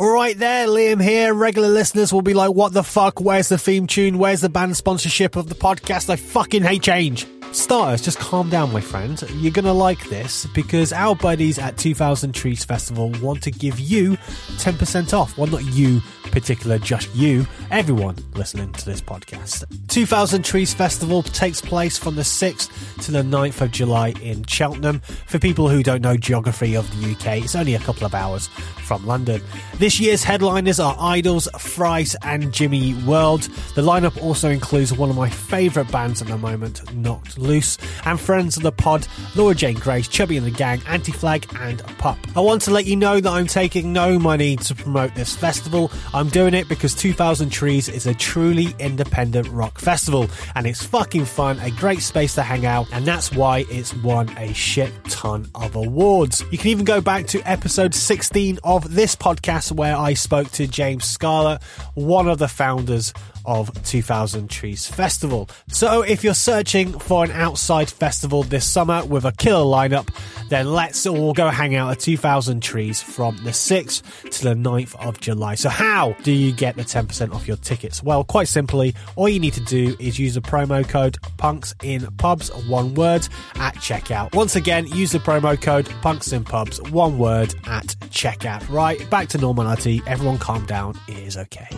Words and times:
Right, 0.00 0.36
there, 0.36 0.66
Liam 0.66 1.00
here. 1.00 1.32
Regular 1.32 1.68
listeners 1.68 2.12
will 2.12 2.22
be 2.22 2.34
like, 2.34 2.50
what 2.50 2.72
the 2.72 2.82
fuck? 2.82 3.20
Where's 3.20 3.48
the 3.48 3.58
theme 3.58 3.86
tune? 3.86 4.18
Where's 4.18 4.40
the 4.40 4.48
band 4.48 4.76
sponsorship 4.76 5.36
of 5.36 5.48
the 5.48 5.54
podcast? 5.54 6.10
I 6.10 6.16
fucking 6.16 6.64
hate 6.64 6.82
change. 6.82 7.26
Starters, 7.54 8.00
just 8.00 8.18
calm 8.18 8.50
down, 8.50 8.72
my 8.72 8.80
friend. 8.80 9.22
You're 9.36 9.52
gonna 9.52 9.72
like 9.72 10.08
this 10.08 10.44
because 10.46 10.92
our 10.92 11.14
buddies 11.14 11.56
at 11.56 11.78
2000 11.78 12.34
Trees 12.34 12.64
Festival 12.64 13.10
want 13.22 13.44
to 13.44 13.52
give 13.52 13.78
you 13.78 14.16
10% 14.58 15.16
off. 15.16 15.38
Well, 15.38 15.46
not 15.46 15.64
you 15.66 16.02
particular, 16.32 16.78
just 16.80 17.14
you, 17.14 17.46
everyone 17.70 18.16
listening 18.34 18.72
to 18.72 18.84
this 18.84 19.00
podcast. 19.00 19.64
2000 19.86 20.44
Trees 20.44 20.74
Festival 20.74 21.22
takes 21.22 21.60
place 21.60 21.96
from 21.96 22.16
the 22.16 22.22
6th 22.22 23.04
to 23.04 23.12
the 23.12 23.22
9th 23.22 23.60
of 23.60 23.70
July 23.70 24.08
in 24.20 24.44
Cheltenham. 24.44 24.98
For 25.26 25.38
people 25.38 25.68
who 25.68 25.84
don't 25.84 26.02
know 26.02 26.16
geography 26.16 26.74
of 26.74 26.90
the 26.90 27.12
UK, 27.12 27.44
it's 27.44 27.54
only 27.54 27.76
a 27.76 27.78
couple 27.78 28.04
of 28.04 28.14
hours 28.14 28.48
from 28.48 29.06
London. 29.06 29.40
This 29.78 30.00
year's 30.00 30.24
headliners 30.24 30.80
are 30.80 30.96
IDLES, 30.96 31.48
Thrice, 31.60 32.16
and 32.22 32.52
Jimmy 32.52 32.94
World. 33.06 33.42
The 33.76 33.82
lineup 33.82 34.20
also 34.20 34.50
includes 34.50 34.92
one 34.92 35.10
of 35.10 35.16
my 35.16 35.30
favourite 35.30 35.90
bands 35.92 36.20
at 36.20 36.28
the 36.28 36.36
moment, 36.36 36.92
Knocked 36.94 37.38
Loose, 37.44 37.78
and 38.04 38.18
friends 38.18 38.56
of 38.56 38.62
the 38.62 38.72
pod, 38.72 39.06
Laura 39.36 39.54
Jane 39.54 39.76
Grace, 39.76 40.08
Chubby 40.08 40.36
and 40.36 40.46
the 40.46 40.50
Gang, 40.50 40.80
Anti 40.86 41.12
Flag, 41.12 41.46
and 41.60 41.78
Pup. 41.98 42.18
I 42.36 42.40
want 42.40 42.62
to 42.62 42.70
let 42.70 42.86
you 42.86 42.96
know 42.96 43.20
that 43.20 43.30
I'm 43.30 43.46
taking 43.46 43.92
no 43.92 44.18
money 44.18 44.56
to 44.56 44.74
promote 44.74 45.14
this 45.14 45.36
festival. 45.36 45.90
I'm 46.12 46.28
doing 46.28 46.54
it 46.54 46.68
because 46.68 46.94
2000 46.94 47.50
Trees 47.50 47.88
is 47.88 48.06
a 48.06 48.14
truly 48.14 48.74
independent 48.78 49.48
rock 49.48 49.78
festival, 49.78 50.28
and 50.54 50.66
it's 50.66 50.84
fucking 50.84 51.24
fun, 51.24 51.58
a 51.60 51.70
great 51.70 52.00
space 52.00 52.34
to 52.34 52.42
hang 52.42 52.66
out, 52.66 52.86
and 52.92 53.06
that's 53.06 53.32
why 53.32 53.64
it's 53.70 53.94
won 53.94 54.28
a 54.38 54.52
shit 54.52 54.92
ton 55.08 55.48
of 55.54 55.76
awards. 55.76 56.44
You 56.50 56.58
can 56.58 56.68
even 56.68 56.84
go 56.84 57.00
back 57.00 57.26
to 57.28 57.40
episode 57.42 57.94
16 57.94 58.58
of 58.64 58.94
this 58.94 59.14
podcast 59.16 59.72
where 59.72 59.96
I 59.96 60.14
spoke 60.14 60.50
to 60.52 60.66
James 60.66 61.04
Scarlett, 61.04 61.62
one 61.94 62.28
of 62.28 62.38
the 62.38 62.48
founders 62.48 63.12
of 63.44 63.70
2000 63.84 64.48
Trees 64.48 64.86
Festival. 64.86 65.48
So 65.68 66.02
if 66.02 66.24
you're 66.24 66.34
searching 66.34 66.98
for 66.98 67.24
an 67.24 67.30
outside 67.32 67.90
festival 67.90 68.42
this 68.42 68.66
summer 68.66 69.04
with 69.04 69.24
a 69.24 69.32
killer 69.32 69.64
lineup, 69.64 70.08
then 70.48 70.70
let's 70.72 71.06
all 71.06 71.32
go 71.32 71.48
hang 71.48 71.74
out 71.74 71.90
at 71.90 72.00
2000 72.00 72.62
Trees 72.62 73.02
from 73.02 73.36
the 73.38 73.50
6th 73.50 74.30
to 74.30 74.44
the 74.44 74.54
9th 74.54 74.94
of 74.96 75.20
July. 75.20 75.54
So 75.54 75.68
how 75.68 76.16
do 76.22 76.32
you 76.32 76.52
get 76.52 76.76
the 76.76 76.82
10% 76.82 77.32
off 77.32 77.48
your 77.48 77.56
tickets? 77.56 78.02
Well, 78.02 78.24
quite 78.24 78.48
simply, 78.48 78.94
all 79.16 79.28
you 79.28 79.40
need 79.40 79.54
to 79.54 79.64
do 79.64 79.96
is 79.98 80.18
use 80.18 80.34
the 80.34 80.40
promo 80.40 80.86
code 80.86 81.18
punks 81.36 81.74
in 81.82 82.06
pubs, 82.16 82.50
one 82.66 82.94
word, 82.94 83.28
at 83.56 83.74
checkout. 83.76 84.34
Once 84.34 84.56
again, 84.56 84.86
use 84.88 85.12
the 85.12 85.18
promo 85.18 85.60
code 85.60 85.88
punks 86.02 86.32
in 86.32 86.44
pubs, 86.44 86.80
one 86.90 87.18
word, 87.18 87.54
at 87.66 87.86
checkout. 88.10 88.68
Right, 88.68 89.08
back 89.10 89.28
to 89.28 89.38
normality. 89.38 90.02
Everyone 90.06 90.38
calm 90.38 90.66
down. 90.66 90.98
It 91.08 91.18
is 91.18 91.36
okay. 91.36 91.68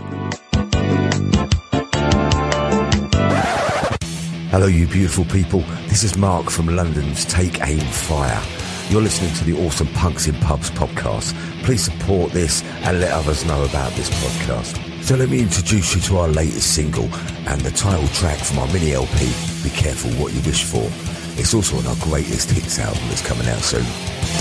Hello, 4.50 4.68
you 4.68 4.86
beautiful 4.86 5.24
people. 5.24 5.60
This 5.88 6.04
is 6.04 6.16
Mark 6.16 6.50
from 6.50 6.68
London's 6.68 7.24
Take 7.24 7.60
Aim 7.66 7.80
Fire. 7.80 8.40
You're 8.88 9.02
listening 9.02 9.34
to 9.34 9.44
the 9.44 9.66
awesome 9.66 9.88
Punks 9.88 10.28
in 10.28 10.36
Pubs 10.36 10.70
podcast. 10.70 11.34
Please 11.64 11.82
support 11.82 12.30
this 12.30 12.62
and 12.84 13.00
let 13.00 13.10
others 13.10 13.44
know 13.44 13.64
about 13.64 13.90
this 13.94 14.08
podcast. 14.08 15.02
So 15.02 15.16
let 15.16 15.30
me 15.30 15.40
introduce 15.40 15.96
you 15.96 16.00
to 16.02 16.18
our 16.18 16.28
latest 16.28 16.74
single 16.74 17.12
and 17.48 17.60
the 17.62 17.72
title 17.72 18.06
track 18.08 18.38
from 18.38 18.60
our 18.60 18.68
mini 18.68 18.92
LP, 18.92 19.26
Be 19.64 19.70
Careful 19.70 20.12
What 20.12 20.32
You 20.32 20.40
Wish 20.42 20.62
For. 20.62 21.15
It's 21.38 21.54
also 21.54 21.76
on 21.78 21.86
our 21.86 21.96
greatest 21.96 22.50
hits 22.50 22.78
album 22.78 23.02
that's 23.08 23.26
coming 23.26 23.46
out 23.48 23.60
soon. 23.60 23.84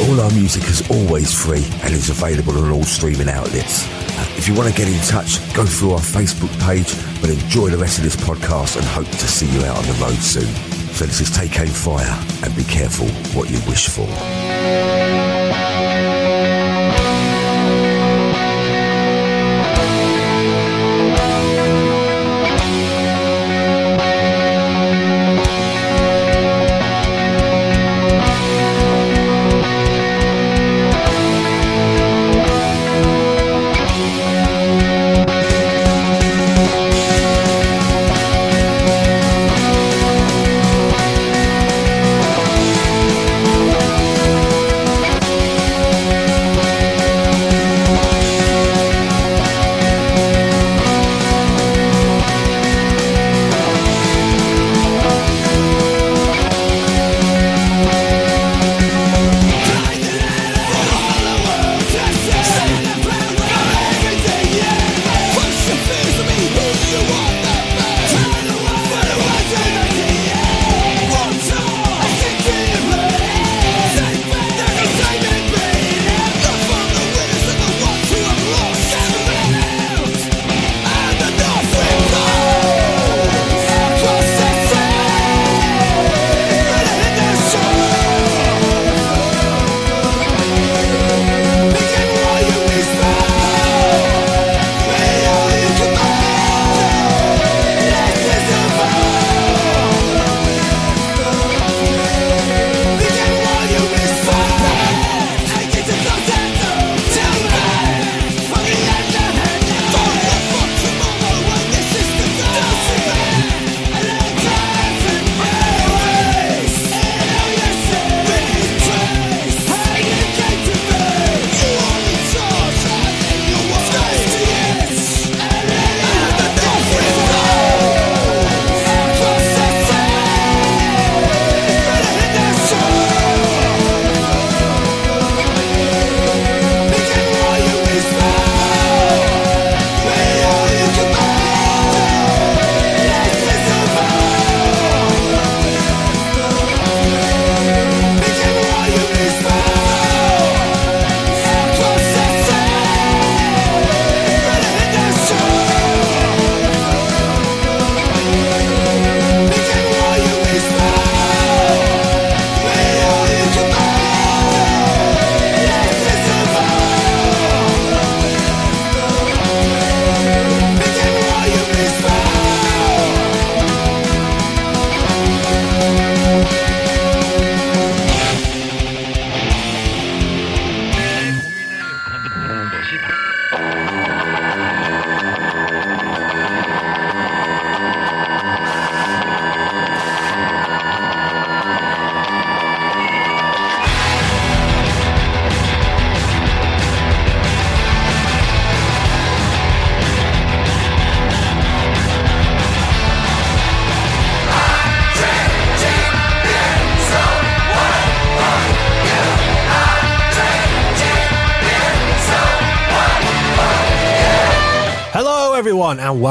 All 0.07 0.19
our 0.19 0.31
music 0.31 0.63
is 0.63 0.89
always 0.89 1.33
free 1.33 1.65
and 1.83 1.93
is 1.93 2.09
available 2.09 2.57
on 2.57 2.71
all 2.71 2.83
streaming 2.83 3.29
outlets. 3.29 3.87
Uh, 4.17 4.25
if 4.37 4.47
you 4.47 4.53
want 4.55 4.69
to 4.69 4.75
get 4.75 4.87
in 4.87 4.99
touch, 5.01 5.37
go 5.53 5.65
through 5.65 5.91
our 5.91 5.99
Facebook 5.99 6.51
page, 6.65 6.95
but 7.21 7.29
enjoy 7.29 7.69
the 7.69 7.77
rest 7.77 7.97
of 7.97 8.03
this 8.03 8.15
podcast 8.15 8.77
and 8.77 8.85
hope 8.85 9.07
to 9.07 9.27
see 9.27 9.47
you 9.47 9.65
out 9.65 9.77
on 9.77 9.85
the 9.85 9.93
road 10.03 10.17
soon. 10.17 10.47
So 10.95 11.05
this 11.05 11.21
is 11.21 11.29
Take 11.29 11.59
Aim 11.59 11.67
Fire 11.67 12.17
and 12.43 12.55
be 12.55 12.63
careful 12.63 13.07
what 13.37 13.49
you 13.49 13.59
wish 13.67 13.89
for. 13.89 14.07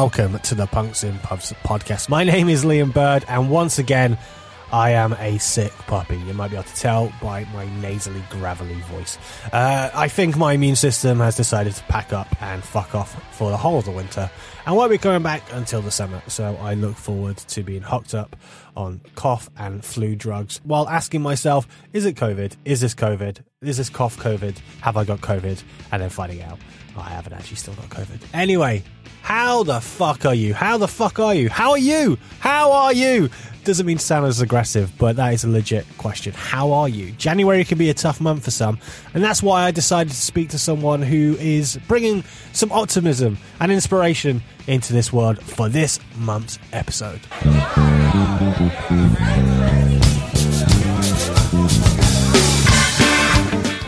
Welcome 0.04 0.38
to 0.40 0.54
the 0.54 0.66
Punks 0.66 1.02
in 1.02 1.18
Pubs 1.20 1.54
podcast. 1.64 2.10
My 2.10 2.24
name 2.24 2.50
is 2.50 2.62
Liam 2.62 2.92
Bird, 2.92 3.24
and 3.26 3.48
once 3.48 3.78
again, 3.78 4.18
I 4.70 4.90
am 4.90 5.14
a 5.14 5.38
sick 5.38 5.72
puppy. 5.86 6.18
You 6.18 6.34
might 6.34 6.50
be 6.50 6.58
able 6.58 6.68
to 6.68 6.74
tell 6.74 7.10
by 7.22 7.46
my 7.54 7.64
nasally, 7.80 8.22
gravelly 8.28 8.78
voice. 8.82 9.16
Uh, 9.50 9.90
I 9.94 10.08
think 10.08 10.36
my 10.36 10.52
immune 10.52 10.76
system 10.76 11.20
has 11.20 11.38
decided 11.38 11.72
to 11.76 11.82
pack 11.84 12.12
up 12.12 12.28
and 12.42 12.62
fuck 12.62 12.94
off 12.94 13.18
for 13.34 13.50
the 13.50 13.56
whole 13.56 13.78
of 13.78 13.86
the 13.86 13.92
winter, 13.92 14.30
and 14.66 14.76
won't 14.76 14.90
be 14.90 14.98
coming 14.98 15.22
back 15.22 15.42
until 15.52 15.80
the 15.80 15.90
summer. 15.90 16.20
So 16.26 16.54
I 16.60 16.74
look 16.74 16.96
forward 16.96 17.38
to 17.38 17.62
being 17.62 17.80
hooked 17.80 18.12
up 18.12 18.36
on 18.76 19.00
cough 19.14 19.48
and 19.56 19.82
flu 19.82 20.16
drugs 20.16 20.60
while 20.64 20.86
asking 20.86 21.22
myself, 21.22 21.66
is 21.94 22.04
it 22.04 22.14
COVID? 22.16 22.56
Is 22.66 22.82
this 22.82 22.94
COVID? 22.94 23.38
Is 23.62 23.78
this 23.78 23.88
cough 23.88 24.18
COVID? 24.18 24.58
Have 24.82 24.98
I 24.98 25.04
got 25.04 25.22
COVID? 25.22 25.62
And 25.92 26.02
then 26.02 26.10
finding 26.10 26.42
out 26.42 26.58
I 26.96 27.08
haven't 27.10 27.32
actually 27.32 27.56
still 27.56 27.74
got 27.74 27.88
COVID. 27.88 28.20
Anyway, 28.32 28.84
how 29.34 29.64
the 29.64 29.80
fuck 29.80 30.24
are 30.26 30.34
you? 30.34 30.54
How 30.54 30.78
the 30.78 30.86
fuck 30.86 31.18
are 31.18 31.34
you? 31.34 31.50
How 31.50 31.72
are 31.72 31.78
you? 31.78 32.18
How 32.38 32.70
are 32.70 32.92
you? 32.92 33.30
Doesn't 33.64 33.84
mean 33.84 33.98
to 33.98 34.04
sound 34.04 34.26
as 34.26 34.40
aggressive, 34.40 34.92
but 34.96 35.16
that 35.16 35.34
is 35.34 35.42
a 35.42 35.48
legit 35.48 35.86
question. 35.98 36.32
How 36.34 36.70
are 36.70 36.88
you? 36.88 37.10
January 37.10 37.64
can 37.64 37.76
be 37.76 37.90
a 37.90 37.94
tough 37.94 38.20
month 38.20 38.44
for 38.44 38.52
some, 38.52 38.78
and 39.12 39.24
that's 39.24 39.42
why 39.42 39.64
I 39.64 39.72
decided 39.72 40.10
to 40.10 40.16
speak 40.16 40.50
to 40.50 40.58
someone 40.58 41.02
who 41.02 41.36
is 41.40 41.76
bringing 41.88 42.22
some 42.52 42.70
optimism 42.70 43.38
and 43.58 43.72
inspiration 43.72 44.40
into 44.68 44.92
this 44.92 45.12
world 45.12 45.42
for 45.42 45.68
this 45.68 45.98
month's 46.16 46.60
episode. 46.72 47.20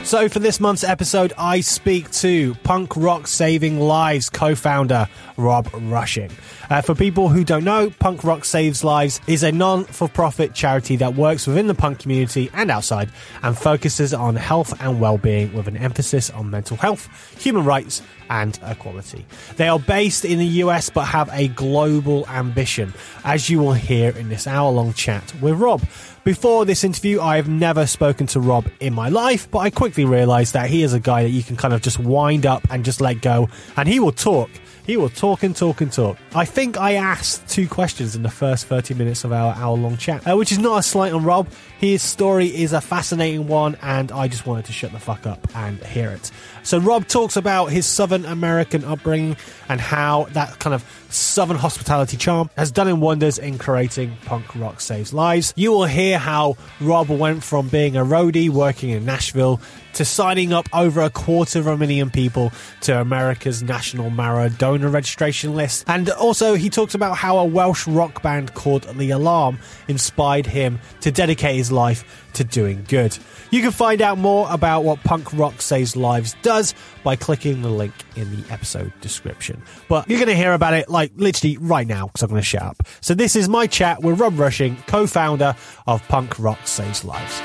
So, 0.07 0.29
for 0.29 0.39
this 0.39 0.61
month's 0.61 0.85
episode, 0.85 1.33
I 1.37 1.59
speak 1.63 2.13
to 2.13 2.55
Punk 2.63 2.97
Rock 2.97 3.27
Saving 3.27 3.81
Lives 3.81 4.31
co 4.31 4.55
founder 4.55 5.09
Rob 5.37 5.69
Rushing. 5.73 6.31
Uh, 6.71 6.81
for 6.83 6.94
people 6.94 7.29
who 7.29 7.44
don't 7.44 7.65
know, 7.65 7.91
Punk 7.91 8.25
Rock 8.25 8.44
Saves 8.44 8.83
Lives 8.83 9.21
is 9.27 9.43
a 9.43 9.53
non 9.53 9.85
for 9.85 10.09
profit 10.09 10.55
charity 10.55 10.97
that 10.97 11.15
works 11.15 11.47
within 11.47 11.67
the 11.67 11.75
punk 11.75 11.99
community 11.99 12.50
and 12.55 12.71
outside 12.71 13.11
and 13.43 13.56
focuses 13.56 14.12
on 14.15 14.37
health 14.37 14.81
and 14.81 15.00
well 15.00 15.19
being 15.19 15.53
with 15.53 15.69
an 15.69 15.77
emphasis 15.77 16.31
on 16.31 16.50
mental 16.50 16.77
health, 16.77 17.09
human 17.41 17.65
rights, 17.65 18.03
and 18.31 18.59
equality. 18.67 19.25
They 19.56 19.69
are 19.69 19.79
based 19.79 20.25
in 20.25 20.38
the 20.38 20.47
US 20.47 20.91
but 20.91 21.05
have 21.05 21.31
a 21.33 21.49
global 21.49 22.27
ambition, 22.29 22.94
as 23.25 23.49
you 23.49 23.59
will 23.59 23.73
hear 23.73 24.11
in 24.11 24.29
this 24.29 24.47
hour 24.47 24.71
long 24.71 24.93
chat 24.93 25.35
with 25.41 25.55
Rob. 25.55 25.83
Before 26.25 26.65
this 26.65 26.83
interview, 26.83 27.21
I 27.21 27.37
have 27.37 27.49
never 27.49 27.87
spoken 27.87 28.27
to 28.29 28.41
Rob 28.41 28.67
in 28.81 28.93
my 28.94 29.09
life, 29.09 29.49
but 29.49 29.59
I 29.61 29.71
quickly 29.71 30.05
realized 30.05 30.55
that 30.55 30.69
he 30.69 30.83
is 30.83 30.93
a 30.93 30.99
guy 30.99 31.23
that 31.23 31.29
you 31.29 31.44
can 31.44 31.55
kind 31.55 31.73
of 31.73 31.83
just 31.83 32.00
wind 32.00 32.44
up 32.44 32.67
and 32.69 32.85
just 32.85 33.00
let 33.00 33.23
go, 33.23 33.49
and 33.77 33.88
he 33.88 34.00
will 34.00 34.11
talk. 34.11 34.50
He 34.87 34.97
will 34.97 35.09
talk 35.09 35.43
and 35.43 35.55
talk 35.55 35.81
and 35.81 35.93
talk. 35.93 36.17
I 36.33 36.44
think 36.44 36.79
I 36.79 36.94
asked 36.94 37.49
two 37.49 37.67
questions 37.69 38.15
in 38.15 38.23
the 38.23 38.31
first 38.31 38.67
30 38.67 38.94
minutes 38.94 39.25
of 39.25 39.33
our 39.33 39.53
hour 39.56 39.77
long 39.77 39.97
chat, 39.97 40.25
uh, 40.29 40.37
which 40.37 40.53
is 40.53 40.59
not 40.59 40.79
a 40.79 40.83
slight 40.83 41.12
on 41.12 41.25
Rob. 41.25 41.49
His 41.81 42.03
story 42.03 42.47
is 42.47 42.73
a 42.73 42.81
fascinating 42.81 43.49
one, 43.49 43.77
and 43.83 44.12
I 44.12 44.29
just 44.29 44.47
wanted 44.47 44.67
to 44.67 44.73
shut 44.73 44.93
the 44.93 45.00
fuck 45.00 45.27
up 45.27 45.44
and 45.56 45.83
hear 45.85 46.11
it. 46.11 46.31
So, 46.67 46.79
Rob 46.79 47.07
talks 47.07 47.37
about 47.37 47.67
his 47.67 47.87
Southern 47.87 48.25
American 48.25 48.85
upbringing 48.85 49.37
and 49.69 49.81
how 49.81 50.25
that 50.33 50.59
kind 50.59 50.75
of 50.75 50.85
Southern 51.11 51.57
hospitality 51.57 52.17
charm 52.17 52.51
has 52.57 52.73
done 52.73 52.89
him 52.89 52.99
wonders 53.01 53.39
in 53.39 53.57
creating 53.57 54.17
Punk 54.25 54.53
Rock 54.57 54.81
Saves 54.81 55.15
Lives. 55.15 55.55
You 55.55 55.71
will 55.71 55.85
hear 55.85 56.19
how 56.19 56.57
Rob 56.81 57.09
went 57.09 57.45
from 57.45 57.69
being 57.69 57.97
a 57.97 58.05
roadie 58.05 58.51
working 58.51 58.91
in 58.91 59.05
Nashville 59.05 59.61
to 59.93 60.05
signing 60.05 60.53
up 60.53 60.69
over 60.73 61.03
a 61.03 61.09
quarter 61.09 61.61
of 61.61 61.69
a 61.69 61.77
million 61.77 62.11
people 62.11 62.51
to 62.81 63.01
America's 63.01 63.62
National 63.62 64.11
Marrow 64.11 64.49
donor 64.49 64.89
registration 64.89 65.55
list. 65.55 65.85
And 65.87 66.11
also, 66.11 66.55
he 66.55 66.69
talks 66.69 66.97
about 66.97 67.17
how 67.17 67.39
a 67.39 67.45
Welsh 67.45 67.87
rock 67.87 68.23
band 68.23 68.55
called 68.55 68.83
The 68.83 69.11
Alarm 69.11 69.59
inspired 69.87 70.47
him 70.47 70.81
to 71.03 71.12
dedicate 71.12 71.55
his 71.55 71.71
life 71.71 72.27
to 72.35 72.43
doing 72.43 72.85
good. 72.89 73.17
You 73.51 73.63
can 73.63 73.71
find 73.71 74.03
out 74.03 74.19
more 74.19 74.47
about 74.51 74.83
what 74.83 75.03
Punk 75.05 75.33
Rock 75.33 75.63
Saves 75.63 75.97
Lives 75.97 76.35
does 76.43 76.75
by 77.05 77.17
clicking 77.17 77.63
the 77.63 77.69
link 77.69 77.93
in 78.17 78.35
the 78.35 78.53
episode 78.53 78.93
description. 79.01 79.63
But 79.89 80.09
you're 80.09 80.19
going 80.19 80.29
to 80.29 80.37
hear 80.37 80.53
about 80.53 80.75
it 80.75 80.89
like 80.89 81.13
literally 81.17 81.57
right 81.59 81.87
now 81.87 82.07
because 82.07 82.23
I'm 82.23 82.31
going 82.31 82.41
to 82.41 82.47
shut 82.47 82.63
up. 82.63 82.83
So 83.01 83.15
this 83.15 83.37
is 83.37 83.49
my 83.49 83.67
chat 83.67 84.03
with 84.03 84.19
Rob 84.19 84.39
Rushing, 84.39 84.77
co-founder 84.87 85.55
of 85.87 86.07
Punk 86.09 86.39
Rock 86.39 86.67
Saves 86.67 87.05
Lives. 87.05 87.41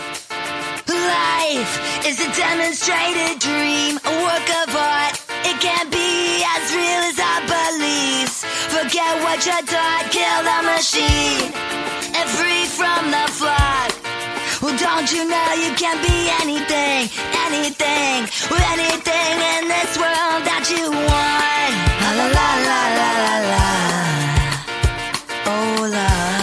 Life 0.87 2.05
is 2.05 2.19
a 2.19 2.31
demonstrated 2.35 3.39
dream, 3.39 3.99
a 4.03 4.13
work 4.23 4.49
of 4.63 4.75
art. 4.75 5.21
It 5.45 5.59
can't 5.61 5.91
be 5.91 6.43
as 6.43 6.73
real 6.73 7.03
as 7.11 7.19
our 7.19 7.41
beliefs. 7.45 8.43
Forget 8.73 9.21
what 9.21 9.45
you 9.45 9.61
thought, 9.67 10.07
kill 10.09 10.41
the 10.49 10.61
machine, 10.73 11.53
and 12.15 12.29
free 12.29 12.65
from 12.65 13.11
the 13.11 13.31
flood. 13.31 14.00
Don't 14.77 15.11
you 15.11 15.27
know 15.27 15.53
you 15.53 15.73
can 15.75 15.97
be 16.01 16.29
anything, 16.41 17.09
anything, 17.45 18.23
anything 18.71 19.35
in 19.53 19.67
this 19.67 19.97
world 19.97 20.45
that 20.47 20.65
you 20.71 20.89
want? 20.89 21.73
La 22.01 22.11
la 22.15 22.27
la 22.37 22.49
la 22.69 22.81
la 22.99 23.11
la 23.25 23.35
la. 23.51 23.65
Oh 25.45 25.87
la. 25.91 26.40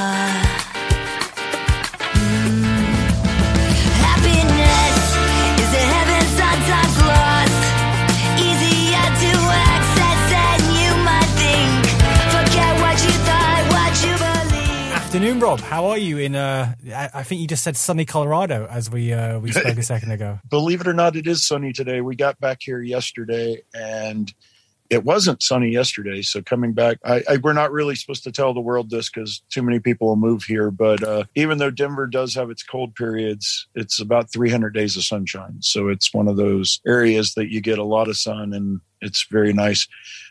Afternoon, 15.09 15.41
Rob. 15.41 15.61
How 15.61 15.87
are 15.87 15.97
you? 15.97 16.19
In 16.19 16.35
uh, 16.35 16.75
I 16.95 17.23
think 17.23 17.41
you 17.41 17.47
just 17.47 17.65
said 17.65 17.79
sunny 17.79 18.05
Colorado 18.05 18.67
as 18.67 18.91
we 18.91 19.11
uh, 19.11 19.39
we 19.39 19.51
spoke 19.53 19.79
a 19.79 19.83
second 19.83 20.11
ago. 20.11 20.39
believe 20.51 20.83
it 20.83 20.87
or 20.87 20.93
not, 20.93 21.17
it 21.17 21.27
is 21.27 21.47
sunny 21.47 21.73
today. 21.73 22.03
We 22.03 22.15
got 22.15 22.39
back 22.41 22.59
here 22.61 22.83
yesterday 22.83 23.63
and 23.73 24.31
it 24.91 25.05
wasn't 25.05 25.43
sunny 25.43 25.71
yesterday. 25.71 26.21
So 26.21 26.43
coming 26.43 26.75
back, 26.75 26.99
I, 27.07 27.23
I, 27.27 27.37
we're 27.39 27.55
not 27.55 27.73
really 27.73 27.95
supposed 27.95 28.23
to 28.25 28.33
tell 28.33 28.53
the 28.53 28.61
world 28.61 28.91
this 28.91 29.09
because 29.09 29.43
too 29.49 29.63
many 29.63 29.81
people 29.81 30.09
will 30.09 30.17
move 30.17 30.43
here. 30.43 30.71
But 30.71 31.03
uh, 31.03 31.25
even 31.35 31.57
though 31.57 31.71
Denver 31.71 32.07
does 32.07 32.35
have 32.35 32.51
its 32.51 32.63
cold 32.63 32.95
periods, 32.95 33.67
it's 33.75 34.03
about 34.03 34.31
300 34.31 34.75
days 34.75 34.95
of 34.99 35.05
sunshine. 35.05 35.57
So 35.61 35.89
it's 35.89 36.13
one 36.13 36.29
of 36.29 36.37
those 36.37 36.83
areas 36.87 37.33
that 37.33 37.51
you 37.51 37.63
get 37.63 37.79
a 37.79 37.83
lot 37.83 38.09
of 38.09 38.19
sun 38.19 38.53
and 38.53 38.83
it's 39.01 39.27
very 39.31 39.55
nice. 39.55 39.89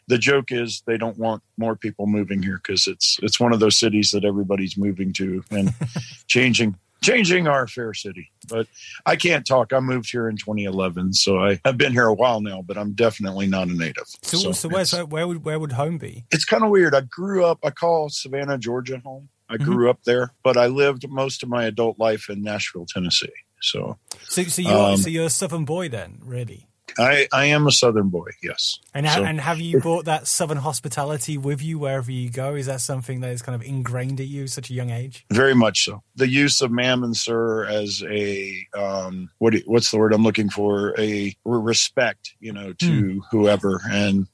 The 0.08 0.18
joke 0.18 0.52
is 0.52 0.84
they 0.86 0.98
don't 0.98 1.18
want 1.18 1.44
more 1.58 1.76
people 1.76 2.08
moving 2.08 2.42
here 2.42 2.60
because 2.64 2.88
it's 2.88 3.18
it's 3.22 3.40
one 3.40 3.54
of 3.54 3.60
those 3.60 3.78
cities 3.80 4.12
that 4.12 4.24
everybody's 4.24 4.78
moving 4.78 5.12
to 5.14 5.44
and 5.52 5.74
changing 6.28 6.76
changing 7.02 7.48
our 7.48 7.68
fair 7.68 7.94
city. 7.94 8.32
But 8.50 8.68
I 9.06 9.16
can't 9.18 9.46
talk. 9.46 9.72
I 9.74 9.80
moved 9.80 10.10
here 10.10 10.28
in 10.30 10.38
2011, 10.38 11.14
so 11.14 11.40
I 11.40 11.60
have 11.64 11.78
been 11.78 11.92
here 11.92 12.08
a 12.08 12.14
while 12.14 12.42
now, 12.42 12.62
but 12.62 12.78
I'm 12.78 12.94
definitely 12.94 13.48
not 13.48 13.68
a 13.68 13.74
native. 13.74 14.08
So, 14.24 14.52
so, 14.54 14.68
where's 14.70 14.94
it's, 14.94 15.04
where 15.08 15.28
would 15.28 15.44
where 15.46 15.60
would 15.60 15.74
home 15.74 15.98
be? 15.98 16.26
it's 16.32 16.46
kind 16.46 16.64
of 16.64 16.70
weird. 16.70 16.96
I 16.96 17.02
grew 17.02 17.46
up. 17.46 17.60
I 17.64 17.70
call 17.70 18.10
Savannah, 18.10 18.58
Georgia, 18.58 19.00
home. 19.00 19.30
I 19.50 19.56
Mm-hmm. 19.56 19.64
grew 19.64 19.90
up 19.90 20.04
there, 20.04 20.34
but 20.44 20.58
I 20.58 20.68
lived 20.68 21.08
most 21.10 21.42
of 21.42 21.48
my 21.48 21.66
adult 21.66 21.98
life 22.00 22.30
in 22.30 22.44
Nashville, 22.44 22.86
Tennessee. 22.86 23.32
So 23.62 23.98
So, 24.28 24.44
so 24.44 24.62
you're 24.62 24.74
Um, 24.74 24.98
so 24.98 25.10
you're 25.10 25.26
a 25.28 25.30
Southern 25.30 25.64
boy 25.66 25.88
then, 25.90 26.20
really? 26.22 26.67
I 27.00 27.28
I 27.32 27.46
am 27.46 27.68
a 27.68 27.72
Southern 27.72 28.10
boy. 28.10 28.30
Yes. 28.42 28.80
And 28.94 29.06
ha- 29.06 29.16
So- 29.16 29.24
and 29.24 29.40
have 29.42 29.60
you 29.60 29.80
brought 29.80 30.06
that 30.06 30.28
Southern 30.28 30.58
hospitality 30.58 31.38
with 31.38 31.62
you 31.62 31.80
wherever 31.80 32.12
you 32.12 32.30
go? 32.30 32.56
Is 32.56 32.66
that 32.68 32.82
something 32.82 33.20
that 33.22 33.32
is 33.32 33.42
kind 33.42 33.56
of 33.56 33.62
ingrained 33.68 34.20
at 34.20 34.28
you 34.28 34.44
at 34.44 34.50
such 34.50 34.70
a 34.70 34.74
young 34.74 34.90
age? 34.90 35.26
Very 35.32 35.54
much 35.56 35.84
so. 35.86 36.04
The 36.16 36.28
use 36.28 36.62
of 36.62 36.72
ma'am 36.72 37.04
and 37.04 37.16
sir 37.16 37.66
as 37.66 38.04
a 38.10 38.68
um, 38.78 39.30
what 39.40 39.54
what's 39.66 39.92
the 39.92 39.98
word 39.98 40.14
I'm 40.14 40.24
looking 40.24 40.50
for? 40.50 40.96
A 41.00 41.36
respect, 41.46 42.34
you 42.40 42.54
know, 42.54 42.74
to 42.74 43.22
whoever, 43.32 43.82
and 43.90 44.28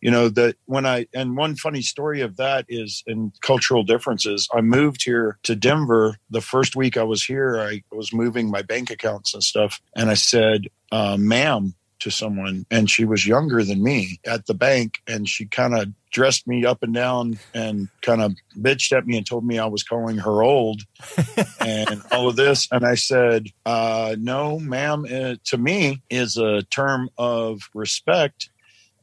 you 0.00 0.10
know 0.10 0.28
that 0.28 0.56
when 0.66 0.84
I 0.84 1.06
and 1.14 1.36
one 1.36 1.56
funny 1.56 1.80
story 1.80 2.20
of 2.20 2.36
that 2.36 2.66
is 2.68 3.02
in 3.06 3.32
cultural 3.40 3.82
differences. 3.82 4.48
I 4.54 4.60
moved 4.60 5.02
here 5.04 5.38
to 5.44 5.56
Denver 5.56 6.16
the 6.30 6.42
first 6.42 6.76
week 6.76 6.96
I 6.98 7.02
was 7.04 7.24
here. 7.24 7.58
I 7.58 7.82
was 7.90 8.12
moving 8.12 8.50
my 8.50 8.60
bank 8.62 8.90
accounts 8.90 9.32
and 9.32 9.42
stuff, 9.42 9.80
and 9.96 10.10
I 10.10 10.14
said, 10.14 10.66
uh, 10.92 11.16
"Ma'am." 11.18 11.74
To 12.04 12.10
someone, 12.10 12.66
and 12.70 12.90
she 12.90 13.06
was 13.06 13.26
younger 13.26 13.64
than 13.64 13.82
me 13.82 14.20
at 14.26 14.44
the 14.44 14.52
bank, 14.52 14.98
and 15.06 15.26
she 15.26 15.46
kind 15.46 15.74
of 15.74 15.88
dressed 16.10 16.46
me 16.46 16.64
up 16.64 16.82
and 16.82 16.92
down 16.92 17.38
and 17.54 17.88
kind 18.02 18.20
of 18.20 18.34
bitched 18.58 18.94
at 18.94 19.06
me 19.06 19.16
and 19.16 19.26
told 19.26 19.42
me 19.42 19.58
I 19.58 19.64
was 19.64 19.82
calling 19.82 20.18
her 20.18 20.42
old 20.42 20.82
and 21.60 22.02
all 22.12 22.28
of 22.28 22.36
this. 22.36 22.68
And 22.70 22.84
I 22.84 22.94
said, 22.94 23.46
uh, 23.64 24.16
no, 24.18 24.60
ma'am, 24.60 25.06
uh, 25.10 25.36
to 25.44 25.56
me 25.58 26.02
is 26.10 26.36
a 26.36 26.62
term 26.64 27.08
of 27.16 27.62
respect. 27.72 28.50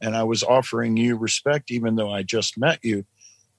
And 0.00 0.16
I 0.16 0.22
was 0.22 0.44
offering 0.44 0.96
you 0.96 1.16
respect, 1.16 1.72
even 1.72 1.96
though 1.96 2.12
I 2.12 2.22
just 2.22 2.56
met 2.56 2.78
you. 2.84 3.04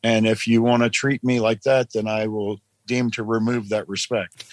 And 0.04 0.26
if 0.26 0.48
you 0.48 0.62
want 0.62 0.84
to 0.84 0.90
treat 0.90 1.22
me 1.22 1.42
like 1.42 1.64
that, 1.64 1.94
then 1.94 2.08
I 2.08 2.28
will 2.28 2.60
deem 2.88 3.12
to 3.12 3.24
remove 3.24 3.70
that 3.70 3.90
respect. 3.90 4.46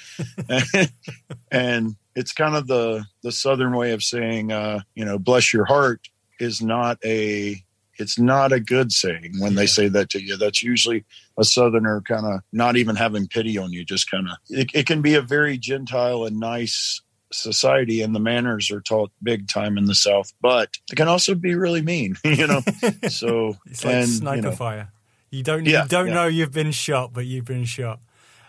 and 1.51 1.97
it's 2.15 2.33
kind 2.33 2.57
of 2.57 2.67
the, 2.67 3.05
the 3.23 3.33
Southern 3.33 3.75
way 3.75 3.93
of 3.93 4.03
saying, 4.03 4.53
uh, 4.53 4.81
you 4.95 5.05
know, 5.05 5.19
bless 5.19 5.53
your 5.53 5.65
heart 5.65 6.09
is 6.39 6.61
not 6.63 6.99
a 7.05 7.63
it's 8.01 8.19
not 8.19 8.51
a 8.51 8.61
good 8.61 8.91
saying 8.93 9.35
when 9.39 9.55
they 9.55 9.67
say 9.67 9.89
that 9.89 10.11
to 10.11 10.23
you. 10.23 10.37
That's 10.37 10.63
usually 10.63 11.05
a 11.39 11.45
southerner 11.45 12.01
kind 12.01 12.27
of 12.27 12.41
not 12.53 12.77
even 12.77 12.97
having 12.97 13.29
pity 13.29 13.59
on 13.59 13.73
you, 13.73 13.85
just 13.85 14.11
kind 14.11 14.29
of. 14.29 14.37
It, 14.49 14.71
it 14.75 14.87
can 14.87 15.03
be 15.03 15.15
a 15.15 15.23
very 15.23 15.59
gentile 15.59 16.25
and 16.25 16.41
nice 16.41 17.03
society, 17.33 18.01
and 18.01 18.15
the 18.15 18.21
manners 18.21 18.71
are 18.71 18.81
taught 18.81 19.13
big 19.23 19.49
time 19.49 19.79
in 19.79 19.85
the 19.85 19.95
South, 19.95 20.33
but 20.41 20.71
it 20.91 20.97
can 20.97 21.09
also 21.09 21.35
be 21.35 21.55
really 21.55 21.83
mean, 21.83 22.17
you 22.25 22.47
know. 22.47 22.61
so 23.09 23.57
It's 23.67 23.85
like 23.85 23.95
and, 23.95 24.09
sniper 24.09 24.37
you 24.37 24.43
know, 24.43 24.53
fire. 24.53 24.93
You 25.31 25.43
don't 25.43 25.67
Yeah, 25.67 25.83
you 25.83 25.89
don't 25.89 26.09
yeah. 26.09 26.15
know 26.15 26.27
you've 26.27 26.53
been 26.53 26.73
shot, 26.73 27.13
but 27.13 27.27
you've 27.27 27.45
been 27.45 27.65
shot. 27.65 28.01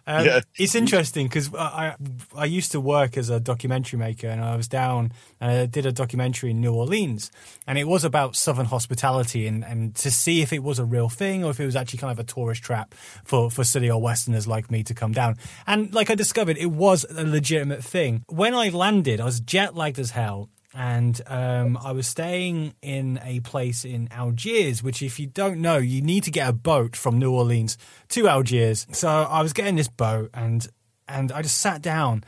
Um, 0.07 0.25
Yeah. 0.25 0.39
It's 0.57 0.75
interesting 0.75 1.27
because 1.27 1.53
I, 1.55 1.95
I 2.35 2.45
used 2.45 2.71
to 2.73 2.79
work 2.79 3.17
as 3.17 3.29
a 3.29 3.39
documentary 3.39 3.99
maker, 3.99 4.27
and 4.27 4.43
I 4.43 4.55
was 4.55 4.67
down 4.67 5.11
and 5.39 5.51
I 5.51 5.65
did 5.65 5.85
a 5.85 5.91
documentary 5.91 6.51
in 6.51 6.61
New 6.61 6.73
Orleans, 6.73 7.31
and 7.67 7.77
it 7.77 7.87
was 7.87 8.03
about 8.03 8.35
Southern 8.35 8.65
hospitality 8.65 9.47
and, 9.47 9.63
and 9.63 9.95
to 9.95 10.11
see 10.11 10.41
if 10.41 10.53
it 10.53 10.63
was 10.63 10.79
a 10.79 10.85
real 10.85 11.09
thing 11.09 11.43
or 11.43 11.51
if 11.51 11.59
it 11.59 11.65
was 11.65 11.75
actually 11.75 11.99
kind 11.99 12.11
of 12.11 12.19
a 12.19 12.23
tourist 12.23 12.63
trap 12.63 12.93
for 13.23 13.49
for 13.51 13.63
city 13.63 13.89
or 13.89 14.01
Westerners 14.01 14.47
like 14.47 14.69
me 14.71 14.83
to 14.83 14.93
come 14.93 15.11
down. 15.11 15.37
And 15.67 15.93
like 15.93 16.09
I 16.09 16.15
discovered, 16.15 16.57
it 16.57 16.71
was 16.71 17.05
a 17.09 17.23
legitimate 17.23 17.83
thing. 17.83 18.23
When 18.27 18.53
I 18.53 18.69
landed, 18.69 19.19
I 19.19 19.25
was 19.25 19.39
jet 19.39 19.75
lagged 19.75 19.99
as 19.99 20.11
hell, 20.11 20.49
and 20.73 21.19
um, 21.27 21.77
I 21.77 21.91
was 21.91 22.07
staying 22.07 22.75
in 22.81 23.19
a 23.23 23.41
place 23.41 23.83
in 23.83 24.07
Algiers, 24.11 24.81
which, 24.81 25.01
if 25.01 25.19
you 25.19 25.27
don't 25.27 25.59
know, 25.59 25.77
you 25.77 26.01
need 26.01 26.23
to 26.23 26.31
get 26.31 26.47
a 26.47 26.53
boat 26.53 26.95
from 26.95 27.19
New 27.19 27.33
Orleans 27.33 27.77
to 28.09 28.27
Algiers. 28.27 28.87
So 28.91 29.09
I 29.09 29.41
was 29.41 29.53
getting 29.53 29.75
this 29.75 29.89
boat, 29.89 30.29
and 30.33 30.65
and 31.07 31.31
I 31.31 31.41
just 31.41 31.57
sat 31.57 31.81
down. 31.81 32.23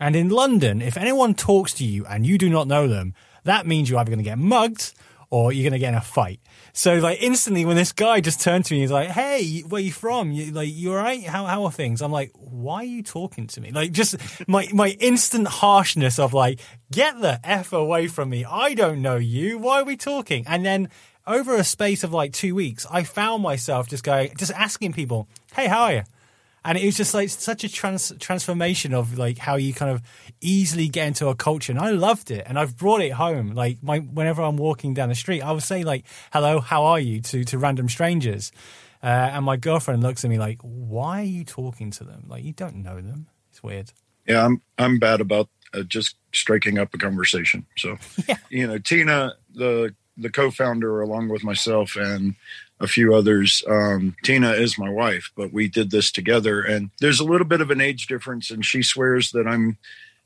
And 0.00 0.16
in 0.16 0.30
London, 0.30 0.80
if 0.80 0.96
anyone 0.96 1.34
talks 1.34 1.74
to 1.74 1.84
you 1.84 2.04
and 2.06 2.26
you 2.26 2.38
do 2.38 2.48
not 2.48 2.66
know 2.66 2.88
them, 2.88 3.14
that 3.44 3.66
means 3.66 3.88
you're 3.88 4.00
either 4.00 4.10
going 4.10 4.18
to 4.18 4.24
get 4.24 4.38
mugged 4.38 4.94
or 5.32 5.50
you're 5.50 5.62
going 5.62 5.72
to 5.72 5.78
get 5.78 5.88
in 5.88 5.94
a 5.94 6.00
fight. 6.02 6.40
So 6.74 6.98
like 6.98 7.22
instantly 7.22 7.64
when 7.64 7.74
this 7.74 7.90
guy 7.90 8.20
just 8.20 8.42
turned 8.42 8.66
to 8.66 8.74
me, 8.74 8.80
he's 8.80 8.90
like, 8.90 9.08
"Hey, 9.08 9.60
where 9.60 9.80
you 9.80 9.90
from? 9.90 10.30
You 10.30 10.52
like 10.52 10.68
you 10.70 10.90
all 10.90 10.96
right? 10.96 11.24
How 11.24 11.46
how 11.46 11.64
are 11.64 11.72
things?" 11.72 12.02
I'm 12.02 12.12
like, 12.12 12.32
"Why 12.34 12.82
are 12.82 12.84
you 12.84 13.02
talking 13.02 13.46
to 13.48 13.60
me?" 13.60 13.72
Like 13.72 13.92
just 13.92 14.16
my 14.46 14.68
my 14.74 14.90
instant 15.00 15.48
harshness 15.48 16.18
of 16.18 16.34
like, 16.34 16.60
"Get 16.92 17.18
the 17.20 17.40
f 17.44 17.72
away 17.72 18.08
from 18.08 18.28
me! 18.28 18.44
I 18.44 18.74
don't 18.74 19.00
know 19.00 19.16
you. 19.16 19.58
Why 19.58 19.80
are 19.80 19.84
we 19.84 19.96
talking?" 19.96 20.44
And 20.46 20.66
then 20.66 20.90
over 21.26 21.56
a 21.56 21.64
space 21.64 22.04
of 22.04 22.12
like 22.12 22.34
two 22.34 22.54
weeks, 22.54 22.86
I 22.90 23.02
found 23.02 23.42
myself 23.42 23.88
just 23.88 24.04
going, 24.04 24.34
just 24.36 24.52
asking 24.52 24.92
people, 24.92 25.28
"Hey, 25.54 25.66
how 25.66 25.84
are 25.84 25.92
you?" 25.92 26.02
And 26.64 26.78
it 26.78 26.84
was 26.84 26.96
just 26.96 27.14
like 27.14 27.28
such 27.28 27.64
a 27.64 27.68
trans- 27.68 28.12
transformation 28.20 28.94
of 28.94 29.18
like 29.18 29.38
how 29.38 29.56
you 29.56 29.74
kind 29.74 29.90
of 29.90 30.02
easily 30.40 30.88
get 30.88 31.08
into 31.08 31.28
a 31.28 31.34
culture. 31.34 31.72
And 31.72 31.80
i 31.80 31.90
loved 31.90 32.30
it. 32.30 32.44
And 32.46 32.58
i've 32.58 32.76
brought 32.76 33.00
it 33.00 33.12
home. 33.12 33.54
Like 33.54 33.82
my 33.82 33.98
whenever 33.98 34.42
i'm 34.42 34.56
walking 34.56 34.94
down 34.94 35.08
the 35.08 35.14
street 35.14 35.42
i 35.42 35.52
would 35.52 35.62
say 35.62 35.84
like 35.84 36.04
hello 36.32 36.60
how 36.60 36.84
are 36.84 37.00
you? 37.00 37.20
to 37.22 37.44
to 37.44 37.58
random 37.58 37.88
strangers. 37.88 38.52
Uh, 39.02 39.30
and 39.32 39.44
my 39.44 39.56
girlfriend 39.56 40.02
looks 40.02 40.24
at 40.24 40.30
me 40.30 40.38
like 40.38 40.58
why 40.62 41.20
are 41.20 41.24
you 41.24 41.44
talking 41.44 41.90
to 41.92 42.04
them? 42.04 42.24
Like 42.28 42.44
you 42.44 42.52
don't 42.52 42.76
know 42.76 43.00
them. 43.00 43.26
It's 43.50 43.62
weird. 43.62 43.92
Yeah, 44.26 44.44
I'm 44.44 44.62
I'm 44.78 44.98
bad 44.98 45.20
about 45.20 45.48
uh, 45.74 45.82
just 45.82 46.16
striking 46.32 46.78
up 46.78 46.94
a 46.94 46.98
conversation. 46.98 47.66
So, 47.76 47.98
you 48.50 48.66
know, 48.66 48.78
Tina, 48.78 49.34
the 49.54 49.94
the 50.16 50.30
co-founder, 50.30 51.00
along 51.00 51.28
with 51.28 51.42
myself 51.42 51.96
and 51.96 52.34
a 52.82 52.86
few 52.88 53.14
others, 53.14 53.62
um, 53.68 54.14
Tina 54.22 54.52
is 54.52 54.76
my 54.78 54.90
wife, 54.90 55.30
but 55.36 55.52
we 55.52 55.68
did 55.68 55.90
this 55.90 56.10
together. 56.10 56.60
And 56.60 56.90
there's 57.00 57.20
a 57.20 57.24
little 57.24 57.46
bit 57.46 57.60
of 57.60 57.70
an 57.70 57.80
age 57.80 58.06
difference, 58.08 58.50
and 58.50 58.64
she 58.64 58.82
swears 58.82 59.30
that 59.32 59.46
I'm. 59.46 59.78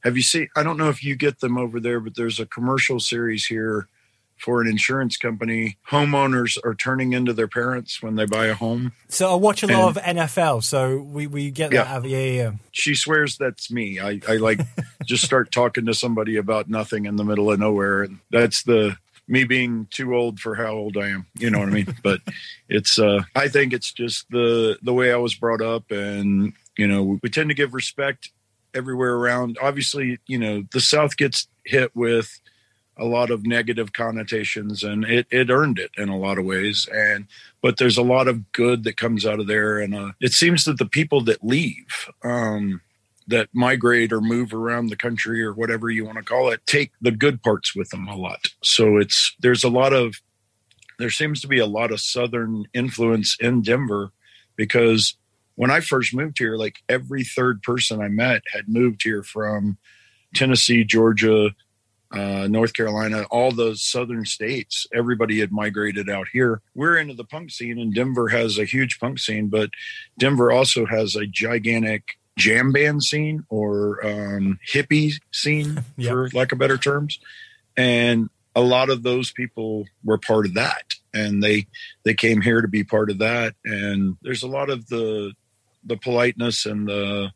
Have 0.05 0.17
you 0.17 0.23
seen? 0.23 0.49
I 0.57 0.63
don't 0.63 0.77
know 0.79 0.89
if 0.89 1.03
you 1.05 1.17
get 1.17 1.41
them 1.41 1.59
over 1.59 1.81
there, 1.81 2.01
but 2.01 2.15
there's 2.17 2.39
a 2.41 2.47
commercial 2.47 3.01
series 3.01 3.47
here 3.47 3.89
for 4.39 4.61
an 4.61 4.69
insurance 4.69 5.17
company. 5.17 5.79
Homeowners 5.91 6.59
are 6.63 6.75
turning 6.75 7.13
into 7.15 7.33
their 7.33 7.49
parents 7.49 8.03
when 8.03 8.17
they 8.17 8.27
buy 8.27 8.47
a 8.47 8.55
home. 8.55 8.93
so 9.09 9.33
i 9.33 9.35
watch 9.35 9.63
a 9.63 9.67
lot 9.67 9.97
And- 9.97 10.19
of 10.19 10.29
nfl 10.29 10.63
so 10.63 10.99
we 10.99 11.27
we 11.27 11.51
get 11.51 11.71
that 11.71 11.75
Yeah. 11.87 11.91
out 11.95 12.05
of 12.05 12.07
yeah 12.07 12.19
yeah, 12.19 12.43
yeah. 12.43 12.51
she 12.71 12.95
swears 12.95 13.39
that's 13.39 13.71
me. 13.71 13.99
I, 13.99 14.21
I 14.29 14.37
like 14.37 14.61
just 15.07 15.25
start 15.25 15.51
talking 15.51 15.87
to 15.87 15.95
somebody 15.95 16.37
about 16.37 16.69
nothing 16.69 17.07
in 17.07 17.17
the 17.17 17.25
middle 17.25 17.51
of 17.51 17.59
nowhere. 17.59 18.03
And 18.03 18.19
that's 18.31 18.63
the 18.65 18.99
me 19.29 19.45
being 19.45 19.87
too 19.91 20.15
old 20.15 20.41
for 20.41 20.55
how 20.55 20.73
old 20.73 20.97
I 20.97 21.09
am. 21.09 21.27
You 21.35 21.51
know 21.51 21.59
what 21.59 21.69
I 21.69 21.73
mean? 21.73 21.95
But 22.03 22.21
it's, 22.69 22.99
uh, 22.99 23.23
I 23.35 23.49
think 23.49 23.73
it's 23.73 23.93
just 23.93 24.31
the, 24.31 24.79
the 24.83 24.93
way 24.93 25.13
I 25.13 25.17
was 25.17 25.35
brought 25.35 25.63
up. 25.63 25.91
And, 25.91 26.53
you 26.77 26.87
know, 26.87 27.19
we 27.23 27.29
tend 27.31 27.49
to 27.51 27.55
give 27.55 27.75
respect 27.75 28.31
everywhere 28.75 29.15
around. 29.15 29.59
Obviously, 29.61 30.19
you 30.27 30.39
know, 30.39 30.65
the 30.73 30.81
South 30.81 31.17
gets 31.17 31.49
hit 31.65 31.95
with 31.97 32.41
a 32.99 33.05
lot 33.05 33.31
of 33.31 33.45
negative 33.45 33.93
connotations 33.93 34.83
and 34.83 35.05
it, 35.05 35.27
it 35.31 35.51
earned 35.51 35.79
it 35.79 35.91
in 35.99 36.09
a 36.09 36.17
lot 36.17 36.39
of 36.39 36.45
ways. 36.45 36.89
And, 36.93 37.27
but 37.61 37.77
there's 37.77 37.99
a 37.99 38.03
lot 38.03 38.29
of 38.29 38.53
good 38.53 38.85
that 38.85 38.97
comes 38.97 39.27
out 39.27 39.41
of 39.41 39.47
there. 39.47 39.79
And 39.79 39.95
uh, 39.95 40.13
it 40.21 40.33
seems 40.33 40.65
that 40.65 40.79
the 40.79 40.87
people 40.87 41.21
that 41.25 41.45
leave, 41.45 42.09
um, 42.23 42.81
that 43.29 43.49
migrate 43.53 44.13
or 44.13 44.21
move 44.21 44.55
around 44.55 44.89
the 44.89 44.97
country 44.97 45.43
or 45.43 45.53
whatever 45.53 45.91
you 45.91 46.05
want 46.05 46.19
to 46.19 46.25
call 46.25 46.51
it, 46.51 46.61
take 46.67 46.93
the 47.01 47.11
good 47.11 47.43
parts 47.43 47.75
with 47.75 47.89
them 47.91 48.07
a 48.07 48.17
lot. 48.17 48.47
So 48.63 48.99
it's, 48.99 49.35
there's 49.41 49.65
a 49.65 49.69
lot 49.69 49.93
of, 49.93 50.17
there 50.99 51.11
seems 51.11 51.41
to 51.41 51.49
be 51.49 51.59
a 51.59 51.67
lot 51.67 51.91
of 51.91 52.01
Southern 52.01 52.67
influence 52.73 53.37
in 53.41 53.63
Denver 53.63 54.13
because 54.57 55.17
when 55.57 55.71
I 55.71 55.81
first 55.81 56.15
moved 56.15 56.39
here, 56.39 56.57
like 56.57 56.77
every 56.89 57.25
third 57.25 57.63
person 57.63 58.01
I 58.01 58.09
met 58.09 58.43
had 58.53 58.69
moved 58.69 59.03
here 59.03 59.23
from 59.23 59.79
Tennessee, 60.35 60.85
Georgia, 60.85 61.51
uh, 62.13 62.47
North 62.49 62.73
Carolina, 62.73 63.25
all 63.31 63.51
those 63.51 63.83
southern 63.83 64.25
states. 64.25 64.87
Everybody 64.95 65.41
had 65.41 65.51
migrated 65.51 66.09
out 66.09 66.29
here. 66.33 66.63
We're 66.75 66.97
into 66.99 67.15
the 67.15 67.25
punk 67.25 67.51
scene, 67.51 67.79
and 67.79 67.93
Denver 67.93 68.29
has 68.29 68.59
a 68.59 68.65
huge 68.65 69.01
punk 69.01 69.19
scene, 69.19 69.49
but 69.49 69.71
Denver 70.19 70.53
also 70.53 70.87
has 70.87 71.17
a 71.17 71.27
gigantic 71.27 72.19
jam 72.37 72.73
band 72.73 73.03
scene 73.03 73.45
or 73.49 74.05
um, 74.07 74.59
hippie 74.71 75.15
scene, 75.33 75.83
Yep. 75.97 76.11
for 76.13 76.29
lack 76.31 76.53
of 76.53 76.59
better 76.59 76.79
terms. 76.79 77.19
And 77.77 78.29
a 78.55 78.61
lot 78.61 78.91
of 78.91 79.03
those 79.03 79.33
people 79.33 79.85
were 80.05 80.19
part 80.19 80.47
of 80.47 80.55
that, 80.55 80.95
and 81.13 81.43
they 81.43 81.67
they 82.05 82.15
came 82.15 82.41
here 82.41 82.63
to 82.63 82.69
be 82.69 82.85
part 82.85 83.11
of 83.11 83.19
that. 83.19 83.55
And 83.65 84.17
there's 84.23 84.43
a 84.43 84.49
lot 84.49 84.71
of 84.71 84.87
the 84.89 85.33
the 85.85 85.97
politeness 85.97 86.67
and 86.67 86.89
the 86.89 87.33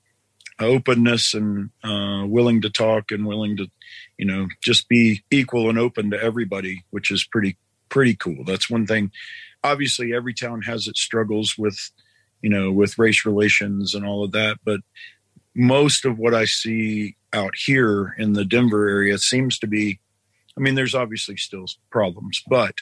openness 0.59 1.35
and 1.35 1.71
uh, 1.85 2.25
willing 2.27 2.61
to 2.63 2.71
talk 2.71 3.11
and 3.11 3.27
willing 3.27 3.57
to 3.57 3.67
you 4.19 4.27
know 4.27 4.47
just 4.63 4.89
be 4.89 5.23
equal 5.31 5.71
and 5.71 5.79
open 5.79 6.11
to 6.11 6.23
everybody 6.23 6.85
which 6.91 7.11
is 7.11 7.25
pretty 7.25 7.57
pretty 7.89 8.15
cool 8.15 8.45
that's 8.45 8.69
one 8.69 8.87
thing 8.87 9.11
obviously 9.65 10.13
every 10.13 10.35
town 10.35 10.61
has 10.61 10.87
its 10.87 11.01
struggles 11.01 11.55
with 11.57 11.91
you 12.43 12.51
know 12.51 12.71
with 12.73 12.99
race 12.99 13.25
relations 13.25 13.95
and 13.95 14.05
all 14.05 14.25
of 14.25 14.33
that 14.33 14.59
but 14.65 14.81
most 15.55 16.05
of 16.05 16.19
what 16.19 16.35
i 16.35 16.45
see 16.45 17.17
out 17.33 17.55
here 17.57 18.15
in 18.19 18.33
the 18.33 18.45
denver 18.45 18.89
area 18.89 19.19
seems 19.19 19.59
to 19.59 19.67
be 19.67 20.01
i 20.57 20.61
mean 20.61 20.75
there's 20.75 20.95
obviously 20.95 21.37
still 21.37 21.67
problems 21.91 22.43
but 22.49 22.75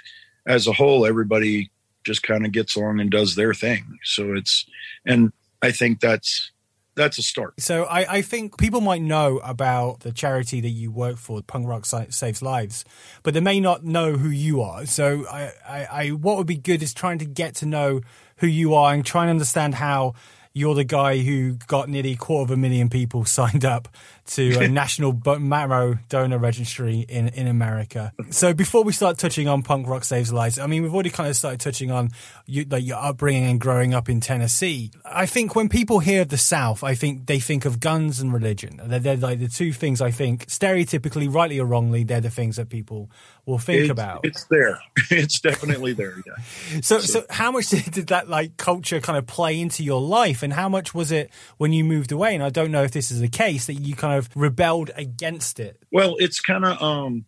as 0.47 0.67
a 0.67 0.73
whole 0.73 1.07
everybody 1.07 1.71
just 2.05 2.23
kind 2.23 2.47
of 2.47 2.53
gets 2.53 2.77
along 2.77 3.01
and 3.01 3.11
does 3.11 3.35
their 3.35 3.55
thing 3.55 3.99
so 4.05 4.35
it's 4.35 4.67
and 5.07 5.33
i 5.63 5.71
think 5.71 6.01
that's 6.01 6.53
that's 6.99 7.17
a 7.17 7.23
start 7.23 7.55
So 7.61 7.85
I, 7.85 8.17
I 8.17 8.23
think 8.23 8.59
people 8.59 8.81
might 8.81 9.01
know 9.01 9.39
about 9.39 10.01
the 10.01 10.13
charity 10.13 10.61
that 10.61 10.69
you 10.69 10.91
work 10.91 11.17
for, 11.17 11.41
Punk 11.43 11.67
Rock 11.67 11.87
Saves 11.87 12.43
Lives, 12.43 12.85
but 13.23 13.35
they 13.35 13.41
may 13.41 13.61
not 13.61 13.85
know 13.85 14.15
who 14.15 14.29
you 14.29 14.61
are. 14.61 14.85
So 14.85 15.25
I, 15.31 15.53
I, 15.67 15.85
I, 15.85 16.09
what 16.09 16.37
would 16.37 16.49
be 16.49 16.57
good 16.57 16.83
is 16.83 16.93
trying 16.93 17.19
to 17.19 17.25
get 17.25 17.55
to 17.57 17.67
know 17.67 18.01
who 18.39 18.47
you 18.47 18.75
are 18.75 18.95
and 18.95 19.05
try 19.05 19.23
and 19.23 19.31
understand 19.31 19.75
how 19.75 20.15
you're 20.53 20.75
the 20.75 20.85
guy 20.85 21.19
who 21.19 21.53
got 21.67 21.89
nearly 21.89 22.13
a 22.13 22.17
quarter 22.17 22.45
of 22.45 22.51
a 22.51 22.57
million 22.57 22.89
people 22.89 23.25
signed 23.27 23.65
up 23.65 23.89
to 24.29 24.59
a 24.59 24.69
national 24.69 25.21
marrow 25.39 25.99
donor 26.09 26.39
registry 26.39 27.01
in, 27.09 27.29
in 27.29 27.47
America. 27.47 28.13
So 28.31 28.53
before 28.53 28.85
we 28.85 28.93
start 28.93 29.19
touching 29.19 29.49
on 29.49 29.63
Punk 29.63 29.87
Rock 29.87 30.05
Saves 30.05 30.33
Lives, 30.33 30.59
I 30.59 30.67
mean, 30.67 30.83
we've 30.83 30.95
already 30.95 31.11
kind 31.11 31.29
of 31.29 31.37
started 31.37 31.61
touching 31.61 31.91
on 31.91 32.11
you, 32.47 32.65
like 32.69 32.85
your 32.85 32.99
upbringing 32.99 33.45
and 33.45 33.61
growing 33.61 33.95
up 33.95 34.09
in 34.09 34.21
Tennessee. 34.21 34.91
I 35.05 35.27
think 35.27 35.57
when 35.57 35.69
people 35.69 35.99
hear 36.01 36.25
the 36.25 36.39
South, 36.39 36.85
I 36.85 36.95
think 36.95 37.27
they 37.27 37.41
think 37.41 37.65
of 37.65 37.81
guns 37.81 38.21
and 38.21 38.33
religion. 38.33 38.81
They're, 38.85 38.99
they're 38.99 39.17
like 39.17 39.41
the 39.41 39.49
two 39.49 39.73
things 39.73 40.01
I 40.01 40.11
think, 40.11 40.47
stereotypically, 40.47 41.33
rightly 41.33 41.59
or 41.59 41.67
wrongly, 41.67 42.05
they're 42.05 42.21
the 42.21 42.31
things 42.31 42.57
that 42.57 42.69
people 42.69 43.11
will 43.47 43.59
think 43.59 43.83
it's, 43.83 43.91
about. 43.91 44.21
it's 44.25 44.45
there 44.45 44.79
it's 45.11 45.41
definitely 45.41 45.95
there 45.95 46.17
yeah 46.27 46.81
So, 46.83 47.01
so 47.01 47.25
how 47.31 47.51
much 47.51 47.69
did, 47.69 47.91
did 47.91 48.07
that 48.09 48.29
like 48.29 48.59
culture 48.59 49.01
kind 49.01 49.17
of 49.17 49.27
play 49.27 49.59
into 49.59 49.83
your 49.83 50.01
life, 50.01 50.43
and 50.43 50.53
how 50.53 50.69
much 50.69 50.95
was 50.95 51.11
it 51.11 51.31
when 51.57 51.73
you 51.73 51.83
moved 51.85 52.13
away? 52.13 52.35
And 52.35 52.45
I 52.45 52.51
don't 52.51 52.71
know 52.71 52.83
if 52.83 52.91
this 52.91 53.11
is 53.11 53.21
the 53.21 53.29
case 53.29 53.67
that 53.67 53.75
you 53.75 53.95
kind 53.95 54.18
of 54.18 54.18
rebelled 54.35 54.91
against 54.95 55.61
it. 55.61 55.83
Well, 55.93 56.17
it's 56.19 56.41
kind 56.41 56.65
of 56.65 56.81
um, 56.83 57.25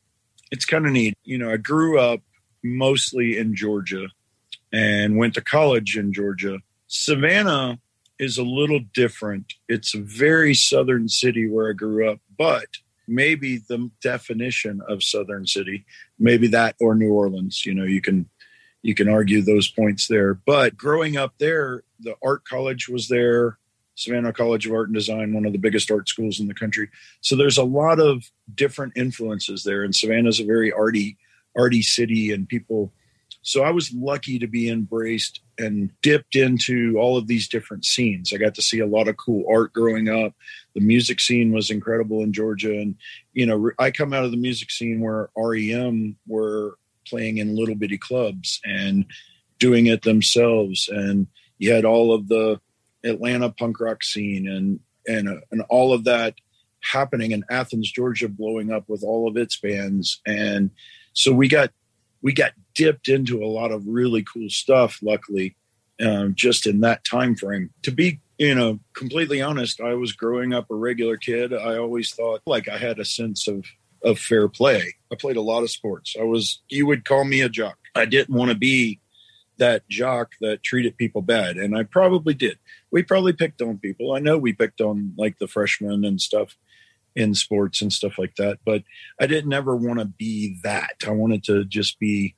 it's 0.51 0.65
kind 0.65 0.87
of 0.87 0.93
neat. 0.93 1.17
You 1.25 1.39
know, 1.39 1.51
I 1.51 1.57
grew 1.57 1.99
up 1.99 2.21
mostly 2.63 3.39
in 3.39 3.55
Georgia 3.55 4.09
and 4.73 5.17
went 5.17 5.35
to 5.35 5.41
college 5.41 5.97
in 5.97 6.13
Georgia. 6.13 6.59
Savannah 6.87 7.79
is 8.19 8.37
a 8.37 8.43
little 8.43 8.81
different. 8.95 9.55
It's 9.69 9.95
a 9.95 10.01
very 10.01 10.55
southern 10.55 11.09
city 11.09 11.49
where 11.49 11.71
I 11.71 11.73
grew 11.73 12.11
up, 12.11 12.19
but 12.39 12.67
maybe 13.09 13.59
the 13.59 13.91
definition 14.03 14.81
of 14.89 15.03
southern 15.03 15.47
city, 15.47 15.85
maybe 16.19 16.47
that 16.49 16.77
or 16.81 16.95
New 16.95 17.13
Orleans. 17.13 17.65
You 17.65 17.75
know, 17.75 17.85
you 17.85 18.01
can 18.01 18.29
you 18.83 18.95
can 18.95 19.09
argue 19.09 19.43
those 19.43 19.69
points 19.69 20.07
there. 20.07 20.35
But 20.35 20.77
growing 20.77 21.17
up 21.17 21.35
there, 21.39 21.83
the 21.99 22.15
art 22.23 22.45
college 22.45 22.89
was 22.89 23.09
there, 23.09 23.59
Savannah 23.95 24.33
College 24.33 24.67
of 24.67 24.73
Art 24.73 24.89
and 24.89 24.95
Design, 24.95 25.33
one 25.33 25.45
of 25.45 25.53
the 25.53 25.59
biggest 25.59 25.91
art 25.91 26.09
schools 26.09 26.41
in 26.41 26.47
the 26.47 26.55
country. 26.55 26.89
So 27.21 27.37
there's 27.37 27.59
a 27.59 27.65
lot 27.65 28.01
of 28.01 28.25
different 28.55 28.95
influences 28.97 29.63
there. 29.63 29.83
And 29.83 29.95
Savannah's 29.95 30.41
a 30.41 30.45
very 30.45 30.73
arty, 30.73 31.19
arty 31.57 31.83
city, 31.83 32.33
and 32.33 32.49
people. 32.49 32.93
So 33.43 33.63
I 33.63 33.71
was 33.71 33.93
lucky 33.93 34.39
to 34.39 34.47
be 34.47 34.69
embraced 34.69 35.41
and 35.59 35.91
dipped 36.03 36.37
into 36.37 36.97
all 36.99 37.17
of 37.17 37.27
these 37.27 37.49
different 37.49 37.85
scenes. 37.85 38.33
I 38.33 38.37
got 38.37 38.55
to 38.55 38.63
see 38.63 38.81
a 38.81 38.87
lot 38.87 39.09
of 39.09 39.17
cool 39.17 39.45
art 39.51 39.73
growing 39.73 40.09
up. 40.09 40.35
The 40.75 40.81
music 40.81 41.21
scene 41.21 41.53
was 41.53 41.71
incredible 41.71 42.23
in 42.23 42.33
Georgia, 42.33 42.73
and 42.73 42.97
you 43.33 43.47
know 43.47 43.71
I 43.79 43.91
come 43.91 44.13
out 44.13 44.25
of 44.25 44.31
the 44.31 44.37
music 44.37 44.71
scene 44.71 45.01
where 45.01 45.31
REM 45.37 46.17
were 46.27 46.79
playing 47.07 47.39
in 47.39 47.57
little 47.57 47.75
bitty 47.75 47.99
clubs 47.99 48.61
and 48.65 49.07
doing 49.59 49.87
it 49.87 50.03
themselves, 50.03 50.89
and 50.89 51.27
you 51.59 51.73
had 51.73 51.85
all 51.85 52.13
of 52.13 52.29
the 52.29 52.61
Atlanta 53.05 53.51
punk 53.51 53.81
rock 53.81 54.03
scene 54.03 54.49
and 54.49 54.81
and 55.07 55.29
uh, 55.29 55.41
and 55.51 55.63
all 55.69 55.93
of 55.93 56.05
that 56.05 56.35
happening 56.83 57.33
in 57.33 57.45
Athens, 57.51 57.91
Georgia, 57.91 58.29
blowing 58.29 58.73
up 58.73 58.89
with 58.89 59.03
all 59.03 59.29
of 59.29 59.37
its 59.37 59.59
bands, 59.59 60.21
and 60.27 60.71
so 61.13 61.33
we 61.33 61.49
got 61.49 61.71
we 62.23 62.33
got 62.33 62.53
dipped 62.75 63.09
into 63.09 63.43
a 63.43 63.47
lot 63.47 63.73
of 63.73 63.87
really 63.87 64.23
cool 64.23 64.49
stuff. 64.49 64.99
Luckily, 65.03 65.57
um, 66.05 66.35
just 66.35 66.67
in 66.67 66.81
that 66.81 67.05
time 67.05 67.37
frame. 67.37 67.71
To 67.83 67.91
be 67.91 68.21
you 68.39 68.55
know 68.55 68.81
completely 68.95 69.41
honest, 69.43 69.81
I 69.81 69.95
was 69.95 70.13
growing 70.13 70.53
up 70.53 70.71
a 70.71 70.75
regular 70.75 71.17
kid. 71.17 71.53
I 71.53 71.77
always 71.77 72.13
thought 72.13 72.43
like 72.47 72.69
I 72.69 72.79
had 72.79 72.99
a 72.99 73.05
sense 73.05 73.49
of 73.49 73.65
of 74.03 74.19
fair 74.19 74.49
play. 74.49 74.95
I 75.13 75.17
played 75.17 75.37
a 75.37 75.43
lot 75.43 75.63
of 75.63 75.71
sports. 75.71 76.17
I 76.19 76.25
was 76.25 76.61
you 76.69 76.87
would 76.87 77.05
call 77.05 77.25
me 77.25 77.41
a 77.41 77.49
jock. 77.49 77.77
I 77.95 78.05
didn't 78.05 78.35
want 78.35 78.51
to 78.51 78.57
be 78.57 79.00
that 79.61 79.89
jock 79.89 80.33
that 80.41 80.65
treated 80.65 80.97
people 80.97 81.23
bad, 81.23 81.57
and 81.57 81.77
I 81.79 81.85
probably 81.85 82.35
did 82.35 82.59
we 82.91 83.03
probably 83.03 83.33
picked 83.33 83.63
on 83.63 83.79
people. 83.79 84.13
I 84.13 84.19
know 84.19 84.39
we 84.39 84.53
picked 84.53 84.81
on 84.81 85.15
like 85.17 85.39
the 85.39 85.47
freshmen 85.47 86.05
and 86.05 86.21
stuff 86.21 86.57
in 87.15 87.35
sports 87.35 87.83
and 87.83 87.93
stuff 87.93 88.19
like 88.19 88.37
that, 88.37 88.59
but 88.65 88.83
I 89.21 89.27
didn't 89.27 89.53
ever 89.53 89.75
want 89.77 89.99
to 89.99 90.05
be 90.05 90.59
that. 90.63 90.95
I 91.07 91.11
wanted 91.11 91.45
to 91.45 91.65
just 91.65 91.99
be 91.99 92.35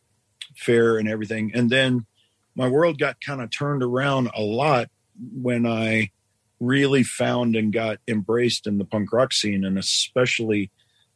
fair 0.57 0.99
and 0.99 1.09
everything. 1.09 1.53
And 1.55 1.71
then 1.71 2.07
my 2.55 2.69
world 2.69 2.99
got 2.99 3.21
kind 3.21 3.41
of 3.41 3.51
turned 3.51 3.83
around 3.83 4.31
a 4.35 4.43
lot 4.43 4.91
when 5.35 5.67
I 5.67 6.11
really 6.61 7.03
found 7.03 7.57
and 7.57 7.73
got 7.73 7.99
embraced 8.07 8.67
in 8.67 8.79
the 8.79 8.85
punk 8.85 9.13
rock 9.13 9.33
scene 9.33 9.65
and 9.65 9.79
especially 9.79 10.71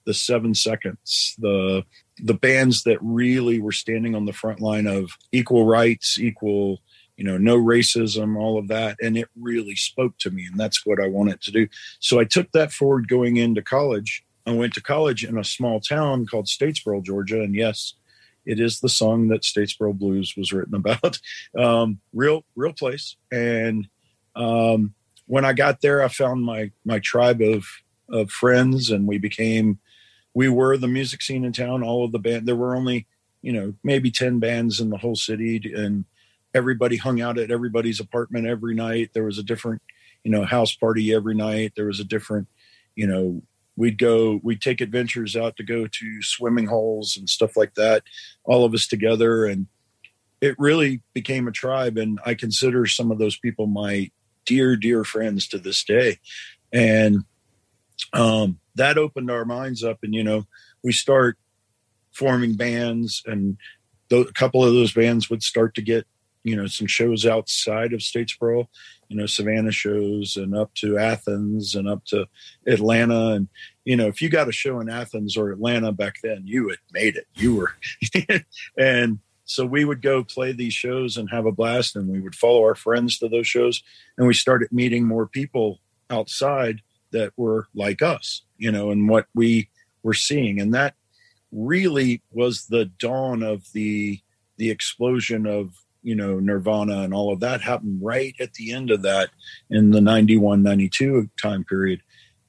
the 0.04 0.14
7 0.14 0.54
seconds, 0.54 1.34
the 1.38 1.84
the 2.18 2.34
bands 2.34 2.84
that 2.84 2.98
really 3.02 3.60
were 3.60 3.72
standing 3.72 4.14
on 4.14 4.26
the 4.26 4.32
front 4.32 4.60
line 4.60 4.86
of 4.86 5.10
equal 5.32 5.66
rights, 5.66 6.18
equal 6.18 6.80
you 7.16 7.24
know, 7.24 7.38
no 7.38 7.56
racism, 7.56 8.38
all 8.38 8.58
of 8.58 8.68
that. 8.68 8.98
And 9.00 9.16
it 9.16 9.28
really 9.40 9.74
spoke 9.74 10.18
to 10.18 10.30
me. 10.30 10.46
And 10.46 10.60
that's 10.60 10.84
what 10.84 11.00
I 11.02 11.08
wanted 11.08 11.40
to 11.42 11.50
do. 11.50 11.68
So 11.98 12.20
I 12.20 12.24
took 12.24 12.52
that 12.52 12.72
forward 12.72 13.08
going 13.08 13.36
into 13.36 13.62
college. 13.62 14.22
I 14.44 14.52
went 14.52 14.74
to 14.74 14.82
college 14.82 15.24
in 15.24 15.38
a 15.38 15.44
small 15.44 15.80
town 15.80 16.26
called 16.26 16.46
Statesboro, 16.46 17.02
Georgia. 17.02 17.40
And 17.40 17.54
yes, 17.54 17.94
it 18.44 18.60
is 18.60 18.80
the 18.80 18.88
song 18.88 19.28
that 19.28 19.42
Statesboro 19.42 19.98
Blues 19.98 20.34
was 20.36 20.52
written 20.52 20.74
about. 20.74 21.18
Um, 21.58 22.00
real, 22.12 22.44
real 22.54 22.74
place. 22.74 23.16
And 23.32 23.88
um, 24.34 24.94
when 25.26 25.46
I 25.46 25.54
got 25.54 25.80
there, 25.80 26.02
I 26.02 26.08
found 26.08 26.44
my 26.44 26.70
my 26.84 26.98
tribe 26.98 27.40
of 27.40 27.64
of 28.10 28.30
friends, 28.30 28.90
and 28.90 29.06
we 29.06 29.16
became 29.16 29.78
we 30.36 30.50
were 30.50 30.76
the 30.76 30.86
music 30.86 31.22
scene 31.22 31.46
in 31.46 31.52
town. 31.54 31.82
All 31.82 32.04
of 32.04 32.12
the 32.12 32.18
band. 32.18 32.46
There 32.46 32.54
were 32.54 32.76
only 32.76 33.06
you 33.40 33.54
know 33.54 33.72
maybe 33.82 34.10
ten 34.10 34.38
bands 34.38 34.80
in 34.80 34.90
the 34.90 34.98
whole 34.98 35.16
city, 35.16 35.72
and 35.74 36.04
everybody 36.52 36.98
hung 36.98 37.22
out 37.22 37.38
at 37.38 37.50
everybody's 37.50 38.00
apartment 38.00 38.46
every 38.46 38.74
night. 38.74 39.12
There 39.14 39.24
was 39.24 39.38
a 39.38 39.42
different, 39.42 39.80
you 40.24 40.30
know, 40.30 40.44
house 40.44 40.74
party 40.74 41.14
every 41.14 41.34
night. 41.34 41.72
There 41.74 41.86
was 41.86 42.00
a 42.00 42.04
different, 42.04 42.48
you 42.94 43.06
know, 43.06 43.42
we'd 43.76 43.96
go, 43.96 44.40
we'd 44.42 44.60
take 44.60 44.82
adventures 44.82 45.36
out 45.36 45.56
to 45.56 45.62
go 45.62 45.86
to 45.86 46.22
swimming 46.22 46.66
holes 46.66 47.16
and 47.16 47.30
stuff 47.30 47.56
like 47.56 47.74
that, 47.74 48.02
all 48.44 48.66
of 48.66 48.74
us 48.74 48.86
together. 48.86 49.46
And 49.46 49.66
it 50.42 50.54
really 50.58 51.00
became 51.14 51.48
a 51.48 51.52
tribe. 51.52 51.96
And 51.96 52.20
I 52.26 52.34
consider 52.34 52.84
some 52.84 53.10
of 53.10 53.18
those 53.18 53.38
people 53.38 53.66
my 53.66 54.10
dear, 54.44 54.76
dear 54.76 55.02
friends 55.02 55.48
to 55.48 55.58
this 55.58 55.82
day. 55.82 56.18
And 56.72 57.24
um, 58.12 58.60
that 58.76 58.98
opened 58.98 59.30
our 59.30 59.44
minds 59.44 59.82
up. 59.84 59.98
And, 60.02 60.14
you 60.14 60.24
know, 60.24 60.46
we 60.82 60.92
start 60.92 61.38
forming 62.12 62.54
bands 62.54 63.22
and 63.26 63.58
a 64.10 64.24
couple 64.34 64.64
of 64.64 64.72
those 64.72 64.92
bands 64.92 65.28
would 65.28 65.42
start 65.42 65.74
to 65.74 65.82
get 65.82 66.06
you 66.44 66.54
know 66.54 66.68
some 66.68 66.86
shows 66.86 67.26
outside 67.26 67.92
of 67.92 68.00
Statesboro, 68.00 68.68
you 69.08 69.16
know 69.16 69.26
Savannah 69.26 69.72
shows 69.72 70.36
and 70.36 70.56
up 70.56 70.72
to 70.76 70.96
Athens 70.96 71.74
and 71.74 71.88
up 71.88 72.04
to 72.06 72.26
Atlanta 72.66 73.32
and 73.32 73.48
you 73.84 73.96
know 73.96 74.06
if 74.06 74.22
you 74.22 74.28
got 74.28 74.48
a 74.48 74.52
show 74.52 74.80
in 74.80 74.88
Athens 74.88 75.36
or 75.36 75.50
Atlanta 75.50 75.92
back 75.92 76.16
then 76.22 76.42
you 76.44 76.68
had 76.68 76.78
made 76.92 77.16
it 77.16 77.26
you 77.34 77.56
were 77.56 77.74
and 78.78 79.18
so 79.44 79.64
we 79.64 79.84
would 79.84 80.02
go 80.02 80.24
play 80.24 80.52
these 80.52 80.74
shows 80.74 81.16
and 81.16 81.30
have 81.30 81.46
a 81.46 81.52
blast 81.52 81.96
and 81.96 82.08
we 82.08 82.20
would 82.20 82.34
follow 82.34 82.62
our 82.62 82.74
friends 82.74 83.18
to 83.18 83.28
those 83.28 83.46
shows 83.46 83.82
and 84.16 84.26
we 84.26 84.34
started 84.34 84.68
meeting 84.72 85.04
more 85.04 85.26
people 85.26 85.80
outside 86.10 86.80
that 87.12 87.32
were 87.36 87.68
like 87.74 88.02
us 88.02 88.42
you 88.58 88.72
know 88.72 88.90
and 88.90 89.08
what 89.08 89.26
we 89.34 89.68
were 90.02 90.14
seeing. 90.14 90.60
And 90.60 90.72
that 90.74 90.94
really 91.52 92.22
was 92.30 92.66
the 92.66 92.86
dawn 92.86 93.42
of 93.42 93.64
the 93.72 94.20
the 94.56 94.70
explosion 94.70 95.46
of 95.46 95.74
you 96.02 96.14
know 96.14 96.38
nirvana 96.38 97.02
and 97.02 97.12
all 97.12 97.32
of 97.32 97.40
that 97.40 97.60
happened 97.60 98.00
right 98.02 98.34
at 98.40 98.54
the 98.54 98.72
end 98.72 98.90
of 98.90 99.02
that 99.02 99.30
in 99.70 99.90
the 99.90 100.00
91 100.00 100.62
92 100.62 101.28
time 101.40 101.64
period. 101.64 102.00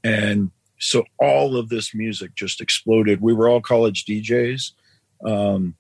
And 0.04 0.52
so 0.80 1.04
all 1.20 1.58
of 1.58 1.70
this 1.70 1.96
music 1.96 2.36
just 2.36 2.62
exploded. 2.62 3.20
We 3.20 3.34
were 3.34 3.50
all 3.50 3.62
college 3.62 4.06
djs 4.06 4.72
um, 5.26 5.76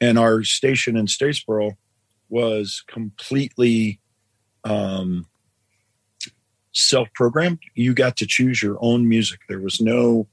and 0.00 0.18
our 0.18 0.44
station 0.44 0.96
in 0.96 1.06
statesboro 1.06 1.76
was 2.28 2.84
completely 2.86 4.00
um, 4.64 5.26
self-programmed 6.72 7.58
you 7.74 7.94
got 7.94 8.16
to 8.16 8.26
choose 8.26 8.62
your 8.62 8.78
own 8.80 9.08
music 9.08 9.40
there 9.48 9.60
was 9.60 9.80
no 9.80 10.26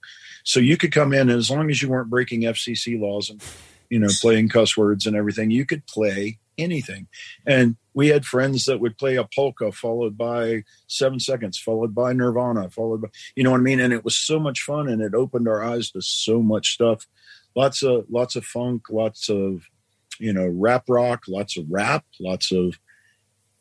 so 0.43 0.60
you 0.60 0.78
could 0.78 0.91
come 0.91 1.13
in 1.13 1.30
as 1.30 1.49
long 1.49 1.69
as 1.69 1.82
you 1.82 1.89
weren't 1.89 2.10
breaking 2.10 2.41
fcc 2.41 2.99
laws 2.99 3.30
and 3.30 3.43
you 3.89 3.99
know 3.99 4.10
playing 4.21 4.49
cuss 4.49 4.78
words 4.78 5.06
and 5.06 5.15
everything 5.15 5.52
you 5.52 5.65
could 5.65 5.86
play 5.86 6.38
anything. 6.60 7.08
And 7.45 7.78
we 7.93 8.10
had 8.10 8.25
friends 8.25 8.65
that 8.65 8.80
would 8.80 8.97
play 8.97 9.15
a 9.15 9.23
polka 9.23 9.71
followed 9.71 10.17
by 10.17 10.63
seven 10.88 11.19
seconds, 11.19 11.58
followed 11.58 11.95
by 11.95 12.13
Nirvana, 12.13 12.69
followed 12.69 13.02
by, 13.02 13.08
you 13.36 13.43
know 13.43 13.52
what 13.52 13.62
I 13.62 13.63
mean? 13.63 13.80
And 13.80 13.93
it 13.93 14.06
was 14.06 14.17
so 14.17 14.39
much 14.39 14.62
fun 14.62 14.88
and 14.88 15.02
it 15.02 15.15
opened 15.15 15.47
our 15.47 15.63
eyes 15.63 15.91
to 15.91 16.02
so 16.02 16.41
much 16.41 16.73
stuff. 16.73 17.08
Lots 17.56 17.82
of, 17.82 18.06
lots 18.10 18.36
of 18.36 18.45
funk, 18.45 18.84
lots 18.89 19.30
of, 19.30 19.63
you 20.19 20.34
know, 20.34 20.47
rap 20.47 20.84
rock, 20.88 21.23
lots 21.28 21.58
of 21.58 21.65
rap, 21.69 22.06
lots 22.19 22.52
of 22.52 22.78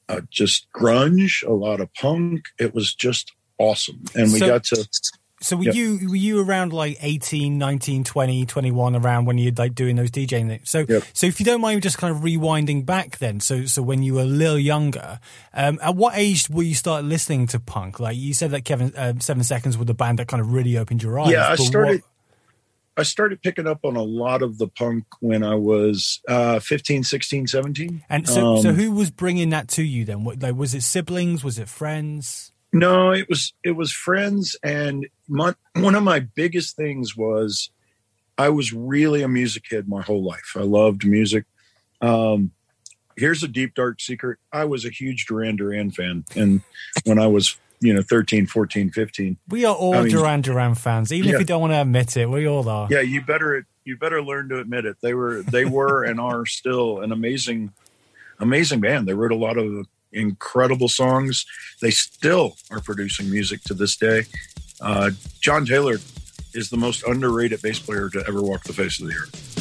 uh, 0.08 0.20
just 0.30 0.66
grunge, 0.72 1.46
a 1.46 1.52
lot 1.52 1.80
of 1.80 1.92
punk. 1.94 2.46
It 2.58 2.74
was 2.74 2.94
just 2.94 3.32
awesome. 3.58 4.02
And 4.14 4.32
we 4.32 4.38
so, 4.38 4.46
got 4.48 4.64
to 4.64 4.88
so 5.40 5.56
were 5.56 5.64
yep. 5.64 5.74
you 5.74 6.08
were 6.08 6.16
you 6.16 6.40
around 6.40 6.72
like 6.72 6.98
18, 7.00 7.58
19, 7.58 8.04
20, 8.04 8.46
21 8.46 8.96
around 8.96 9.26
when 9.26 9.38
you're 9.38 9.52
like 9.56 9.74
doing 9.74 9.96
those 9.96 10.10
DJing 10.10 10.48
things? 10.48 10.68
So 10.68 10.84
yep. 10.88 11.04
so 11.12 11.26
if 11.26 11.38
you 11.38 11.46
don't 11.46 11.60
mind 11.60 11.82
just 11.82 11.98
kind 11.98 12.14
of 12.14 12.22
rewinding 12.22 12.84
back 12.84 13.18
then, 13.18 13.40
so 13.40 13.64
so 13.66 13.82
when 13.82 14.02
you 14.02 14.14
were 14.14 14.22
a 14.22 14.24
little 14.24 14.58
younger, 14.58 15.20
um, 15.54 15.78
at 15.82 15.94
what 15.94 16.14
age 16.16 16.48
will 16.50 16.64
you 16.64 16.74
start 16.74 17.04
listening 17.04 17.46
to 17.48 17.60
punk? 17.60 18.00
Like 18.00 18.16
you 18.16 18.34
said 18.34 18.50
that 18.50 18.64
Kevin 18.64 18.92
uh, 18.96 19.14
Seven 19.20 19.44
Seconds 19.44 19.78
were 19.78 19.84
the 19.84 19.94
band 19.94 20.18
that 20.18 20.26
kind 20.26 20.40
of 20.40 20.52
really 20.52 20.76
opened 20.76 21.02
your 21.02 21.20
eyes. 21.20 21.30
Yeah, 21.30 21.48
I 21.48 21.54
started 21.54 22.02
what... 22.02 22.10
I 22.98 23.04
started 23.04 23.40
picking 23.42 23.68
up 23.68 23.84
on 23.84 23.94
a 23.94 24.02
lot 24.02 24.42
of 24.42 24.58
the 24.58 24.66
punk 24.66 25.04
when 25.20 25.44
I 25.44 25.54
was 25.54 26.20
uh, 26.26 26.58
15, 26.58 27.04
16, 27.04 27.46
17. 27.46 28.04
And 28.10 28.28
so 28.28 28.56
um, 28.56 28.62
so 28.62 28.72
who 28.72 28.90
was 28.90 29.12
bringing 29.12 29.50
that 29.50 29.68
to 29.68 29.84
you 29.84 30.04
then? 30.04 30.24
What, 30.24 30.42
like 30.42 30.56
was 30.56 30.74
it 30.74 30.82
siblings? 30.82 31.44
Was 31.44 31.60
it 31.60 31.68
friends? 31.68 32.52
No, 32.72 33.12
it 33.12 33.28
was 33.28 33.54
it 33.64 33.70
was 33.70 33.92
friends, 33.92 34.56
and 34.62 35.06
my, 35.26 35.54
one 35.76 35.94
of 35.94 36.02
my 36.02 36.20
biggest 36.20 36.76
things 36.76 37.16
was 37.16 37.70
I 38.36 38.50
was 38.50 38.74
really 38.74 39.22
a 39.22 39.28
music 39.28 39.64
kid 39.64 39.88
my 39.88 40.02
whole 40.02 40.22
life. 40.22 40.52
I 40.54 40.62
loved 40.62 41.06
music. 41.06 41.44
Um, 42.02 42.50
here's 43.16 43.42
a 43.42 43.48
deep 43.48 43.74
dark 43.74 44.00
secret: 44.00 44.38
I 44.52 44.66
was 44.66 44.84
a 44.84 44.90
huge 44.90 45.24
Duran 45.26 45.56
Duran 45.56 45.92
fan, 45.92 46.24
and 46.36 46.60
when 47.04 47.18
I 47.18 47.26
was 47.26 47.56
you 47.80 47.94
know 47.94 48.02
13 48.02 48.46
14 48.46 48.90
15 48.90 49.36
we 49.48 49.64
are 49.64 49.74
all 49.74 49.94
I 49.94 50.02
mean, 50.02 50.10
duran 50.10 50.40
duran 50.40 50.74
fans 50.74 51.12
even 51.12 51.28
yeah. 51.28 51.34
if 51.34 51.40
you 51.40 51.46
don't 51.46 51.60
want 51.60 51.72
to 51.72 51.80
admit 51.80 52.16
it 52.16 52.28
we 52.28 52.46
all 52.48 52.68
are 52.68 52.88
yeah 52.90 53.00
you 53.00 53.20
better 53.22 53.66
you 53.84 53.96
better 53.96 54.22
learn 54.22 54.48
to 54.48 54.58
admit 54.58 54.84
it 54.84 54.96
they 55.00 55.14
were 55.14 55.42
they 55.42 55.64
were 55.64 56.02
and 56.08 56.20
are 56.20 56.44
still 56.46 57.00
an 57.00 57.12
amazing 57.12 57.72
amazing 58.40 58.80
band 58.80 59.06
they 59.06 59.14
wrote 59.14 59.32
a 59.32 59.36
lot 59.36 59.56
of 59.56 59.86
incredible 60.12 60.88
songs. 60.88 61.44
They 61.80 61.90
still 61.90 62.56
are 62.70 62.80
producing 62.80 63.30
music 63.30 63.62
to 63.64 63.74
this 63.74 63.96
day. 63.96 64.22
Uh, 64.80 65.10
John 65.40 65.66
Taylor 65.66 65.96
is 66.54 66.70
the 66.70 66.76
most 66.76 67.02
underrated 67.04 67.62
bass 67.62 67.78
player 67.78 68.08
to 68.10 68.24
ever 68.26 68.42
walk 68.42 68.64
the 68.64 68.72
face 68.72 69.00
of 69.00 69.08
the 69.08 69.14
earth. 69.14 69.57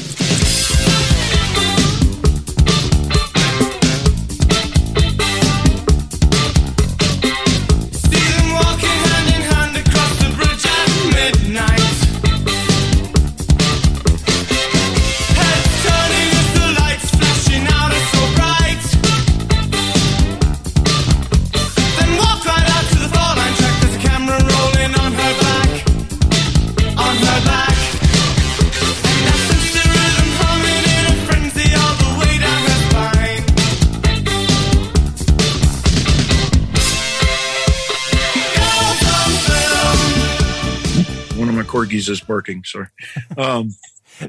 Corgis 41.98 42.08
is 42.10 42.20
barking. 42.20 42.64
Sorry. 42.64 42.88
Um, 43.36 43.70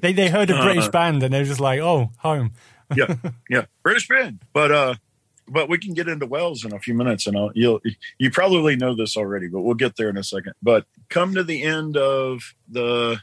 They 0.01 0.13
they 0.13 0.29
heard 0.29 0.51
a 0.51 0.61
British 0.61 0.85
Uh, 0.87 0.91
band 0.91 1.23
and 1.23 1.33
they're 1.33 1.45
just 1.45 1.61
like, 1.61 1.79
oh, 1.79 2.11
home. 2.17 2.51
yeah, 2.95 3.15
yeah, 3.49 3.65
British 3.81 4.07
band. 4.07 4.39
But 4.53 4.71
uh, 4.71 4.95
but 5.47 5.67
we 5.67 5.79
can 5.79 5.93
get 5.95 6.07
into 6.07 6.27
Wales 6.27 6.63
in 6.63 6.73
a 6.73 6.79
few 6.79 6.93
minutes, 6.93 7.25
and 7.25 7.35
I'll, 7.35 7.49
you'll 7.55 7.79
you 8.19 8.29
probably 8.29 8.75
know 8.75 8.93
this 8.93 9.17
already, 9.17 9.47
but 9.47 9.61
we'll 9.61 9.73
get 9.75 9.95
there 9.95 10.09
in 10.09 10.17
a 10.17 10.23
second. 10.23 10.53
But 10.61 10.85
come 11.09 11.33
to 11.33 11.43
the 11.43 11.63
end 11.63 11.97
of 11.97 12.53
the 12.67 13.19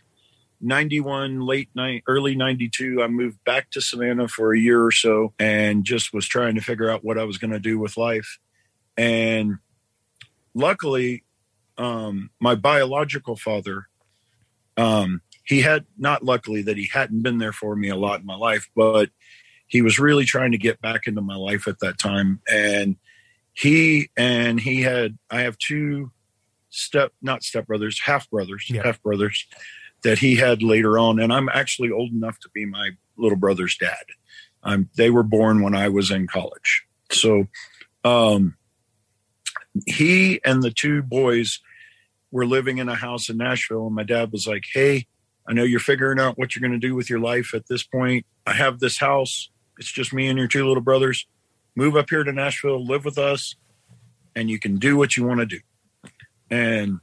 91 0.60 1.40
late 1.40 1.68
night 1.74 2.02
early 2.08 2.34
92 2.34 3.02
i 3.02 3.06
moved 3.06 3.36
back 3.44 3.70
to 3.70 3.80
savannah 3.82 4.26
for 4.26 4.54
a 4.54 4.58
year 4.58 4.82
or 4.82 4.90
so 4.90 5.34
and 5.38 5.84
just 5.84 6.14
was 6.14 6.26
trying 6.26 6.54
to 6.54 6.62
figure 6.62 6.88
out 6.88 7.04
what 7.04 7.18
i 7.18 7.24
was 7.24 7.36
going 7.36 7.50
to 7.50 7.60
do 7.60 7.78
with 7.78 7.98
life 7.98 8.38
and 8.96 9.56
luckily 10.54 11.24
um 11.76 12.30
my 12.40 12.54
biological 12.54 13.36
father 13.36 13.86
um 14.76 15.20
he 15.44 15.60
had 15.62 15.84
not 15.96 16.24
luckily 16.24 16.62
that 16.62 16.76
he 16.76 16.88
hadn't 16.92 17.22
been 17.22 17.38
there 17.38 17.52
for 17.52 17.76
me 17.76 17.88
a 17.88 17.96
lot 17.96 18.20
in 18.20 18.26
my 18.26 18.36
life 18.36 18.68
but 18.74 19.10
he 19.68 19.82
was 19.82 19.98
really 19.98 20.24
trying 20.24 20.52
to 20.52 20.58
get 20.58 20.80
back 20.80 21.06
into 21.06 21.20
my 21.20 21.34
life 21.34 21.66
at 21.66 21.80
that 21.80 21.98
time. 21.98 22.40
And 22.48 22.96
he 23.52 24.10
and 24.16 24.60
he 24.60 24.82
had 24.82 25.18
i 25.30 25.40
have 25.40 25.58
two 25.58 26.12
step 26.70 27.12
not 27.22 27.42
step 27.42 27.66
brothers 27.66 28.00
half 28.04 28.28
brothers 28.30 28.66
Yeah. 28.68 28.82
half 28.84 29.02
brothers 29.02 29.46
that 30.04 30.18
he 30.18 30.36
had 30.36 30.62
later 30.62 30.98
on. 30.98 31.18
And 31.18 31.32
i'm 31.32 31.48
actually 31.48 31.90
old 31.90 32.12
enough 32.12 32.38
to 32.40 32.48
be 32.54 32.64
my 32.64 32.90
little 33.16 33.38
brother's 33.38 33.76
dad. 33.76 34.04
Um, 34.62 34.88
they 34.96 35.10
were 35.10 35.22
born 35.22 35.62
when 35.62 35.74
i 35.74 35.88
was 35.88 36.10
in 36.10 36.26
college. 36.26 36.84
So 37.10 37.46
um, 38.04 38.56
he 39.86 40.40
and 40.44 40.62
the 40.62 40.70
two 40.70 41.02
boys 41.02 41.60
were 42.36 42.46
living 42.46 42.78
in 42.78 42.88
a 42.88 42.94
house 42.94 43.28
in 43.28 43.38
nashville 43.38 43.86
and 43.86 43.94
my 43.94 44.02
dad 44.02 44.30
was 44.30 44.46
like 44.46 44.64
hey 44.74 45.06
i 45.48 45.52
know 45.52 45.64
you're 45.64 45.80
figuring 45.80 46.20
out 46.20 46.36
what 46.38 46.54
you're 46.54 46.66
going 46.66 46.78
to 46.78 46.86
do 46.86 46.94
with 46.94 47.08
your 47.08 47.20
life 47.20 47.54
at 47.54 47.66
this 47.68 47.82
point. 47.82 48.26
I 48.46 48.52
have 48.52 48.78
this 48.78 48.98
house. 48.98 49.50
It's 49.78 49.90
just 49.90 50.12
me 50.12 50.28
and 50.28 50.38
your 50.38 50.48
two 50.48 50.66
little 50.66 50.82
brothers. 50.82 51.26
Move 51.74 51.96
up 51.96 52.10
here 52.10 52.24
to 52.24 52.32
nashville 52.32 52.84
live 52.84 53.04
with 53.04 53.18
us 53.18 53.56
and 54.34 54.50
you 54.50 54.58
can 54.58 54.76
do 54.76 54.96
what 54.96 55.16
you 55.16 55.26
want 55.26 55.40
to 55.40 55.46
do. 55.46 55.60
And 56.50 57.00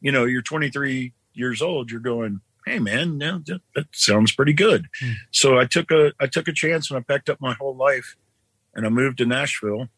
you 0.00 0.12
know 0.12 0.24
you're 0.24 0.42
23 0.42 1.12
years 1.34 1.60
old 1.62 1.90
you're 1.90 2.00
going 2.00 2.40
hey 2.66 2.78
man 2.78 3.18
no, 3.18 3.42
that, 3.46 3.60
that 3.74 3.86
sounds 3.92 4.32
pretty 4.32 4.52
good. 4.52 4.86
Hmm. 5.00 5.12
so 5.30 5.58
i 5.58 5.64
took 5.64 5.90
a 5.90 6.12
i 6.20 6.26
took 6.26 6.48
a 6.48 6.52
chance 6.52 6.90
and 6.90 6.98
i 6.98 7.02
packed 7.02 7.28
up 7.28 7.40
my 7.40 7.54
whole 7.54 7.76
life 7.76 8.16
and 8.74 8.86
i 8.86 8.88
moved 8.88 9.18
to 9.18 9.26
nashville 9.26 9.88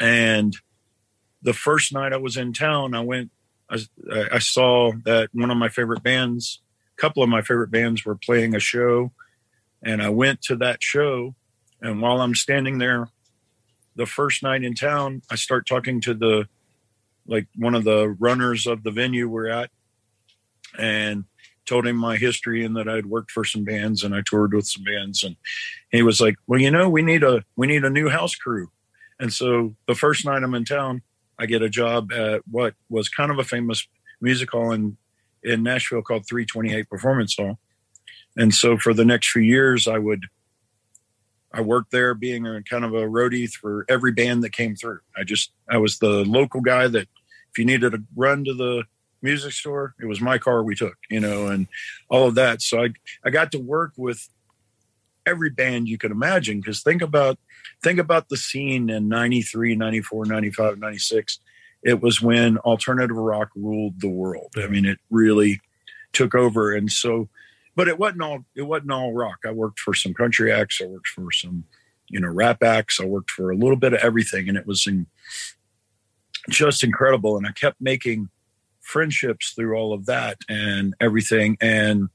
and 0.00 0.56
the 1.42 1.52
first 1.52 1.92
night 1.92 2.12
i 2.12 2.16
was 2.16 2.36
in 2.36 2.52
town 2.52 2.94
i 2.94 3.00
went 3.00 3.30
i, 3.70 3.78
I 4.32 4.38
saw 4.38 4.92
that 5.04 5.30
one 5.32 5.50
of 5.50 5.56
my 5.56 5.68
favorite 5.68 6.02
bands 6.02 6.60
a 6.96 7.00
couple 7.00 7.22
of 7.22 7.28
my 7.28 7.42
favorite 7.42 7.70
bands 7.70 8.04
were 8.04 8.14
playing 8.14 8.54
a 8.54 8.60
show. 8.60 9.12
And 9.82 10.02
i 10.02 10.08
went 10.08 10.42
to 10.42 10.56
that 10.56 10.82
show. 10.82 11.34
And 11.80 12.00
while 12.00 12.20
i'm 12.20 12.34
standing 12.34 12.78
there 12.78 13.08
the 13.96 14.06
first 14.06 14.42
night 14.42 14.62
in 14.62 14.74
town 14.74 15.22
i 15.30 15.34
start 15.34 15.66
talking 15.66 16.00
to 16.02 16.14
the 16.14 16.48
like 17.26 17.46
one 17.56 17.74
of 17.74 17.84
the 17.84 18.08
runners 18.18 18.66
of 18.66 18.82
the 18.82 18.90
venue 18.90 19.28
we're 19.28 19.48
at 19.48 19.70
and 20.78 21.24
told 21.66 21.86
him 21.86 21.96
my 21.96 22.16
history 22.16 22.64
and 22.64 22.76
that 22.76 22.88
I'd 22.88 23.06
worked 23.06 23.30
for 23.30 23.44
some 23.44 23.64
bands 23.64 24.02
and 24.02 24.14
I 24.14 24.22
toured 24.24 24.52
with 24.52 24.66
some 24.66 24.82
bands. 24.82 25.22
And 25.22 25.36
he 25.90 26.02
was 26.02 26.20
like, 26.20 26.36
"Well, 26.46 26.60
you 26.60 26.70
know, 26.70 26.88
we 26.88 27.02
need 27.02 27.22
a 27.22 27.44
we 27.56 27.66
need 27.66 27.84
a 27.84 27.90
new 27.90 28.08
house 28.08 28.34
crew." 28.34 28.70
And 29.20 29.32
so 29.32 29.74
the 29.86 29.94
first 29.94 30.24
night 30.24 30.42
I'm 30.42 30.54
in 30.54 30.64
town, 30.64 31.02
I 31.42 31.46
get 31.46 31.60
a 31.60 31.68
job 31.68 32.12
at 32.12 32.42
what 32.48 32.74
was 32.88 33.08
kind 33.08 33.32
of 33.32 33.38
a 33.40 33.44
famous 33.44 33.88
music 34.20 34.52
hall 34.52 34.70
in 34.70 34.96
in 35.42 35.64
Nashville 35.64 36.02
called 36.02 36.24
328 36.28 36.88
Performance 36.88 37.34
Hall. 37.36 37.58
And 38.36 38.54
so 38.54 38.78
for 38.78 38.94
the 38.94 39.04
next 39.04 39.30
few 39.32 39.42
years 39.42 39.88
I 39.88 39.98
would 39.98 40.26
I 41.52 41.60
worked 41.60 41.90
there 41.90 42.14
being 42.14 42.46
a 42.46 42.62
kind 42.62 42.84
of 42.84 42.94
a 42.94 43.08
roadie 43.08 43.50
for 43.50 43.84
every 43.88 44.12
band 44.12 44.44
that 44.44 44.52
came 44.52 44.76
through. 44.76 45.00
I 45.16 45.24
just 45.24 45.50
I 45.68 45.78
was 45.78 45.98
the 45.98 46.24
local 46.24 46.60
guy 46.60 46.86
that 46.86 47.08
if 47.50 47.58
you 47.58 47.64
needed 47.64 47.90
to 47.90 48.04
run 48.14 48.44
to 48.44 48.54
the 48.54 48.84
music 49.20 49.52
store, 49.52 49.94
it 50.00 50.06
was 50.06 50.20
my 50.20 50.38
car 50.38 50.62
we 50.62 50.76
took, 50.76 50.96
you 51.10 51.18
know, 51.18 51.48
and 51.48 51.66
all 52.08 52.28
of 52.28 52.36
that. 52.36 52.62
So 52.62 52.84
I 52.84 52.90
I 53.24 53.30
got 53.30 53.50
to 53.50 53.58
work 53.58 53.94
with 53.96 54.30
every 55.26 55.50
band 55.50 55.88
you 55.88 55.98
could 55.98 56.10
imagine 56.10 56.60
because 56.60 56.82
think 56.82 57.02
about 57.02 57.38
think 57.82 57.98
about 57.98 58.28
the 58.28 58.36
scene 58.36 58.90
in 58.90 59.08
93, 59.08 59.76
94, 59.76 60.26
95, 60.26 60.78
96. 60.78 61.38
It 61.82 62.00
was 62.00 62.22
when 62.22 62.58
alternative 62.58 63.16
rock 63.16 63.48
ruled 63.56 64.00
the 64.00 64.08
world. 64.08 64.52
I 64.56 64.68
mean, 64.68 64.84
it 64.84 64.98
really 65.10 65.60
took 66.12 66.34
over 66.34 66.74
and 66.74 66.90
so 66.90 67.28
but 67.74 67.88
it 67.88 67.98
wasn't 67.98 68.22
all 68.22 68.44
it 68.54 68.62
wasn't 68.62 68.92
all 68.92 69.12
rock. 69.12 69.38
I 69.46 69.50
worked 69.50 69.80
for 69.80 69.94
some 69.94 70.14
country 70.14 70.52
acts, 70.52 70.80
I 70.82 70.86
worked 70.86 71.08
for 71.08 71.30
some 71.32 71.64
you 72.08 72.20
know 72.20 72.28
rap 72.28 72.62
acts, 72.62 73.00
I 73.00 73.06
worked 73.06 73.30
for 73.30 73.50
a 73.50 73.56
little 73.56 73.76
bit 73.76 73.94
of 73.94 74.00
everything 74.00 74.48
and 74.48 74.58
it 74.58 74.66
was 74.66 74.86
in, 74.86 75.06
just 76.50 76.84
incredible 76.84 77.36
and 77.36 77.46
I 77.46 77.52
kept 77.52 77.80
making 77.80 78.28
friendships 78.80 79.52
through 79.52 79.76
all 79.76 79.92
of 79.92 80.06
that 80.06 80.38
and 80.48 80.94
everything 81.00 81.56
and 81.60 82.08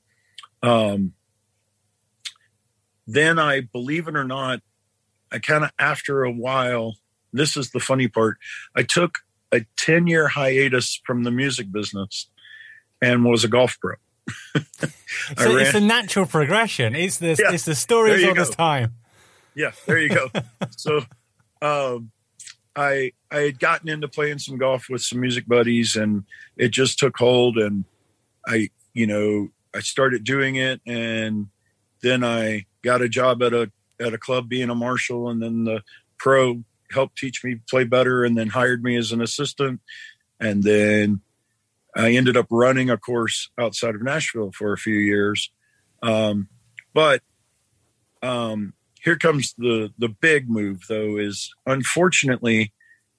um 0.61 1.13
then 3.07 3.39
I 3.39 3.61
believe 3.61 4.07
it 4.07 4.15
or 4.15 4.23
not 4.25 4.61
I 5.31 5.39
kind 5.39 5.63
of 5.63 5.71
after 5.79 6.23
a 6.23 6.31
while 6.31 6.95
this 7.33 7.57
is 7.57 7.71
the 7.71 7.79
funny 7.79 8.07
part 8.07 8.37
I 8.75 8.83
took 8.83 9.19
a 9.51 9.65
10 9.77 10.07
year 10.07 10.27
hiatus 10.27 10.99
from 11.05 11.23
the 11.23 11.31
music 11.31 11.71
business 11.71 12.29
and 13.01 13.23
was 13.25 13.43
a 13.43 13.47
golf 13.47 13.77
pro 13.79 13.95
So 15.37 15.55
it's 15.57 15.73
a 15.75 15.79
natural 15.79 16.25
progression. 16.25 16.95
It's 16.95 17.17
the 17.17 17.37
Yeah, 17.39 17.53
it's 17.53 17.63
the 17.65 17.75
story 17.75 18.09
there 18.09 18.17
of 18.17 18.21
you 18.21 18.27
all 18.29 18.35
this 18.35 18.49
time. 18.49 18.93
yeah 19.55 19.71
there 19.85 19.97
you 19.99 20.09
go 20.09 20.29
so 20.71 21.01
um 21.61 22.11
i 22.75 23.11
i 23.31 23.37
had 23.39 23.59
gotten 23.59 23.89
into 23.89 24.07
playing 24.07 24.37
some 24.39 24.57
golf 24.57 24.87
with 24.89 25.01
some 25.01 25.19
music 25.19 25.47
buddies 25.47 25.95
and 25.95 26.23
it 26.57 26.69
just 26.69 26.99
took 26.99 27.17
hold 27.17 27.57
and 27.57 27.85
i 28.45 28.69
you 28.93 29.07
know 29.07 29.47
i 29.73 29.79
started 29.79 30.23
doing 30.23 30.55
it 30.55 30.79
and 30.85 31.47
then 32.01 32.23
i 32.23 32.65
got 32.83 33.01
a 33.01 33.09
job 33.09 33.41
at 33.41 33.53
a 33.53 33.71
at 33.99 34.13
a 34.13 34.17
club 34.17 34.47
being 34.47 34.69
a 34.69 34.75
marshal 34.75 35.29
and 35.29 35.41
then 35.41 35.63
the 35.63 35.81
pro 36.17 36.63
helped 36.91 37.17
teach 37.17 37.43
me 37.43 37.59
play 37.69 37.83
better 37.83 38.23
and 38.23 38.37
then 38.37 38.47
hired 38.47 38.83
me 38.83 38.95
as 38.95 39.11
an 39.11 39.21
assistant. 39.21 39.81
And 40.39 40.63
then 40.63 41.21
i 41.95 42.11
ended 42.11 42.37
up 42.37 42.47
running 42.51 42.89
a 42.89 42.97
course 42.97 43.49
outside 43.59 43.95
of 43.95 44.03
nashville 44.03 44.51
for 44.51 44.73
a 44.73 44.77
few 44.77 44.95
years. 44.95 45.51
Um, 46.03 46.47
but 46.93 47.21
um, 48.21 48.73
here 49.01 49.17
comes 49.17 49.53
the 49.57 49.91
the 49.97 50.09
big 50.09 50.49
move 50.49 50.81
though 50.87 51.17
is 51.17 51.53
unfortunately 51.65 52.73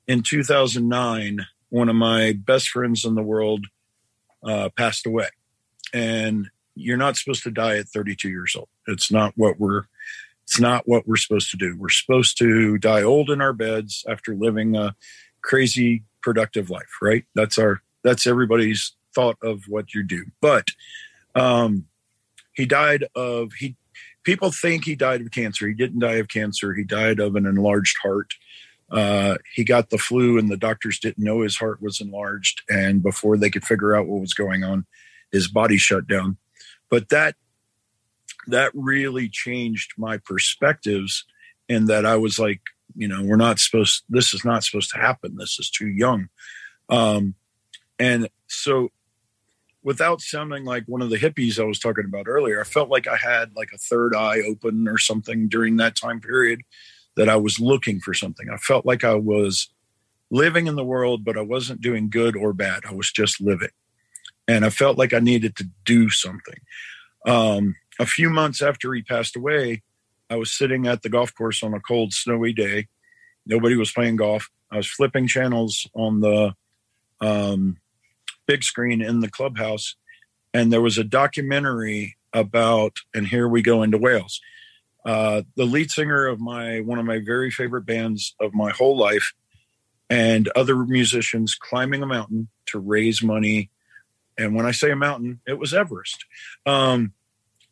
in 0.06 0.22
2009 0.22 1.46
one 1.70 1.88
of 1.88 1.96
my 1.96 2.32
best 2.32 2.68
friends 2.68 3.04
in 3.04 3.14
the 3.14 3.22
world 3.22 3.66
uh, 4.42 4.68
passed 4.76 5.06
away. 5.06 5.28
And 5.92 6.50
you're 6.78 6.96
not 6.96 7.16
supposed 7.16 7.42
to 7.42 7.50
die 7.50 7.76
at 7.78 7.88
32 7.88 8.28
years 8.28 8.54
old 8.56 8.68
it's 8.86 9.10
not 9.10 9.32
what 9.36 9.58
we're 9.58 9.84
it's 10.44 10.60
not 10.60 10.86
what 10.86 11.06
we're 11.06 11.16
supposed 11.16 11.50
to 11.50 11.56
do 11.56 11.76
we're 11.78 11.88
supposed 11.88 12.38
to 12.38 12.78
die 12.78 13.02
old 13.02 13.30
in 13.30 13.40
our 13.40 13.52
beds 13.52 14.04
after 14.08 14.34
living 14.34 14.76
a 14.76 14.94
crazy 15.42 16.04
productive 16.22 16.70
life 16.70 16.98
right 17.02 17.24
that's 17.34 17.58
our 17.58 17.82
that's 18.02 18.26
everybody's 18.26 18.94
thought 19.14 19.36
of 19.42 19.62
what 19.68 19.94
you 19.94 20.02
do 20.02 20.24
but 20.40 20.66
um 21.34 21.86
he 22.54 22.66
died 22.66 23.04
of 23.14 23.52
he 23.52 23.76
people 24.28 24.50
think 24.50 24.84
he 24.84 24.94
died 24.94 25.22
of 25.22 25.30
cancer. 25.30 25.66
He 25.66 25.72
didn't 25.72 26.00
die 26.00 26.16
of 26.16 26.28
cancer. 26.28 26.74
He 26.74 26.84
died 26.84 27.18
of 27.18 27.34
an 27.34 27.46
enlarged 27.46 27.96
heart. 28.02 28.34
Uh, 28.90 29.36
he 29.54 29.64
got 29.64 29.88
the 29.88 29.96
flu, 29.96 30.36
and 30.36 30.50
the 30.50 30.56
doctors 30.58 30.98
didn't 30.98 31.24
know 31.24 31.40
his 31.40 31.56
heart 31.56 31.80
was 31.80 31.98
enlarged. 31.98 32.60
And 32.68 33.02
before 33.02 33.38
they 33.38 33.48
could 33.48 33.64
figure 33.64 33.96
out 33.96 34.06
what 34.06 34.20
was 34.20 34.34
going 34.34 34.64
on, 34.64 34.84
his 35.32 35.48
body 35.48 35.78
shut 35.78 36.06
down. 36.06 36.36
But 36.90 37.08
that 37.10 37.36
that 38.46 38.70
really 38.74 39.28
changed 39.28 39.92
my 39.96 40.18
perspectives, 40.18 41.24
and 41.68 41.88
that 41.88 42.06
I 42.06 42.16
was 42.16 42.38
like, 42.38 42.60
you 42.94 43.08
know, 43.08 43.22
we're 43.22 43.36
not 43.36 43.58
supposed. 43.58 44.04
This 44.08 44.32
is 44.34 44.44
not 44.44 44.64
supposed 44.64 44.90
to 44.90 44.98
happen. 44.98 45.36
This 45.36 45.58
is 45.58 45.70
too 45.70 45.88
young. 45.88 46.28
Um, 46.88 47.34
and 47.98 48.28
so 48.46 48.90
without 49.82 50.20
sounding 50.20 50.64
like 50.64 50.84
one 50.86 51.02
of 51.02 51.10
the 51.10 51.18
hippies 51.18 51.58
I 51.58 51.64
was 51.64 51.78
talking 51.78 52.04
about 52.04 52.28
earlier, 52.28 52.60
I 52.60 52.64
felt 52.64 52.88
like 52.88 53.06
I 53.06 53.16
had 53.16 53.54
like 53.56 53.70
a 53.72 53.78
third 53.78 54.14
eye 54.14 54.40
open 54.46 54.88
or 54.88 54.98
something 54.98 55.48
during 55.48 55.76
that 55.76 55.96
time 55.96 56.20
period 56.20 56.60
that 57.16 57.28
I 57.28 57.36
was 57.36 57.58
looking 57.58 58.00
for 58.00 58.14
something. 58.14 58.48
I 58.52 58.56
felt 58.58 58.86
like 58.86 59.04
I 59.04 59.14
was 59.14 59.68
living 60.30 60.66
in 60.66 60.76
the 60.76 60.84
world, 60.84 61.24
but 61.24 61.36
I 61.36 61.42
wasn't 61.42 61.80
doing 61.80 62.10
good 62.10 62.36
or 62.36 62.52
bad. 62.52 62.82
I 62.88 62.92
was 62.92 63.10
just 63.10 63.40
living. 63.40 63.70
And 64.48 64.64
I 64.64 64.70
felt 64.70 64.98
like 64.98 65.12
I 65.12 65.20
needed 65.20 65.54
to 65.56 65.68
do 65.84 66.08
something. 66.08 66.58
Um, 67.26 67.76
a 68.00 68.06
few 68.06 68.30
months 68.30 68.62
after 68.62 68.92
he 68.94 69.02
passed 69.02 69.36
away, 69.36 69.82
I 70.30 70.36
was 70.36 70.52
sitting 70.52 70.86
at 70.86 71.02
the 71.02 71.08
golf 71.08 71.34
course 71.34 71.62
on 71.62 71.74
a 71.74 71.80
cold, 71.80 72.12
snowy 72.12 72.52
day. 72.52 72.88
Nobody 73.46 73.76
was 73.76 73.92
playing 73.92 74.16
golf. 74.16 74.50
I 74.70 74.76
was 74.76 74.86
flipping 74.86 75.26
channels 75.26 75.86
on 75.94 76.20
the 76.20 76.54
um, 77.20 77.78
big 78.46 78.62
screen 78.62 79.00
in 79.00 79.20
the 79.20 79.30
clubhouse, 79.30 79.96
and 80.52 80.72
there 80.72 80.82
was 80.82 80.98
a 80.98 81.04
documentary 81.04 82.16
about. 82.32 82.98
And 83.14 83.26
here 83.26 83.48
we 83.48 83.62
go 83.62 83.82
into 83.82 83.98
Wales. 83.98 84.40
Uh, 85.04 85.42
the 85.56 85.64
lead 85.64 85.90
singer 85.90 86.26
of 86.26 86.40
my 86.40 86.80
one 86.80 86.98
of 86.98 87.06
my 87.06 87.20
very 87.24 87.50
favorite 87.50 87.86
bands 87.86 88.34
of 88.40 88.52
my 88.52 88.70
whole 88.70 88.96
life, 88.96 89.32
and 90.10 90.48
other 90.48 90.76
musicians 90.76 91.54
climbing 91.54 92.02
a 92.02 92.06
mountain 92.06 92.48
to 92.66 92.78
raise 92.78 93.22
money. 93.22 93.70
And 94.38 94.54
when 94.54 94.64
I 94.64 94.70
say 94.70 94.90
a 94.90 94.96
mountain, 94.96 95.40
it 95.46 95.58
was 95.58 95.74
Everest, 95.74 96.24
um, 96.64 97.12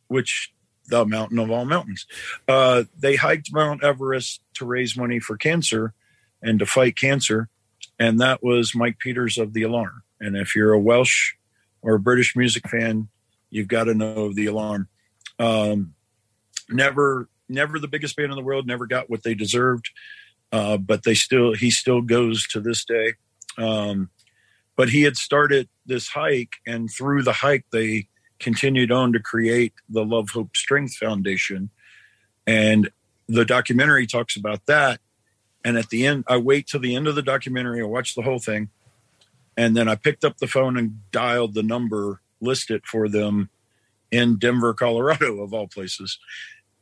which 0.07 0.53
the 0.87 1.05
mountain 1.05 1.39
of 1.39 1.49
all 1.49 1.65
mountains. 1.65 2.05
Uh, 2.47 2.83
they 2.97 3.15
hiked 3.15 3.53
Mount 3.53 3.83
Everest 3.83 4.41
to 4.55 4.65
raise 4.65 4.97
money 4.97 5.19
for 5.19 5.37
cancer 5.37 5.93
and 6.41 6.59
to 6.59 6.65
fight 6.65 6.95
cancer. 6.95 7.49
And 7.99 8.19
that 8.19 8.43
was 8.43 8.75
Mike 8.75 8.99
Peters 8.99 9.37
of 9.37 9.53
The 9.53 9.63
Alarm. 9.63 10.03
And 10.19 10.35
if 10.35 10.55
you're 10.55 10.73
a 10.73 10.79
Welsh 10.79 11.33
or 11.81 11.95
a 11.95 11.99
British 11.99 12.35
music 12.35 12.69
fan, 12.69 13.09
you've 13.49 13.67
got 13.67 13.85
to 13.85 13.93
know 13.93 14.33
The 14.33 14.45
Alarm. 14.45 14.87
Um, 15.39 15.93
never, 16.69 17.29
never 17.49 17.79
the 17.79 17.87
biggest 17.87 18.15
band 18.15 18.31
in 18.31 18.37
the 18.37 18.43
world, 18.43 18.67
never 18.67 18.87
got 18.87 19.09
what 19.09 19.23
they 19.23 19.33
deserved. 19.33 19.89
Uh, 20.51 20.77
but 20.77 21.03
they 21.03 21.13
still, 21.13 21.53
he 21.53 21.69
still 21.69 22.01
goes 22.01 22.47
to 22.47 22.61
this 22.61 22.85
day. 22.85 23.13
Um, 23.57 24.09
but 24.77 24.89
he 24.89 25.03
had 25.03 25.17
started 25.17 25.67
this 25.85 26.07
hike, 26.07 26.55
and 26.65 26.89
through 26.89 27.23
the 27.23 27.33
hike, 27.33 27.65
they 27.71 28.07
continued 28.39 28.91
on 28.91 29.11
to 29.11 29.19
create 29.19 29.73
the 29.89 30.05
Love, 30.05 30.29
Hope, 30.29 30.55
Strength 30.55 30.95
Foundation. 30.95 31.71
And 32.45 32.89
the 33.27 33.43
documentary 33.43 34.07
talks 34.07 34.37
about 34.37 34.65
that. 34.67 35.01
And 35.65 35.77
at 35.77 35.89
the 35.89 36.05
end, 36.05 36.23
I 36.27 36.37
wait 36.37 36.67
till 36.67 36.79
the 36.79 36.95
end 36.95 37.07
of 37.07 37.15
the 37.15 37.21
documentary, 37.21 37.81
I 37.81 37.85
watch 37.85 38.15
the 38.15 38.21
whole 38.21 38.39
thing. 38.39 38.69
And 39.57 39.75
then 39.75 39.89
I 39.89 39.95
picked 39.95 40.23
up 40.23 40.37
the 40.37 40.47
phone 40.47 40.77
and 40.77 41.01
dialed 41.11 41.55
the 41.55 41.63
number 41.63 42.21
listed 42.39 42.85
for 42.85 43.09
them 43.09 43.49
in 44.11 44.37
Denver, 44.37 44.73
Colorado, 44.73 45.41
of 45.41 45.53
all 45.53 45.67
places. 45.67 46.19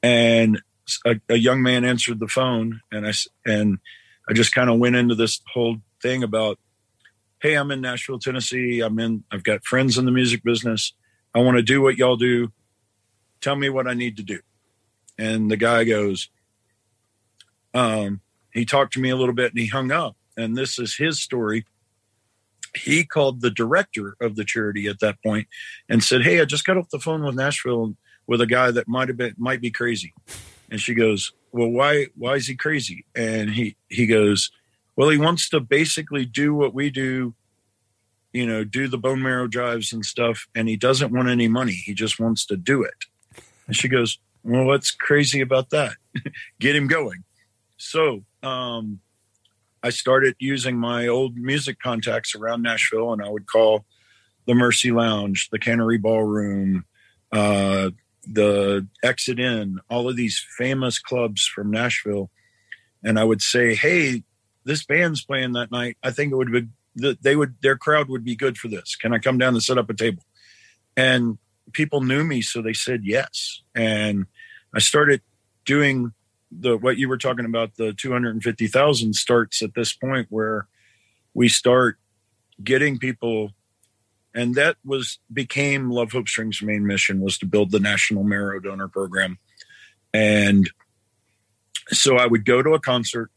And 0.04 0.62
a, 1.06 1.16
a 1.30 1.38
young 1.38 1.64
man 1.64 1.86
answered 1.86 2.20
the 2.20 2.28
phone, 2.28 2.82
and 2.92 3.08
I 3.08 3.14
and 3.46 3.80
I 4.30 4.34
just 4.34 4.54
kind 4.54 4.70
of 4.70 4.78
went 4.78 4.96
into 4.96 5.16
this 5.16 5.42
whole 5.52 5.78
thing 6.02 6.22
about, 6.22 6.60
hey, 7.46 7.54
I'm 7.54 7.70
in 7.70 7.82
Nashville, 7.82 8.18
Tennessee. 8.18 8.80
I'm 8.80 8.98
in. 8.98 9.24
I've 9.32 9.44
got 9.44 9.64
friends 9.64 10.00
in 10.00 10.06
the 10.06 10.12
music 10.12 10.44
business. 10.44 10.94
I 11.36 11.42
want 11.42 11.58
to 11.58 11.62
do 11.62 11.80
what 11.80 11.96
y'all 11.96 12.16
do. 12.16 12.52
Tell 13.40 13.56
me 13.56 13.70
what 13.70 13.88
I 13.88 13.94
need 13.94 14.18
to 14.18 14.24
do. 14.24 14.40
And 15.20 15.52
the 15.52 15.58
guy 15.58 15.84
goes, 15.84 16.30
um, 17.76 18.22
he 18.52 18.66
talked 18.66 18.94
to 18.94 19.00
me 19.00 19.12
a 19.12 19.16
little 19.16 19.36
bit 19.36 19.52
and 19.52 19.60
he 19.60 19.68
hung 19.68 19.92
up. 19.92 20.16
And 20.36 20.58
this 20.58 20.80
is 20.80 20.96
his 20.96 21.22
story. 21.22 21.66
He 22.76 23.06
called 23.06 23.42
the 23.42 23.52
director 23.52 24.16
of 24.20 24.36
the 24.36 24.44
charity 24.44 24.88
at 24.88 25.00
that 25.02 25.22
point 25.22 25.48
and 25.88 26.04
said, 26.04 26.24
Hey, 26.24 26.42
I 26.42 26.46
just 26.46 26.66
got 26.66 26.78
off 26.78 26.90
the 26.90 27.00
phone 27.00 27.24
with 27.24 27.36
Nashville 27.36 27.96
with 28.26 28.42
a 28.42 28.48
guy 28.48 28.72
that 28.72 28.88
might 28.88 29.08
have 29.08 29.18
been 29.18 29.36
might 29.38 29.62
be 29.62 29.70
crazy. 29.70 30.16
And 30.72 30.82
she 30.82 30.96
goes, 30.96 31.32
Well, 31.52 31.70
why 31.70 32.08
why 32.16 32.38
is 32.38 32.48
he 32.48 32.56
crazy? 32.56 33.06
And 33.16 33.52
he 33.52 33.78
he 33.88 34.08
goes, 34.08 34.50
Well, 34.96 35.10
he 35.10 35.18
wants 35.18 35.50
to 35.50 35.60
basically 35.60 36.26
do 36.26 36.54
what 36.54 36.74
we 36.74 36.90
do 36.90 37.36
you 38.36 38.46
know, 38.46 38.66
do 38.66 38.90
the 38.90 38.98
bone 38.98 39.22
marrow 39.22 39.48
drives 39.48 39.94
and 39.94 40.06
stuff, 40.06 40.46
and 40.54 40.68
he 40.68 40.76
doesn't 40.76 41.14
want 41.14 41.30
any 41.30 41.48
money. 41.48 41.72
He 41.72 41.94
just 41.94 42.20
wants 42.20 42.46
to 42.48 42.58
do 42.58 42.84
it. 42.84 43.06
And 43.66 43.74
she 43.74 43.88
goes, 43.88 44.20
Well, 44.44 44.66
what's 44.66 44.92
crazy 44.92 45.40
about 45.40 45.70
that? 45.70 45.94
Get 46.60 46.76
him 46.76 46.88
going. 46.88 47.24
So 47.78 48.26
um, 48.44 49.00
I 49.82 49.90
started 49.92 50.36
using 50.38 50.78
my 50.78 51.08
old 51.08 51.38
music 51.38 51.80
contacts 51.80 52.36
around 52.36 52.62
Nashville, 52.62 53.14
and 53.14 53.22
I 53.22 53.30
would 53.30 53.48
call 53.48 53.86
the 54.46 54.54
Mercy 54.54 54.92
Lounge, 54.92 55.50
the 55.50 55.58
Cannery 55.58 55.98
Ballroom, 55.98 56.84
uh, 57.32 57.92
the 58.28 58.86
Exit 59.02 59.40
Inn, 59.40 59.80
all 59.90 60.10
of 60.10 60.18
these 60.18 60.46
famous 60.58 61.00
clubs 61.00 61.48
from 61.48 61.72
Nashville. 61.72 62.30
And 63.02 63.18
I 63.18 63.24
would 63.24 63.42
say, 63.42 63.76
Hey, 63.76 64.24
this 64.66 64.84
band's 64.84 65.24
playing 65.24 65.54
that 65.54 65.72
night. 65.72 65.98
I 66.04 66.12
think 66.12 66.32
it 66.32 66.36
would 66.36 66.52
be 66.52 66.68
that 66.96 67.22
they 67.22 67.36
would 67.36 67.56
their 67.62 67.78
crowd 67.78 68.10
would 68.10 68.24
be 68.24 68.36
good 68.36 68.58
for 68.58 68.68
this. 68.68 68.96
Can 68.96 69.14
I 69.14 69.20
come 69.20 69.38
down 69.38 69.54
and 69.54 69.64
set 69.64 69.78
up 69.78 69.90
a 69.90 69.94
table? 69.94 70.24
And 70.98 71.38
people 71.72 72.02
knew 72.02 72.24
me, 72.24 72.42
so 72.42 72.62
they 72.62 72.74
said 72.74 73.02
yes. 73.04 73.62
And 73.74 74.26
I 74.74 74.80
started 74.80 75.22
doing 75.66 76.14
the 76.52 76.78
what 76.78 76.98
you 76.98 77.08
were 77.08 77.18
talking 77.18 77.46
about. 77.46 77.76
The 77.76 77.94
two 77.94 78.12
hundred 78.12 78.34
and 78.36 78.44
fifty 78.44 78.68
thousand 78.68 79.16
starts 79.16 79.62
at 79.62 79.74
this 79.76 79.94
point 79.94 80.28
where 80.30 80.68
we 81.34 81.50
start 81.50 81.98
getting 82.64 82.98
people 82.98 83.52
and 84.34 84.56
that 84.56 84.76
was 84.84 85.20
became 85.32 85.90
Love 85.90 86.12
Hope 86.12 86.28
Strength's 86.28 86.62
main 86.62 86.86
mission 86.86 87.22
was 87.22 87.38
to 87.40 87.46
build 87.46 87.72
the 87.72 87.80
national 87.80 88.24
marrow 88.24 88.60
donor 88.60 88.88
program 88.88 89.38
and 90.14 90.70
so 91.90 92.18
i 92.18 92.26
would 92.26 92.46
go 92.46 92.62
to 92.62 92.74
a 92.74 92.80
concert 92.80 93.30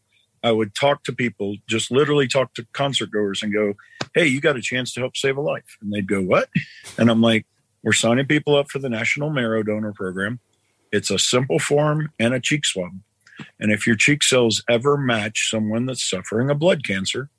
I 0.43 0.53
would 0.53 0.75
talk 0.75 1.05
to 1.05 1.13
people, 1.13 1.57
just 1.69 1.91
literally 1.91 2.29
talk 2.29 2.55
to 2.55 2.67
concert 2.73 3.11
goers 3.11 3.43
and 3.43 3.53
go, 3.53 3.75
Hey, 4.15 4.27
you 4.27 4.41
got 4.41 4.57
a 4.57 4.63
chance 4.63 4.93
to 4.95 5.01
help 5.01 5.17
save 5.17 5.37
a 5.37 5.41
life. 5.41 5.77
And 5.81 5.93
they'd 5.93 6.09
go, 6.09 6.23
What? 6.23 6.49
And 6.97 7.11
I'm 7.11 7.21
like, 7.21 7.47
We're 7.83 7.93
signing 7.93 8.27
people 8.27 8.57
up 8.57 8.71
for 8.71 8.79
the 8.79 8.89
National 8.89 9.31
Marrow 9.31 9.63
Donor 9.63 9.93
Program. 9.93 10.41
It's 10.93 11.11
a 11.11 11.19
simple 11.19 11.59
form 11.59 12.11
and 12.19 12.35
a 12.35 12.41
cheek 12.41 12.65
swab. 12.65 12.93
And 13.61 13.71
if 13.71 13.87
your 13.87 13.97
cheek 13.97 14.23
cells 14.23 14.63
ever 14.69 14.97
match 14.97 15.49
someone 15.51 15.87
that's 15.87 16.09
suffering 16.09 16.51
a 16.51 16.55
blood 16.55 16.85
cancer, 16.85 17.31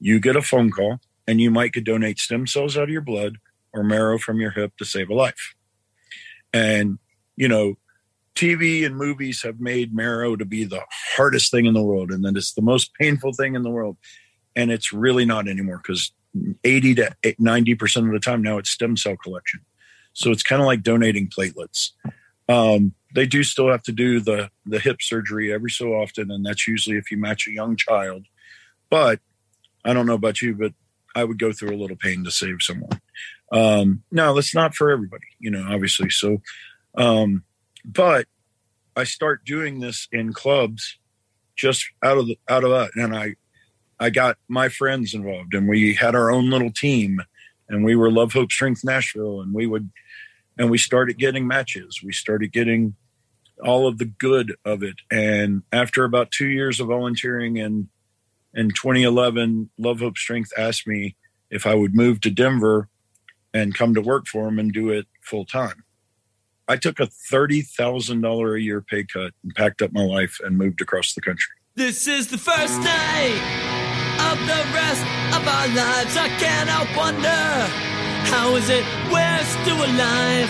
you 0.00 0.18
get 0.18 0.36
a 0.36 0.42
phone 0.42 0.70
call 0.70 1.00
and 1.26 1.40
you 1.40 1.50
might 1.50 1.72
could 1.72 1.84
donate 1.84 2.18
stem 2.18 2.46
cells 2.46 2.76
out 2.76 2.84
of 2.84 2.90
your 2.90 3.02
blood 3.02 3.36
or 3.72 3.82
marrow 3.82 4.18
from 4.18 4.40
your 4.40 4.50
hip 4.50 4.76
to 4.78 4.84
save 4.84 5.10
a 5.10 5.14
life. 5.14 5.54
And, 6.52 6.98
you 7.36 7.48
know, 7.48 7.76
TV 8.34 8.86
and 8.86 8.96
movies 8.96 9.42
have 9.42 9.60
made 9.60 9.94
marrow 9.94 10.36
to 10.36 10.44
be 10.44 10.64
the 10.64 10.82
hardest 11.16 11.50
thing 11.50 11.66
in 11.66 11.74
the 11.74 11.82
world 11.82 12.10
and 12.10 12.24
that 12.24 12.36
it's 12.36 12.54
the 12.54 12.62
most 12.62 12.94
painful 12.94 13.32
thing 13.32 13.54
in 13.54 13.62
the 13.62 13.70
world. 13.70 13.96
And 14.56 14.70
it's 14.70 14.92
really 14.92 15.24
not 15.24 15.48
anymore 15.48 15.80
because 15.82 16.12
80 16.64 16.94
to 16.96 17.14
90% 17.24 18.06
of 18.06 18.12
the 18.12 18.18
time 18.18 18.42
now 18.42 18.58
it's 18.58 18.70
stem 18.70 18.96
cell 18.96 19.16
collection. 19.16 19.60
So 20.14 20.30
it's 20.30 20.42
kind 20.42 20.60
of 20.60 20.66
like 20.66 20.82
donating 20.82 21.28
platelets. 21.28 21.90
Um, 22.48 22.94
they 23.14 23.26
do 23.26 23.42
still 23.42 23.70
have 23.70 23.82
to 23.84 23.92
do 23.92 24.20
the, 24.20 24.50
the 24.66 24.78
hip 24.78 25.00
surgery 25.00 25.52
every 25.52 25.70
so 25.70 25.94
often. 25.94 26.30
And 26.30 26.44
that's 26.44 26.66
usually 26.66 26.96
if 26.96 27.10
you 27.10 27.18
match 27.18 27.46
a 27.46 27.52
young 27.52 27.76
child. 27.76 28.26
But 28.90 29.20
I 29.84 29.92
don't 29.92 30.06
know 30.06 30.14
about 30.14 30.42
you, 30.42 30.54
but 30.54 30.72
I 31.14 31.24
would 31.24 31.38
go 31.38 31.52
through 31.52 31.74
a 31.74 31.80
little 31.80 31.96
pain 31.96 32.24
to 32.24 32.30
save 32.30 32.56
someone. 32.60 33.00
Um, 33.52 34.02
no, 34.10 34.34
that's 34.34 34.54
not 34.54 34.74
for 34.74 34.90
everybody, 34.90 35.26
you 35.38 35.50
know, 35.50 35.66
obviously. 35.68 36.08
So, 36.10 36.40
um, 36.96 37.44
but 37.84 38.26
I 38.96 39.04
start 39.04 39.44
doing 39.44 39.80
this 39.80 40.08
in 40.12 40.32
clubs 40.32 40.98
just 41.56 41.84
out 42.02 42.18
of 42.18 42.26
the, 42.26 42.38
out 42.48 42.64
of 42.64 42.70
that, 42.70 42.90
and 42.94 43.14
I 43.14 43.36
I 43.98 44.10
got 44.10 44.36
my 44.48 44.68
friends 44.68 45.14
involved, 45.14 45.54
and 45.54 45.68
we 45.68 45.94
had 45.94 46.14
our 46.14 46.30
own 46.30 46.50
little 46.50 46.72
team, 46.72 47.22
and 47.68 47.84
we 47.84 47.94
were 47.94 48.10
Love 48.10 48.32
Hope 48.32 48.50
Strength 48.50 48.84
Nashville, 48.84 49.40
and 49.40 49.54
we 49.54 49.66
would 49.66 49.90
and 50.58 50.70
we 50.70 50.78
started 50.78 51.18
getting 51.18 51.46
matches. 51.46 52.00
We 52.02 52.12
started 52.12 52.52
getting 52.52 52.96
all 53.64 53.86
of 53.86 53.98
the 53.98 54.06
good 54.06 54.56
of 54.64 54.82
it, 54.82 54.96
and 55.10 55.62
after 55.72 56.04
about 56.04 56.30
two 56.30 56.48
years 56.48 56.80
of 56.80 56.88
volunteering 56.88 57.56
in 57.56 57.88
in 58.54 58.68
2011, 58.70 59.70
Love 59.78 60.00
Hope 60.00 60.18
Strength 60.18 60.52
asked 60.58 60.86
me 60.86 61.16
if 61.50 61.66
I 61.66 61.74
would 61.74 61.94
move 61.94 62.20
to 62.22 62.30
Denver 62.30 62.88
and 63.54 63.74
come 63.74 63.94
to 63.94 64.00
work 64.00 64.26
for 64.26 64.44
them 64.46 64.58
and 64.58 64.72
do 64.72 64.90
it 64.90 65.06
full 65.22 65.44
time. 65.44 65.81
I 66.72 66.76
took 66.76 67.00
a 67.00 67.08
$30,000 67.30 68.56
a 68.56 68.62
year 68.62 68.80
pay 68.80 69.04
cut 69.04 69.32
and 69.42 69.54
packed 69.54 69.82
up 69.82 69.92
my 69.92 70.06
life 70.06 70.40
and 70.42 70.56
moved 70.56 70.80
across 70.80 71.12
the 71.12 71.20
country. 71.20 71.52
This 71.74 72.08
is 72.08 72.28
the 72.28 72.38
first 72.38 72.80
day 72.80 73.28
of 74.32 74.36
the 74.48 74.62
rest 74.72 75.04
of 75.36 75.42
our 75.44 75.68
lives. 75.68 76.16
I 76.16 76.28
can't 76.40 76.70
help 76.72 76.88
wonder 76.96 77.42
how 78.32 78.56
is 78.56 78.70
it 78.70 78.84
we're 79.12 79.44
still 79.60 79.84
alive? 79.84 80.48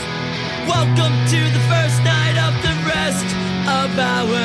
Welcome 0.71 1.15
to 1.35 1.41
the 1.59 1.65
first 1.67 1.99
night 2.07 2.39
of 2.39 2.55
the 2.63 2.75
rest 2.87 3.27
of 3.67 3.91
our 3.99 4.39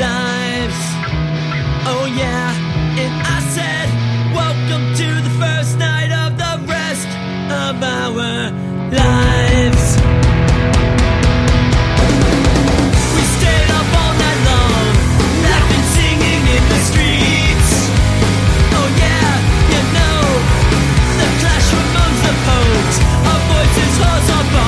lives. 0.00 0.80
Oh, 1.92 2.08
yeah. 2.08 2.56
And 2.96 3.12
I 3.20 3.38
said, 3.52 3.88
Welcome 4.32 4.84
to 4.96 5.08
the 5.28 5.34
first 5.36 5.76
night 5.76 6.10
of 6.24 6.38
the 6.40 6.72
rest 6.72 7.08
of 7.52 7.82
our 7.84 8.48
lives. 8.96 9.81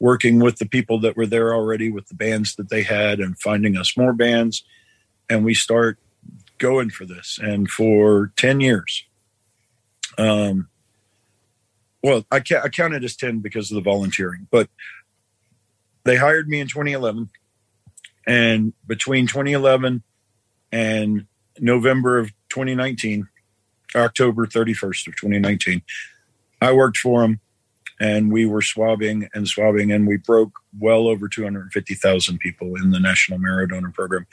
working 0.00 0.40
with 0.40 0.58
the 0.58 0.66
people 0.66 0.98
that 1.00 1.16
were 1.16 1.26
there 1.26 1.54
already 1.54 1.90
with 1.90 2.08
the 2.08 2.14
bands 2.14 2.56
that 2.56 2.70
they 2.70 2.82
had 2.82 3.20
and 3.20 3.38
finding 3.38 3.76
us 3.76 3.96
more 3.96 4.12
bands. 4.12 4.64
And 5.28 5.44
we 5.44 5.54
start 5.54 5.98
going 6.58 6.90
for 6.90 7.04
this. 7.04 7.38
And 7.40 7.70
for 7.70 8.32
10 8.36 8.60
years 8.60 9.04
um 10.18 10.68
well 12.02 12.24
I, 12.30 12.40
ca- 12.40 12.62
I 12.62 12.68
counted 12.68 13.04
as 13.04 13.16
10 13.16 13.40
because 13.40 13.70
of 13.70 13.76
the 13.76 13.80
volunteering 13.80 14.46
but 14.50 14.68
they 16.04 16.16
hired 16.16 16.48
me 16.48 16.60
in 16.60 16.68
2011 16.68 17.30
and 18.26 18.72
between 18.86 19.26
2011 19.26 20.02
and 20.72 21.26
november 21.58 22.18
of 22.18 22.32
2019 22.50 23.28
october 23.94 24.46
31st 24.46 25.08
of 25.08 25.16
2019 25.16 25.82
i 26.60 26.72
worked 26.72 26.98
for 26.98 27.22
them 27.22 27.40
and 28.00 28.32
we 28.32 28.46
were 28.46 28.62
swabbing 28.62 29.28
and 29.34 29.46
swabbing 29.46 29.92
and 29.92 30.08
we 30.08 30.16
broke 30.16 30.52
well 30.80 31.06
over 31.06 31.28
250,000 31.28 32.38
people 32.38 32.74
in 32.76 32.90
the 32.90 32.98
national 32.98 33.38
marrow 33.38 33.66
donor 33.66 33.90
program. 33.90 34.26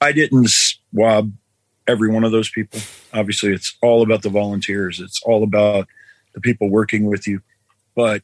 I 0.00 0.12
didn't 0.12 0.50
swab 0.50 1.32
every 1.88 2.10
one 2.10 2.22
of 2.22 2.32
those 2.32 2.50
people. 2.50 2.80
Obviously 3.14 3.52
it's 3.52 3.76
all 3.82 4.02
about 4.02 4.22
the 4.22 4.28
volunteers. 4.28 5.00
It's 5.00 5.22
all 5.24 5.42
about 5.42 5.88
the 6.34 6.40
people 6.40 6.68
working 6.70 7.06
with 7.06 7.26
you. 7.26 7.40
But 7.96 8.22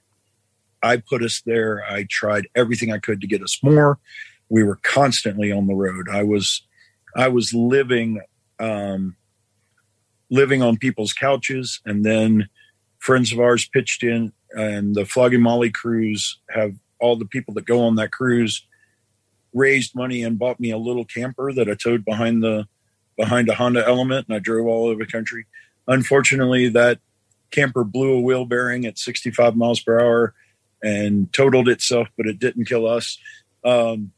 i 0.82 0.98
put 0.98 1.22
us 1.22 1.42
there. 1.44 1.82
I 1.88 2.06
tried 2.08 2.46
everything 2.54 2.92
i 2.92 2.98
could 2.98 3.20
to 3.22 3.26
get 3.26 3.42
us 3.42 3.58
more. 3.62 3.98
We 4.50 4.62
were 4.62 4.78
constantly 4.82 5.50
on 5.50 5.66
the 5.66 5.74
road. 5.74 6.08
I 6.10 6.22
was 6.22 6.62
i 7.16 7.26
was 7.26 7.52
living 7.52 8.20
um 8.60 9.16
living 10.30 10.62
on 10.62 10.76
people's 10.76 11.12
couches 11.12 11.80
and 11.84 12.04
then 12.04 12.48
friends 12.98 13.32
of 13.32 13.40
ours 13.40 13.68
pitched 13.68 14.04
in 14.04 14.32
and 14.52 14.94
the 14.94 15.04
flogging 15.04 15.42
molly 15.42 15.70
cruise 15.70 16.38
have 16.50 16.74
all 16.98 17.16
the 17.16 17.24
people 17.24 17.54
that 17.54 17.64
go 17.64 17.82
on 17.82 17.96
that 17.96 18.12
cruise 18.12 18.66
raised 19.52 19.94
money 19.94 20.22
and 20.22 20.38
bought 20.38 20.60
me 20.60 20.70
a 20.70 20.78
little 20.78 21.04
camper 21.04 21.52
that 21.52 21.68
i 21.68 21.74
towed 21.74 22.04
behind 22.04 22.42
the 22.42 22.66
behind 23.16 23.48
a 23.48 23.54
honda 23.54 23.86
element 23.86 24.26
and 24.28 24.36
i 24.36 24.38
drove 24.38 24.66
all 24.66 24.86
over 24.86 25.04
the 25.04 25.10
country. 25.10 25.46
Unfortunately 25.86 26.68
that 26.68 27.00
camper 27.50 27.84
blew 27.84 28.12
a 28.12 28.20
wheel 28.20 28.44
bearing 28.44 28.86
at 28.86 28.98
65 28.98 29.56
miles 29.56 29.80
per 29.80 30.00
hour 30.00 30.34
and 30.82 31.32
totaled 31.32 31.68
itself 31.68 32.08
but 32.16 32.26
it 32.26 32.38
didn't 32.38 32.64
kill 32.66 32.86
us. 32.86 33.18
Um, 33.64 34.12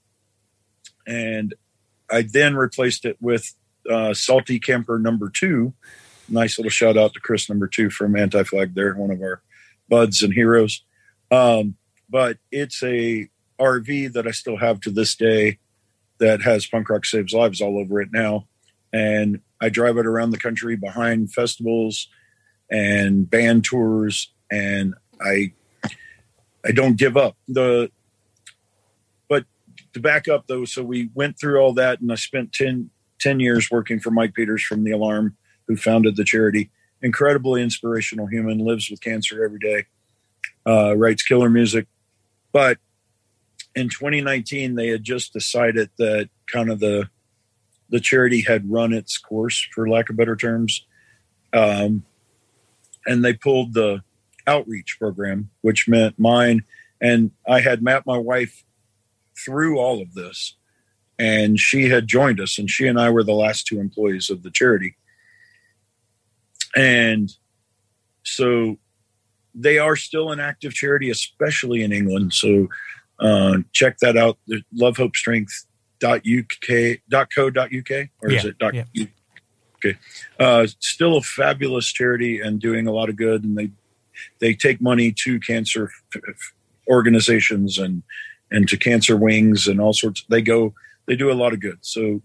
and 1.07 1.55
i 2.11 2.23
then 2.23 2.55
replaced 2.55 3.05
it 3.05 3.17
with 3.21 3.55
uh, 3.91 4.15
salty 4.15 4.61
camper 4.61 4.99
number 4.99 5.29
two. 5.29 5.75
Nice 6.29 6.57
little 6.57 6.71
shout 6.71 6.97
out 6.97 7.15
to 7.15 7.21
chris 7.21 7.49
number 7.49 7.67
two 7.67 7.91
from 7.91 8.17
anti-flag 8.17 8.75
there 8.75 8.95
one 8.95 9.11
of 9.11 9.21
our 9.21 9.43
buds 9.93 10.23
and 10.23 10.33
heroes. 10.33 10.83
Um, 11.31 11.77
but 12.09 12.39
it's 12.51 12.83
a 12.83 13.29
RV 13.61 14.15
that 14.15 14.27
I 14.27 14.31
still 14.31 14.57
have 14.57 14.81
to 14.81 14.91
this 14.91 15.15
day 15.15 15.59
that 16.19 16.41
has 16.41 16.67
Punk 16.67 16.89
Rock 16.89 17.05
Saves 17.05 17.35
Lives 17.35 17.61
all 17.61 17.79
over 17.79 18.01
it 18.01 18.09
now. 18.11 18.49
And 18.91 19.43
I 19.61 19.69
drive 19.69 19.99
it 19.99 20.07
around 20.07 20.31
the 20.31 20.39
country 20.39 20.77
behind 20.77 21.35
festivals 21.35 22.09
and 22.71 23.29
band 23.29 23.65
tours 23.65 24.33
and 24.51 24.95
I 25.21 25.53
I 26.65 26.73
don't 26.73 26.97
give 26.97 27.19
up. 27.19 27.37
The 27.47 27.91
but 29.29 29.45
to 29.93 30.01
back 30.01 30.27
up 30.27 30.47
though, 30.47 30.65
so 30.65 30.83
we 30.83 31.11
went 31.13 31.39
through 31.39 31.61
all 31.61 31.75
that 31.75 32.01
and 32.01 32.11
I 32.11 32.15
spent 32.15 32.55
10, 32.55 32.89
10 33.21 33.41
years 33.41 33.71
working 33.71 34.01
for 34.01 34.11
Mike 34.11 34.33
Peters 34.33 34.63
from 34.63 34.85
The 34.85 34.93
Alarm, 34.93 35.37
who 35.69 35.77
founded 35.77 36.17
the 36.17 36.25
charity 36.25 36.71
incredibly 37.03 37.63
inspirational 37.63 38.27
human, 38.27 38.59
lives 38.59 38.91
with 38.91 39.01
cancer 39.01 39.45
every 39.45 39.59
day, 39.59 39.87
uh, 40.67 40.97
writes 40.97 41.23
killer 41.23 41.51
music. 41.51 41.87
But 42.53 42.79
in 43.75 43.89
2019, 43.89 44.75
they 44.75 44.89
had 44.89 45.03
just 45.03 45.33
decided 45.33 45.91
that 45.99 46.29
kind 46.51 46.71
of 46.71 46.81
the 46.81 47.09
the 47.89 48.01
charity 48.01 48.41
had 48.41 48.71
run 48.71 48.95
its 48.95 49.19
course, 49.19 49.69
for 49.75 49.87
lack 49.87 50.09
of 50.09 50.17
better 50.17 50.35
terms, 50.35 50.87
um, 51.53 52.05
and 53.05 53.23
they 53.23 53.35
pulled 53.35 53.75
the 53.75 54.03
outreach 54.47 54.97
program, 54.99 55.51
which 55.61 55.87
meant 55.89 56.19
mine. 56.19 56.65
And 57.03 57.33
I 57.47 57.61
had 57.61 57.83
met 57.83 58.07
my 58.07 58.17
wife 58.17 58.65
through 59.37 59.79
all 59.79 60.01
of 60.01 60.15
this, 60.15 60.57
and 61.19 61.61
she 61.61 61.91
had 61.91 62.07
joined 62.07 62.41
us, 62.41 62.59
and 62.59 62.71
she 62.71 62.87
and 62.87 62.99
I 62.99 63.11
were 63.11 63.25
the 63.25 63.33
last 63.33 63.67
two 63.67 63.79
employees 63.79 64.31
of 64.31 64.43
the 64.43 64.51
charity. 64.51 64.97
And 66.77 67.31
so 68.23 68.79
they 69.55 69.79
are 69.79 69.97
still 69.97 70.33
an 70.33 70.41
active 70.41 70.73
charity, 70.73 71.11
especially 71.11 71.83
in 71.83 71.93
England. 71.93 72.33
So 72.33 72.69
uh, 73.21 73.59
check 73.73 73.99
that 73.99 74.17
out. 74.17 74.39
Love 74.73 74.97
Hope 74.97 75.15
Strength 75.17 75.67
dot 76.03 76.23
uk 76.27 76.99
dot 77.09 77.29
co 77.33 77.49
dot 77.49 77.71
uk 77.73 77.91
or 78.21 78.31
is 78.33 78.45
it 78.45 78.59
dot 78.59 78.75
yeah. 78.75 78.83
U- 78.93 79.07
okay 79.77 79.97
uh 80.41 80.67
still 80.81 81.17
a 81.17 81.23
fabulous 81.23 81.87
charity 81.93 82.41
and 82.41 82.61
doing 82.61 82.89
a 82.89 82.93
lot 82.93 83.09
of 83.09 83.15
good 83.15 83.45
and 83.45 83.57
they 83.57 83.71
they 84.41 84.53
take 84.53 84.81
money 84.81 85.15
to 85.17 85.39
cancer 85.39 85.91
f- 86.13 86.23
f- 86.29 86.53
organizations 86.89 87.79
and 87.79 88.03
and 88.51 88.69
to 88.69 88.77
cancer 88.77 89.17
wings 89.17 89.69
and 89.69 89.81
all 89.81 89.93
sorts 89.93 90.25
they 90.29 90.43
go 90.43 90.75
they 91.07 91.15
do 91.15 91.31
a 91.31 91.35
lot 91.35 91.53
of 91.53 91.61
good 91.61 91.79
so 91.83 92.21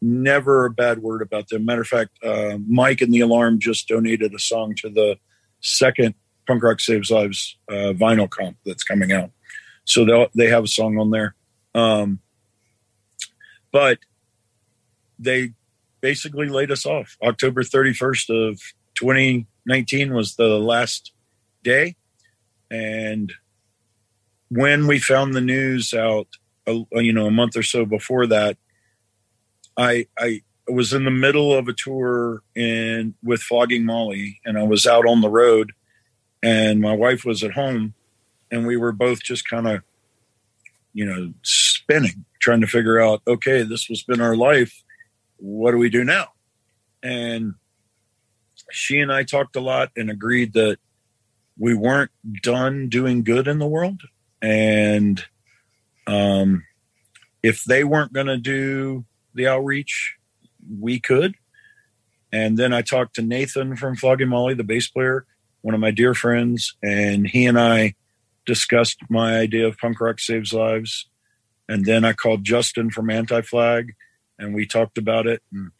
never 0.00 0.66
a 0.66 0.70
bad 0.70 1.00
word 1.00 1.22
about 1.22 1.48
them. 1.48 1.64
Matter 1.64 1.82
of 1.82 1.88
fact, 1.88 2.10
uh, 2.22 2.58
Mike 2.66 3.00
and 3.00 3.12
the 3.12 3.20
Alarm 3.20 3.58
just 3.58 3.88
donated 3.88 4.34
a 4.34 4.38
song 4.38 4.74
to 4.76 4.90
the 4.90 5.18
second 5.60 6.14
Punk 6.46 6.62
Rock 6.62 6.80
Saves 6.80 7.10
Lives 7.10 7.56
uh, 7.68 7.92
vinyl 7.92 8.30
comp 8.30 8.56
that's 8.64 8.84
coming 8.84 9.12
out. 9.12 9.30
So 9.84 10.04
they 10.04 10.28
they 10.34 10.48
have 10.48 10.64
a 10.64 10.68
song 10.68 10.98
on 10.98 11.10
there. 11.10 11.34
Um, 11.74 12.20
but 13.72 13.98
they 15.18 15.52
basically 16.00 16.48
laid 16.48 16.70
us 16.70 16.86
off. 16.86 17.16
October 17.22 17.62
31st 17.62 18.50
of 18.50 18.60
2019 18.94 20.14
was 20.14 20.36
the 20.36 20.58
last 20.58 21.12
day. 21.62 21.96
And 22.70 23.32
when 24.48 24.86
we 24.86 24.98
found 24.98 25.34
the 25.34 25.40
news 25.40 25.92
out, 25.94 26.28
uh, 26.66 26.80
you 26.92 27.12
know, 27.12 27.26
a 27.26 27.30
month 27.30 27.56
or 27.56 27.62
so 27.62 27.84
before 27.84 28.26
that, 28.28 28.56
I 29.76 30.06
I 30.18 30.42
was 30.68 30.92
in 30.92 31.04
the 31.04 31.10
middle 31.10 31.56
of 31.56 31.68
a 31.68 31.72
tour 31.72 32.42
in 32.54 33.14
with 33.22 33.40
Flogging 33.40 33.84
Molly, 33.84 34.40
and 34.44 34.58
I 34.58 34.64
was 34.64 34.86
out 34.86 35.06
on 35.06 35.20
the 35.20 35.30
road, 35.30 35.72
and 36.42 36.80
my 36.80 36.92
wife 36.92 37.24
was 37.24 37.42
at 37.42 37.52
home, 37.52 37.94
and 38.50 38.66
we 38.66 38.76
were 38.76 38.92
both 38.92 39.22
just 39.22 39.48
kind 39.48 39.68
of, 39.68 39.82
you 40.92 41.04
know, 41.04 41.32
spinning, 41.42 42.24
trying 42.40 42.60
to 42.62 42.66
figure 42.66 43.00
out, 43.00 43.22
okay, 43.26 43.62
this 43.62 43.84
has 43.86 44.02
been 44.02 44.20
our 44.20 44.36
life. 44.36 44.82
What 45.36 45.72
do 45.72 45.78
we 45.78 45.90
do 45.90 46.04
now? 46.04 46.28
And 47.02 47.54
she 48.72 48.98
and 48.98 49.12
I 49.12 49.22
talked 49.22 49.56
a 49.56 49.60
lot 49.60 49.90
and 49.96 50.10
agreed 50.10 50.54
that 50.54 50.78
we 51.58 51.74
weren't 51.74 52.10
done 52.42 52.88
doing 52.88 53.22
good 53.22 53.46
in 53.46 53.58
the 53.58 53.66
world, 53.66 54.02
and 54.42 55.24
um, 56.06 56.64
if 57.42 57.64
they 57.64 57.84
weren't 57.84 58.12
going 58.12 58.26
to 58.26 58.38
do 58.38 59.04
the 59.36 59.46
outreach, 59.46 60.16
we 60.80 60.98
could. 61.00 61.34
And 62.32 62.58
then 62.58 62.72
I 62.72 62.82
talked 62.82 63.14
to 63.16 63.22
Nathan 63.22 63.76
from 63.76 63.96
Flogging 63.96 64.28
Molly, 64.28 64.54
the 64.54 64.64
bass 64.64 64.88
player, 64.88 65.26
one 65.62 65.74
of 65.74 65.80
my 65.80 65.90
dear 65.90 66.14
friends, 66.14 66.76
and 66.82 67.26
he 67.26 67.46
and 67.46 67.58
I 67.58 67.94
discussed 68.44 68.98
my 69.08 69.38
idea 69.38 69.66
of 69.66 69.78
punk 69.78 70.00
rock 70.00 70.20
saves 70.20 70.52
lives. 70.52 71.08
And 71.68 71.84
then 71.84 72.04
I 72.04 72.12
called 72.12 72.44
Justin 72.44 72.90
from 72.90 73.10
Anti 73.10 73.42
Flag, 73.42 73.94
and 74.38 74.54
we 74.54 74.66
talked 74.66 74.98
about 74.98 75.26
it. 75.26 75.42
And 75.52 75.70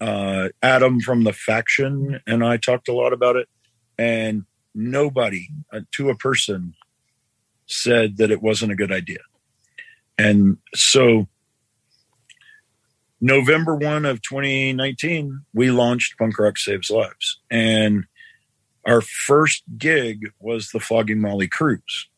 uh, 0.00 0.48
Adam 0.62 1.00
from 1.00 1.24
the 1.24 1.32
faction 1.32 2.20
and 2.26 2.44
I 2.44 2.58
talked 2.58 2.88
a 2.88 2.92
lot 2.92 3.12
about 3.12 3.36
it. 3.36 3.48
And 3.98 4.44
nobody, 4.74 5.48
uh, 5.72 5.80
to 5.92 6.10
a 6.10 6.16
person, 6.16 6.74
said 7.66 8.18
that 8.18 8.30
it 8.30 8.42
wasn't 8.42 8.72
a 8.72 8.76
good 8.76 8.92
idea. 8.92 9.20
And 10.18 10.58
so 10.74 11.28
November 13.20 13.74
1 13.74 14.04
of 14.04 14.20
2019, 14.22 15.40
we 15.54 15.70
launched 15.70 16.18
Punk 16.18 16.38
Rock 16.38 16.58
Saves 16.58 16.90
Lives. 16.90 17.40
And 17.50 18.04
our 18.86 19.00
first 19.00 19.62
gig 19.78 20.32
was 20.38 20.70
the 20.70 20.80
Flogging 20.80 21.20
Molly 21.20 21.48
Cruise. 21.48 22.08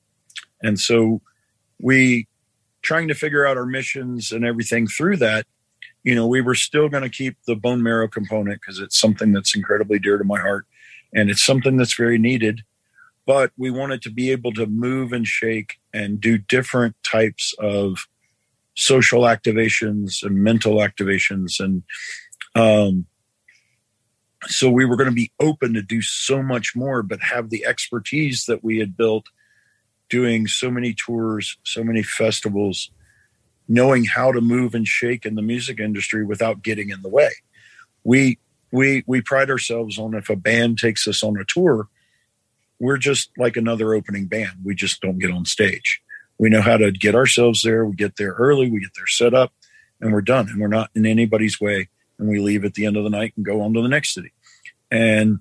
And 0.63 0.79
so 0.79 1.21
we, 1.81 2.27
trying 2.83 3.09
to 3.09 3.15
figure 3.15 3.47
out 3.47 3.57
our 3.57 3.67
missions 3.67 4.33
and 4.33 4.45
everything 4.45 4.87
through 4.87 5.19
that, 5.19 5.47
you 6.03 6.15
know, 6.15 6.27
we 6.27 6.41
were 6.41 6.55
still 6.55 6.89
going 6.89 7.03
to 7.03 7.09
keep 7.09 7.37
the 7.47 7.57
bone 7.57 7.83
marrow 7.83 8.09
component 8.09 8.61
because 8.61 8.81
it's 8.81 8.99
something 8.99 9.33
that's 9.33 9.55
incredibly 9.55 9.99
dear 9.99 10.19
to 10.19 10.25
my 10.25 10.39
heart 10.39 10.67
and 11.15 11.31
it's 11.31 11.45
something 11.45 11.77
that's 11.77 11.95
very 11.95 12.19
needed. 12.19 12.63
But 13.27 13.53
we 13.57 13.71
wanted 13.71 14.03
to 14.03 14.11
be 14.11 14.31
able 14.31 14.53
to 14.55 14.67
move 14.67 15.13
and 15.13 15.27
shake 15.27 15.79
and 15.93 16.21
do 16.21 16.39
different 16.39 16.97
types 17.03 17.55
of 17.59 18.09
social 18.79 19.23
activations 19.23 20.23
and 20.23 20.37
mental 20.37 20.77
activations 20.77 21.59
and 21.59 21.83
um, 22.55 23.07
so 24.47 24.71
we 24.71 24.85
were 24.85 24.97
going 24.97 25.09
to 25.09 25.15
be 25.15 25.33
open 25.41 25.75
to 25.75 25.83
do 25.83 26.01
so 26.01 26.43
much 26.43 26.77
more, 26.77 27.03
but 27.03 27.21
have 27.21 27.51
the 27.51 27.67
expertise 27.67 28.45
that 28.47 28.63
we 28.63 28.79
had 28.79 28.97
built 28.97 29.27
doing 30.09 30.47
so 30.47 30.71
many 30.71 30.95
tours, 30.95 31.59
so 31.65 31.83
many 31.83 32.03
festivals, 32.03 32.91
knowing 33.69 34.05
how 34.05 34.33
to 34.33 34.41
move 34.41 34.75
and 34.75 34.87
shake 34.87 35.27
in 35.27 35.35
the 35.35 35.43
music 35.43 35.81
industry 35.81 36.25
without 36.25 36.63
getting 36.63 36.91
in 36.91 37.03
the 37.03 37.09
way. 37.09 37.31
We 38.05 38.39
we 38.71 39.03
we 39.07 39.21
pride 39.21 39.51
ourselves 39.51 39.99
on 39.99 40.15
if 40.15 40.31
a 40.31 40.37
band 40.37 40.79
takes 40.79 41.07
us 41.09 41.23
on 41.23 41.37
a 41.37 41.45
tour, 41.45 41.89
we're 42.79 42.97
just 42.97 43.31
like 43.37 43.57
another 43.57 43.93
opening 43.93 44.27
band. 44.27 44.61
We 44.65 44.75
just 44.75 45.01
don't 45.01 45.19
get 45.19 45.33
on 45.33 45.45
stage. 45.47 46.01
We 46.39 46.49
know 46.49 46.63
how 46.63 46.77
to 46.77 46.91
get 46.93 47.15
ourselves 47.15 47.63
there. 47.63 47.85
We 47.85 47.97
get 47.97 48.17
there 48.17 48.33
early, 48.33 48.71
we 48.71 48.81
get 48.81 48.95
there 48.95 49.07
set 49.07 49.35
up, 49.35 49.53
and 50.01 50.13
we're 50.13 50.23
done. 50.23 50.49
And 50.49 50.61
we're 50.61 50.69
not 50.69 50.91
in 50.95 51.05
anybody's 51.05 51.61
way. 51.61 51.89
And 52.19 52.29
we 52.29 52.41
leave 52.41 52.65
at 52.65 52.75
the 52.75 52.87
end 52.87 52.97
of 52.97 53.05
the 53.05 53.11
night 53.11 53.33
and 53.37 53.45
go 53.45 53.61
on 53.63 53.75
to 53.75 53.83
the 53.83 53.89
next 53.89 54.15
city. 54.15 54.33
And 54.91 55.41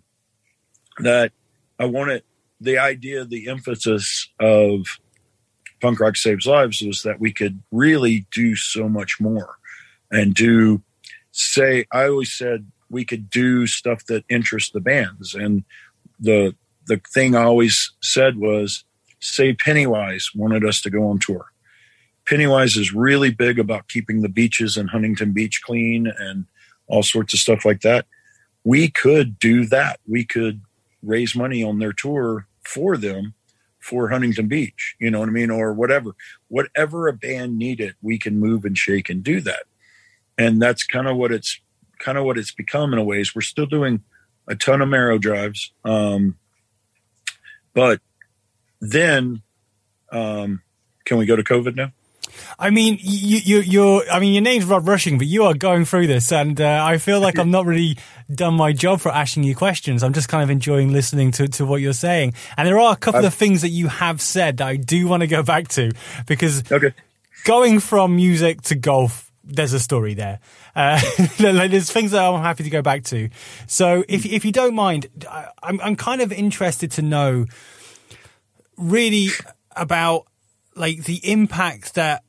that 1.00 1.32
I 1.80 1.86
wanted 1.86 2.24
the 2.60 2.80
idea, 2.80 3.26
the 3.26 3.50
emphasis 3.50 4.30
of 4.40 4.86
Punk 5.82 6.00
Rock 6.00 6.18
Saves 6.18 6.46
Lives 6.46 6.82
was 6.82 7.04
that 7.04 7.20
we 7.20 7.32
could 7.32 7.62
really 7.72 8.26
do 8.32 8.56
so 8.56 8.90
much 8.90 9.20
more 9.20 9.58
and 10.12 10.34
do 10.34 10.82
say 11.32 11.86
I 11.92 12.08
always 12.08 12.34
said 12.34 12.72
we 12.90 13.06
could 13.06 13.30
do 13.30 13.68
stuff 13.68 14.06
that 14.06 14.26
interests 14.30 14.72
the 14.72 14.80
bands. 14.80 15.36
And 15.36 15.64
the 16.20 16.56
the 16.88 17.00
thing 17.14 17.36
I 17.36 17.44
always 17.44 17.92
said 18.02 18.38
was 18.38 18.86
say 19.20 19.54
Pennywise 19.54 20.30
wanted 20.36 20.66
us 20.66 20.82
to 20.82 20.90
go 20.90 21.10
on 21.10 21.20
tour. 21.20 21.46
Pennywise 22.26 22.76
is 22.76 22.94
really 22.94 23.32
big 23.32 23.58
about 23.58 23.88
keeping 23.88 24.22
the 24.22 24.30
beaches 24.30 24.76
in 24.78 24.88
Huntington 24.88 25.32
Beach 25.32 25.62
clean 25.64 26.08
and 26.20 26.46
all 26.88 27.04
sorts 27.04 27.34
of 27.34 27.40
stuff 27.40 27.64
like 27.64 27.82
that. 27.82 28.06
We 28.64 28.90
could 28.90 29.40
do 29.40 29.66
that. 29.68 30.00
We 30.08 30.26
could 30.26 30.62
raise 31.02 31.36
money 31.36 31.64
on 31.64 31.80
their 31.80 31.94
tour 31.94 32.48
for 32.66 32.98
them 32.98 33.34
for 33.80 34.10
Huntington 34.10 34.48
Beach, 34.48 34.96
you 35.00 35.10
know 35.10 35.20
what 35.20 35.30
I 35.30 35.32
mean? 35.32 35.50
Or 35.50 35.72
whatever. 35.74 36.16
Whatever 36.50 37.08
a 37.08 37.14
band 37.14 37.58
needed, 37.58 37.96
we 38.02 38.20
can 38.20 38.38
move 38.38 38.66
and 38.66 38.78
shake 38.78 39.10
and 39.10 39.24
do 39.24 39.40
that. 39.42 39.64
And 40.38 40.62
that's 40.62 40.86
kind 40.86 41.08
of 41.08 41.16
what 41.16 41.32
it's 41.32 41.62
kind 42.00 42.18
of 42.18 42.26
what 42.26 42.38
it's 42.38 42.52
become 42.52 42.92
in 42.92 43.00
a 43.00 43.04
ways. 43.04 43.34
We're 43.34 43.42
still 43.42 43.66
doing 43.66 44.04
a 44.48 44.56
ton 44.56 44.82
of 44.82 44.90
marrow 44.90 45.18
drives. 45.18 45.72
Um, 45.86 46.38
but 47.74 48.02
then 48.82 49.42
um, 50.12 50.62
can 51.06 51.18
we 51.18 51.26
go 51.26 51.36
to 51.36 51.44
COVID 51.44 51.76
now? 51.76 51.92
I 52.60 52.70
mean, 52.70 52.98
you, 53.02 53.38
you, 53.38 53.58
you're. 53.62 54.04
I 54.12 54.20
mean, 54.20 54.34
your 54.34 54.44
name's 54.44 54.66
Rob 54.66 54.88
Rushing, 54.88 55.18
but 55.18 55.26
you 55.28 55.44
are 55.46 55.54
going 55.56 55.86
through 55.86 56.08
this, 56.08 56.32
and 56.32 56.60
uh, 56.62 56.84
I 56.86 56.98
feel 57.00 57.20
like 57.20 57.40
I'm 57.40 57.50
not 57.50 57.66
really 57.66 57.98
done 58.32 58.54
my 58.54 58.74
job 58.74 59.00
for 59.00 59.10
asking 59.12 59.44
you 59.44 59.56
questions. 59.56 60.04
I'm 60.04 60.14
just 60.14 60.28
kind 60.30 60.44
of 60.44 60.50
enjoying 60.50 60.92
listening 60.92 61.32
to, 61.32 61.48
to 61.48 61.66
what 61.66 61.78
you're 61.82 61.94
saying, 61.94 62.34
and 62.56 62.68
there 62.68 62.78
are 62.80 62.94
a 62.94 62.98
couple 62.98 63.20
I've- 63.20 63.28
of 63.28 63.34
things 63.34 63.62
that 63.62 63.70
you 63.70 63.88
have 63.88 64.22
said 64.22 64.58
that 64.58 64.68
I 64.68 64.76
do 64.76 65.08
want 65.08 65.22
to 65.22 65.28
go 65.28 65.42
back 65.42 65.68
to 65.70 65.92
because 66.28 66.70
Okay. 66.72 66.94
going 67.46 67.80
from 67.80 68.16
music 68.18 68.62
to 68.64 68.76
golf, 68.76 69.32
there's 69.44 69.74
a 69.74 69.80
story 69.80 70.14
there. 70.14 70.40
Uh, 70.76 71.00
there's 71.40 71.90
things 71.92 72.12
that 72.12 72.24
I'm 72.24 72.42
happy 72.42 72.64
to 72.66 72.70
go 72.70 72.82
back 72.84 73.04
to. 73.06 73.30
So 73.68 74.04
if 74.08 74.26
if 74.26 74.46
you 74.46 74.52
don't 74.52 74.76
mind, 74.76 75.08
I- 75.28 75.48
I'm 75.64 75.80
I'm 75.82 75.96
kind 75.96 76.22
of 76.22 76.32
interested 76.32 76.92
to 76.92 77.02
know 77.02 77.46
really 78.78 79.30
about 79.76 80.28
like 80.76 81.04
the 81.04 81.20
impact 81.30 81.96
that 81.96 82.24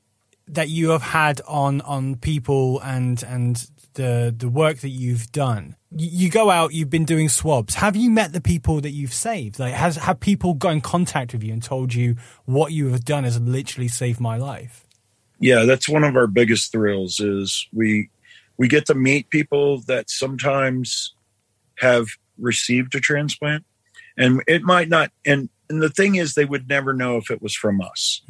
that 0.48 0.68
you 0.68 0.90
have 0.90 1.02
had 1.02 1.40
on 1.46 1.80
on 1.82 2.16
people 2.16 2.80
and 2.80 3.22
and 3.22 3.66
the 3.94 4.34
the 4.36 4.48
work 4.48 4.78
that 4.78 4.90
you've 4.90 5.30
done. 5.32 5.76
You, 5.90 6.30
go 6.30 6.50
out, 6.50 6.74
you've 6.74 6.90
been 6.90 7.06
doing 7.06 7.30
swabs. 7.30 7.76
Have 7.76 7.96
you 7.96 8.10
met 8.10 8.34
the 8.34 8.42
people 8.42 8.82
that 8.82 8.90
you've 8.90 9.14
saved? 9.14 9.58
Like, 9.58 9.72
has 9.72 9.96
have 9.96 10.20
people 10.20 10.52
got 10.52 10.74
in 10.74 10.80
contact 10.82 11.32
with 11.32 11.42
you 11.42 11.50
and 11.54 11.62
told 11.62 11.94
you 11.94 12.16
what 12.44 12.72
you 12.72 12.88
have 12.88 13.06
done 13.06 13.24
has 13.24 13.40
literally 13.40 13.88
saved 13.88 14.20
my 14.20 14.36
life? 14.36 14.86
yeah 15.40 15.64
that's 15.64 15.88
one 15.88 16.04
of 16.04 16.16
our 16.16 16.26
biggest 16.26 16.72
thrills 16.72 17.20
is 17.20 17.68
we 17.72 18.10
we 18.56 18.68
get 18.68 18.86
to 18.86 18.94
meet 18.94 19.30
people 19.30 19.80
that 19.82 20.10
sometimes 20.10 21.14
have 21.76 22.08
received 22.38 22.94
a 22.94 23.00
transplant 23.00 23.64
and 24.16 24.42
it 24.46 24.62
might 24.62 24.88
not 24.88 25.10
and 25.24 25.48
and 25.68 25.82
the 25.82 25.88
thing 25.88 26.16
is 26.16 26.34
they 26.34 26.44
would 26.44 26.68
never 26.68 26.94
know 26.94 27.16
if 27.16 27.30
it 27.30 27.42
was 27.42 27.54
from 27.54 27.80
us. 27.80 28.22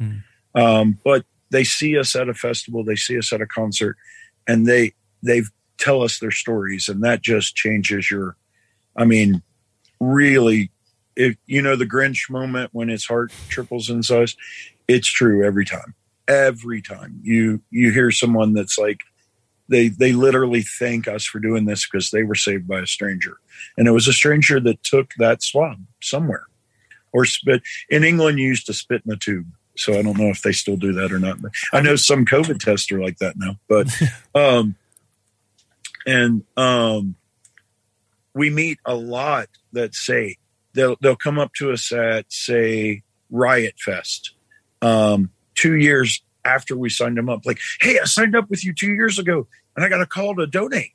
Um, 0.55 0.97
but 1.03 1.25
they 1.51 1.63
see 1.63 1.97
us 1.97 2.15
at 2.15 2.29
a 2.29 2.33
festival 2.33 2.83
they 2.83 2.95
see 2.95 3.17
us 3.17 3.33
at 3.33 3.41
a 3.41 3.47
concert 3.47 3.97
and 4.47 4.65
they 4.67 4.93
they 5.23 5.43
tell 5.77 6.03
us 6.03 6.19
their 6.19 6.31
stories 6.31 6.87
and 6.87 7.03
that 7.03 7.21
just 7.21 7.55
changes 7.55 8.11
your 8.11 8.35
i 8.95 9.05
mean 9.05 9.41
really 9.99 10.69
if 11.19 11.35
you 11.45 11.61
know 11.61 11.75
the 11.75 11.85
grinch 11.85 12.29
moment 12.29 12.69
when 12.71 12.87
his 12.87 13.05
heart 13.05 13.31
triples 13.49 13.89
in 13.89 14.01
size? 14.01 14.35
It's 14.87 15.11
true 15.11 15.45
every 15.45 15.65
time. 15.65 15.93
Every 16.27 16.81
time. 16.81 17.19
You 17.21 17.61
you 17.69 17.91
hear 17.91 18.09
someone 18.09 18.53
that's 18.53 18.77
like 18.77 19.01
they 19.67 19.89
they 19.89 20.13
literally 20.13 20.61
thank 20.61 21.07
us 21.07 21.25
for 21.25 21.39
doing 21.39 21.65
this 21.65 21.85
because 21.85 22.09
they 22.09 22.23
were 22.23 22.35
saved 22.35 22.67
by 22.67 22.79
a 22.79 22.87
stranger. 22.87 23.37
And 23.77 23.87
it 23.87 23.91
was 23.91 24.07
a 24.07 24.13
stranger 24.13 24.61
that 24.61 24.81
took 24.83 25.13
that 25.17 25.43
swab 25.43 25.85
somewhere 26.01 26.45
or 27.11 27.25
spit. 27.25 27.61
In 27.89 28.03
england 28.03 28.39
you 28.39 28.47
used 28.47 28.65
to 28.67 28.73
spit 28.73 29.03
in 29.05 29.11
a 29.11 29.17
tube. 29.17 29.47
So 29.75 29.97
i 29.97 30.01
don't 30.01 30.17
know 30.17 30.29
if 30.29 30.41
they 30.41 30.51
still 30.51 30.77
do 30.77 30.93
that 30.93 31.11
or 31.11 31.19
not 31.19 31.41
but 31.41 31.51
i 31.73 31.81
know 31.81 31.95
some 31.95 32.25
covid 32.25 32.59
tests 32.59 32.91
are 32.91 32.99
like 32.99 33.17
that 33.19 33.35
now 33.37 33.57
but 33.67 33.87
um 34.35 34.75
and 36.05 36.43
um 36.57 37.15
we 38.33 38.49
meet 38.49 38.79
a 38.85 38.95
lot 38.95 39.47
that 39.73 39.95
say 39.95 40.37
they'll 40.73 40.95
they'll 41.01 41.15
come 41.15 41.39
up 41.39 41.53
to 41.55 41.71
us 41.71 41.91
at 41.91 42.31
say 42.31 43.01
riot 43.29 43.75
fest 43.79 44.33
um 44.81 45.29
two 45.55 45.75
years 45.75 46.21
after 46.45 46.75
we 46.75 46.89
signed 46.89 47.17
them 47.17 47.29
up. 47.29 47.45
Like 47.45 47.59
hey 47.81 47.99
i 47.99 48.05
signed 48.05 48.35
up 48.35 48.49
with 48.49 48.63
you 48.65 48.73
two 48.73 48.91
years 48.91 49.19
ago 49.19 49.47
and 49.75 49.85
i 49.85 49.89
got 49.89 50.01
a 50.01 50.05
call 50.05 50.35
to 50.35 50.47
donate. 50.47 50.93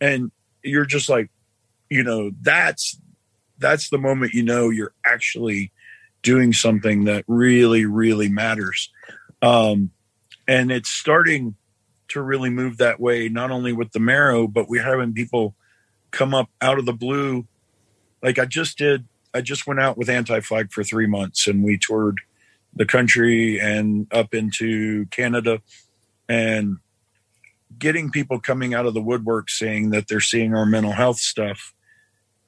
And 0.00 0.30
you're 0.62 0.86
just 0.86 1.08
like 1.08 1.30
you 1.88 2.02
know 2.02 2.30
that's 2.40 2.98
that's 3.62 3.88
the 3.88 3.98
moment 3.98 4.34
you 4.34 4.42
know 4.42 4.68
you're 4.68 4.94
actually 5.06 5.72
doing 6.22 6.52
something 6.52 7.04
that 7.04 7.24
really 7.26 7.86
really 7.86 8.28
matters. 8.28 8.90
Um 9.40 9.90
and 10.46 10.70
it's 10.70 10.90
starting 10.90 11.54
to 12.08 12.20
really 12.20 12.50
move 12.50 12.76
that 12.76 13.00
way 13.00 13.28
not 13.28 13.50
only 13.50 13.72
with 13.72 13.92
the 13.92 14.00
marrow 14.00 14.46
but 14.46 14.68
we're 14.68 14.82
having 14.82 15.14
people 15.14 15.54
come 16.10 16.34
up 16.34 16.50
out 16.60 16.78
of 16.78 16.86
the 16.86 16.92
blue. 16.92 17.46
Like 18.22 18.38
i 18.38 18.44
just 18.44 18.78
did 18.78 19.06
i 19.34 19.40
just 19.40 19.66
went 19.66 19.80
out 19.80 19.96
with 19.96 20.08
anti-flag 20.08 20.72
for 20.72 20.84
three 20.84 21.06
months 21.06 21.46
and 21.46 21.62
we 21.62 21.78
toured 21.78 22.18
the 22.74 22.86
country 22.86 23.60
and 23.60 24.06
up 24.12 24.34
into 24.34 25.06
canada 25.06 25.60
and 26.28 26.78
getting 27.78 28.10
people 28.10 28.38
coming 28.38 28.74
out 28.74 28.86
of 28.86 28.94
the 28.94 29.02
woodwork 29.02 29.50
saying 29.50 29.90
that 29.90 30.08
they're 30.08 30.20
seeing 30.20 30.54
our 30.54 30.66
mental 30.66 30.92
health 30.92 31.18
stuff 31.18 31.74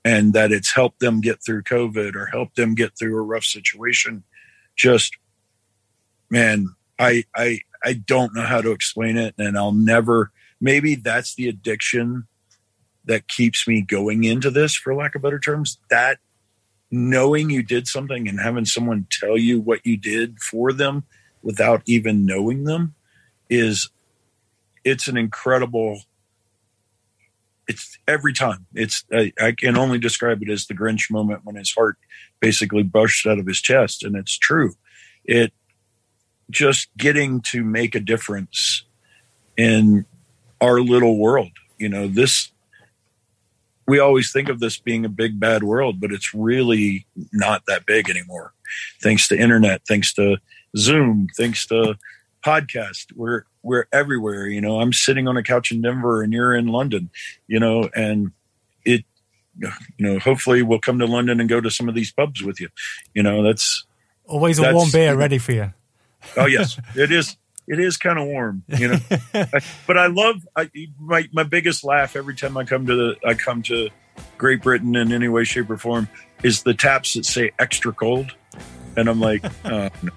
and 0.04 0.32
that 0.34 0.52
it's 0.52 0.74
helped 0.74 1.00
them 1.00 1.20
get 1.20 1.42
through 1.44 1.62
covid 1.62 2.14
or 2.14 2.26
helped 2.26 2.56
them 2.56 2.74
get 2.74 2.98
through 2.98 3.16
a 3.16 3.22
rough 3.22 3.44
situation. 3.44 4.22
Just 4.76 5.16
man 6.30 6.74
i 6.98 7.24
i 7.36 7.60
i 7.84 7.92
don't 7.92 8.34
know 8.34 8.42
how 8.42 8.60
to 8.60 8.72
explain 8.72 9.16
it 9.16 9.34
and 9.38 9.56
i'll 9.56 9.72
never 9.72 10.30
maybe 10.60 10.94
that's 10.94 11.34
the 11.34 11.48
addiction 11.48 12.26
that 13.04 13.28
keeps 13.28 13.68
me 13.68 13.82
going 13.82 14.24
into 14.24 14.50
this 14.50 14.74
for 14.74 14.94
lack 14.94 15.14
of 15.14 15.22
better 15.22 15.38
terms 15.38 15.78
that 15.90 16.18
knowing 16.90 17.50
you 17.50 17.62
did 17.62 17.86
something 17.86 18.28
and 18.28 18.40
having 18.40 18.64
someone 18.64 19.06
tell 19.10 19.36
you 19.36 19.60
what 19.60 19.84
you 19.84 19.96
did 19.96 20.38
for 20.38 20.72
them 20.72 21.04
without 21.42 21.82
even 21.86 22.24
knowing 22.24 22.64
them 22.64 22.94
is 23.50 23.90
it's 24.84 25.08
an 25.08 25.16
incredible 25.16 26.00
it's 27.68 27.98
every 28.06 28.32
time. 28.32 28.66
It's 28.74 29.04
I, 29.12 29.32
I 29.40 29.52
can 29.52 29.76
only 29.76 29.98
describe 29.98 30.42
it 30.42 30.50
as 30.50 30.66
the 30.66 30.74
grinch 30.74 31.10
moment 31.10 31.44
when 31.44 31.56
his 31.56 31.72
heart 31.72 31.96
basically 32.40 32.82
burst 32.82 33.26
out 33.26 33.38
of 33.38 33.46
his 33.46 33.60
chest 33.60 34.02
and 34.02 34.16
it's 34.16 34.36
true. 34.36 34.74
It 35.24 35.52
just 36.50 36.88
getting 36.96 37.40
to 37.40 37.64
make 37.64 37.94
a 37.94 38.00
difference 38.00 38.84
in 39.56 40.04
our 40.60 40.80
little 40.80 41.18
world 41.18 41.52
you 41.78 41.88
know 41.88 42.06
this 42.08 42.50
we 43.86 43.98
always 43.98 44.32
think 44.32 44.48
of 44.48 44.60
this 44.60 44.78
being 44.78 45.04
a 45.04 45.08
big 45.08 45.38
bad 45.38 45.62
world 45.62 46.00
but 46.00 46.12
it's 46.12 46.34
really 46.34 47.06
not 47.32 47.62
that 47.66 47.84
big 47.86 48.08
anymore. 48.08 48.52
Thanks 49.02 49.28
to 49.28 49.38
internet 49.38 49.82
thanks 49.86 50.12
to 50.14 50.38
zoom 50.76 51.28
thanks 51.36 51.66
to 51.66 51.96
podcast 52.44 53.06
we're 53.14 53.44
we're 53.62 53.86
everywhere 53.92 54.46
you 54.46 54.60
know 54.60 54.80
i'm 54.80 54.92
sitting 54.92 55.26
on 55.26 55.36
a 55.36 55.42
couch 55.42 55.70
in 55.72 55.80
denver 55.80 56.22
and 56.22 56.32
you're 56.32 56.54
in 56.54 56.66
london 56.66 57.10
you 57.46 57.58
know 57.58 57.88
and 57.94 58.32
it 58.84 59.04
you 59.58 59.70
know 59.98 60.18
hopefully 60.18 60.62
we'll 60.62 60.78
come 60.78 60.98
to 60.98 61.06
london 61.06 61.40
and 61.40 61.48
go 61.48 61.60
to 61.60 61.70
some 61.70 61.88
of 61.88 61.94
these 61.94 62.12
pubs 62.12 62.42
with 62.42 62.60
you 62.60 62.68
you 63.14 63.22
know 63.22 63.42
that's 63.42 63.86
Always 64.26 64.58
a 64.58 64.62
That's- 64.62 64.76
warm 64.76 64.90
beer 64.90 65.14
ready 65.14 65.38
for 65.38 65.52
you. 65.52 65.72
oh 66.36 66.46
yes 66.46 66.78
it 66.94 67.10
is 67.12 67.36
it 67.66 67.78
is 67.80 67.96
kind 67.96 68.18
of 68.18 68.26
warm 68.26 68.62
you 68.68 68.88
know 68.88 68.98
but 69.86 69.96
i 69.98 70.06
love 70.06 70.46
I, 70.56 70.70
my, 70.98 71.28
my 71.32 71.42
biggest 71.44 71.84
laugh 71.84 72.16
every 72.16 72.34
time 72.34 72.56
i 72.56 72.64
come 72.64 72.86
to 72.86 72.94
the 72.94 73.16
i 73.26 73.34
come 73.34 73.62
to 73.64 73.88
Great 74.38 74.62
Britain 74.62 74.94
in 74.94 75.10
any 75.12 75.26
way, 75.26 75.42
shape, 75.42 75.68
or 75.70 75.76
form 75.76 76.08
is 76.44 76.62
the 76.62 76.72
taps 76.72 77.14
that 77.14 77.24
say 77.26 77.50
extra 77.58 77.92
cold. 77.92 78.32
And 78.96 79.08
I'm 79.08 79.18
like, 79.20 79.44
oh, 79.64 79.88
no. 80.02 80.12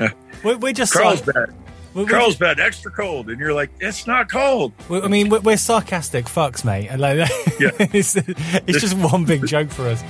We're, 0.44 0.56
we're 0.56 0.72
just 0.72 0.92
Carl's 0.92 1.22
sar- 1.22 1.32
bad. 1.34 1.48
we're- 1.94 2.04
we're 2.04 2.06
Carl's 2.06 2.36
bad, 2.36 2.58
extra 2.60 2.90
cold. 2.90 3.28
And 3.28 3.38
you're 3.38 3.52
like, 3.52 3.70
it's 3.80 4.06
not 4.06 4.30
cold. 4.30 4.72
We- 4.88 5.02
I 5.02 5.08
mean, 5.08 5.28
we're, 5.28 5.40
we're 5.40 5.56
sarcastic 5.56 6.24
fucks, 6.26 6.64
mate. 6.64 6.88
And 6.88 7.00
like, 7.00 7.18
Yeah. 7.60 7.70
it's, 7.78 8.16
it's 8.16 8.80
just 8.80 8.96
one 8.96 9.24
big 9.24 9.46
joke 9.54 9.70
for 9.70 9.86
us. 9.88 10.02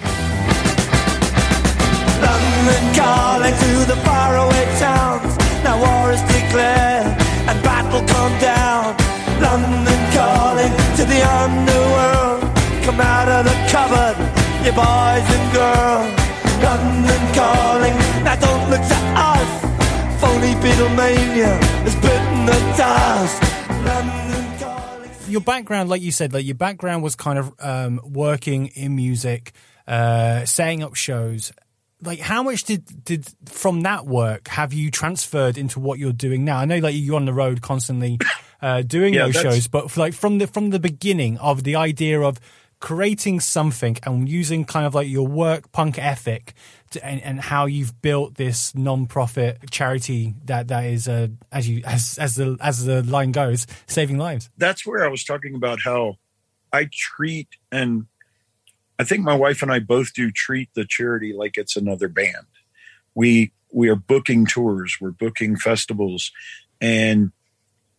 London 2.20 2.84
calling 2.94 3.54
to 3.54 3.70
the 3.90 3.96
faraway 4.04 4.64
towns. 4.78 5.36
Now 5.64 5.76
war 5.80 6.12
is 6.12 6.20
declared 6.22 7.06
and 7.48 7.58
battle 7.64 8.02
come 8.06 8.34
down. 8.38 8.94
London 9.40 10.00
calling 10.14 10.70
to 10.98 11.02
the 11.08 11.20
underworld. 11.24 12.40
Come 12.84 13.00
out 13.00 13.28
of 13.28 13.44
the 13.48 13.56
cupboard, 13.72 14.16
you 14.64 14.72
boys 14.72 15.26
and 15.26 15.46
girls. 15.56 16.12
London 16.60 17.22
calling, 17.34 17.96
Beatlemania 20.60 21.58
has 21.84 21.94
bitten 21.96 22.46
the 22.46 22.58
dust. 22.76 23.42
Your 25.28 25.40
background, 25.40 25.88
like 25.88 26.02
you 26.02 26.10
said, 26.12 26.32
like 26.32 26.44
your 26.44 26.56
background 26.56 27.02
was 27.02 27.14
kind 27.14 27.38
of 27.38 27.54
um, 27.60 28.00
working 28.02 28.66
in 28.68 28.96
music, 28.96 29.52
uh, 29.86 30.44
setting 30.44 30.82
up 30.82 30.96
shows. 30.96 31.52
Like, 32.02 32.18
how 32.18 32.42
much 32.42 32.64
did 32.64 33.04
did 33.04 33.28
from 33.46 33.82
that 33.82 34.06
work 34.06 34.48
have 34.48 34.72
you 34.72 34.90
transferred 34.90 35.56
into 35.56 35.78
what 35.78 35.98
you're 35.98 36.12
doing 36.12 36.44
now? 36.44 36.58
I 36.58 36.64
know, 36.64 36.78
like 36.78 36.94
you're 36.96 37.16
on 37.16 37.26
the 37.26 37.32
road 37.32 37.62
constantly 37.62 38.18
uh, 38.60 38.82
doing 38.82 39.14
Yeah, 39.14 39.26
those 39.26 39.36
shows, 39.36 39.68
but 39.68 39.96
like 39.96 40.14
from 40.14 40.38
the 40.38 40.46
from 40.46 40.70
the 40.70 40.80
beginning 40.80 41.38
of 41.38 41.62
the 41.62 41.76
idea 41.76 42.20
of 42.20 42.40
creating 42.80 43.40
something 43.40 43.96
and 44.04 44.28
using 44.28 44.64
kind 44.64 44.86
of 44.86 44.94
like 44.94 45.08
your 45.08 45.26
work 45.26 45.70
punk 45.70 45.98
ethic 45.98 46.54
to, 46.90 47.04
and, 47.04 47.22
and 47.22 47.40
how 47.40 47.66
you've 47.66 48.00
built 48.02 48.34
this 48.36 48.74
non-profit 48.74 49.70
charity 49.70 50.34
that 50.44 50.68
that 50.68 50.84
is 50.84 51.06
uh, 51.06 51.28
as 51.52 51.68
you 51.68 51.82
as 51.84 52.18
as 52.18 52.36
the 52.36 52.56
as 52.60 52.84
the 52.84 53.02
line 53.02 53.32
goes 53.32 53.66
saving 53.86 54.18
lives 54.18 54.50
that's 54.56 54.86
where 54.86 55.04
I 55.04 55.08
was 55.08 55.24
talking 55.24 55.54
about 55.54 55.80
how 55.80 56.16
I 56.72 56.88
treat 56.90 57.48
and 57.70 58.06
I 59.00 59.04
think 59.04 59.24
my 59.24 59.34
wife 59.34 59.62
and 59.62 59.72
I 59.72 59.78
both 59.78 60.12
do 60.12 60.30
treat 60.30 60.68
the 60.74 60.84
charity 60.86 61.32
like 61.32 61.56
it's 61.56 61.74
another 61.74 62.06
band. 62.06 62.46
We 63.14 63.52
we 63.72 63.88
are 63.88 63.96
booking 63.96 64.44
tours, 64.44 64.98
we're 65.00 65.10
booking 65.10 65.56
festivals, 65.56 66.32
and 66.82 67.32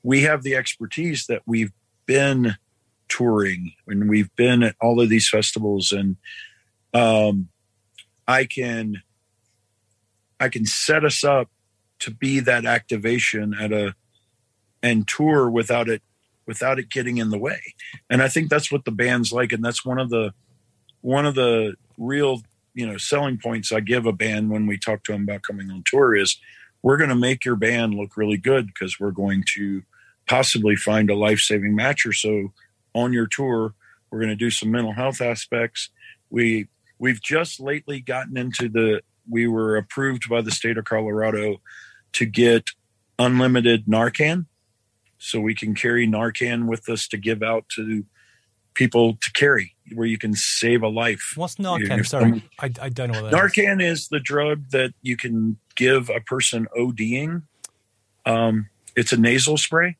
we 0.03 0.21
have 0.21 0.43
the 0.43 0.55
expertise 0.55 1.25
that 1.25 1.41
we've 1.47 1.71
been 2.05 2.55
touring 3.11 3.73
and 3.87 4.09
we've 4.09 4.33
been 4.35 4.63
at 4.63 4.75
all 4.79 5.01
of 5.01 5.09
these 5.09 5.27
festivals 5.27 5.91
and 5.91 6.15
um 6.93 7.49
I 8.27 8.45
can 8.45 9.01
I 10.39 10.47
can 10.49 10.65
set 10.65 11.03
us 11.03 11.23
up 11.23 11.49
to 11.99 12.11
be 12.11 12.39
that 12.39 12.65
activation 12.65 13.53
at 13.53 13.71
a 13.71 13.93
and 14.81 15.07
tour 15.07 15.49
without 15.49 15.89
it 15.89 16.01
without 16.47 16.79
it 16.79 16.89
getting 16.89 17.17
in 17.17 17.29
the 17.29 17.37
way. 17.37 17.61
And 18.09 18.21
I 18.21 18.27
think 18.27 18.49
that's 18.49 18.71
what 18.71 18.85
the 18.85 18.91
band's 18.91 19.31
like. 19.31 19.51
And 19.51 19.63
that's 19.63 19.85
one 19.85 19.99
of 19.99 20.09
the 20.09 20.33
one 21.01 21.25
of 21.25 21.35
the 21.35 21.75
real, 21.97 22.41
you 22.73 22.87
know, 22.87 22.97
selling 22.97 23.37
points 23.37 23.71
I 23.71 23.79
give 23.79 24.05
a 24.05 24.11
band 24.11 24.49
when 24.49 24.65
we 24.65 24.77
talk 24.77 25.03
to 25.03 25.11
them 25.11 25.23
about 25.23 25.43
coming 25.43 25.69
on 25.69 25.83
tour 25.85 26.15
is 26.15 26.39
we're 26.81 26.97
going 26.97 27.09
to 27.09 27.15
make 27.15 27.45
your 27.45 27.55
band 27.55 27.93
look 27.93 28.17
really 28.17 28.37
good 28.37 28.67
because 28.67 28.99
we're 28.99 29.11
going 29.11 29.43
to 29.55 29.83
possibly 30.27 30.75
find 30.75 31.09
a 31.09 31.15
life-saving 31.15 31.75
match 31.75 32.05
or 32.05 32.13
so 32.13 32.51
on 32.93 33.13
your 33.13 33.27
tour. 33.27 33.73
We're 34.09 34.19
going 34.19 34.29
to 34.29 34.35
do 34.35 34.49
some 34.49 34.71
mental 34.71 34.93
health 34.93 35.21
aspects. 35.21 35.89
We 36.29 36.67
we've 36.99 37.21
just 37.21 37.59
lately 37.59 37.99
gotten 38.01 38.37
into 38.37 38.69
the 38.69 39.01
we 39.29 39.47
were 39.47 39.77
approved 39.77 40.29
by 40.29 40.41
the 40.41 40.51
state 40.51 40.77
of 40.77 40.85
Colorado 40.85 41.61
to 42.13 42.25
get 42.25 42.69
unlimited 43.19 43.85
Narcan 43.85 44.45
so 45.17 45.39
we 45.39 45.53
can 45.55 45.75
carry 45.75 46.07
Narcan 46.07 46.65
with 46.67 46.89
us 46.89 47.07
to 47.09 47.17
give 47.17 47.43
out 47.43 47.65
to 47.75 48.03
people 48.73 49.17
to 49.21 49.31
carry, 49.33 49.75
where 49.93 50.07
you 50.07 50.17
can 50.17 50.33
save 50.33 50.81
a 50.81 50.87
life. 50.87 51.33
What's 51.35 51.55
Narcan? 51.55 51.97
you- 51.97 52.03
Sorry, 52.03 52.43
I, 52.59 52.65
I 52.81 52.89
don't 52.89 53.11
know 53.11 53.21
what 53.21 53.31
that 53.31 53.45
is. 53.45 53.51
Narcan 53.53 53.83
is 53.83 54.07
the 54.07 54.19
drug 54.19 54.69
that 54.71 54.93
you 55.01 55.15
can 55.17 55.57
give 55.75 56.09
a 56.09 56.19
person 56.21 56.67
ODing. 56.77 57.43
Um, 58.25 58.69
it's 58.95 59.13
a 59.13 59.17
nasal 59.17 59.57
spray, 59.57 59.97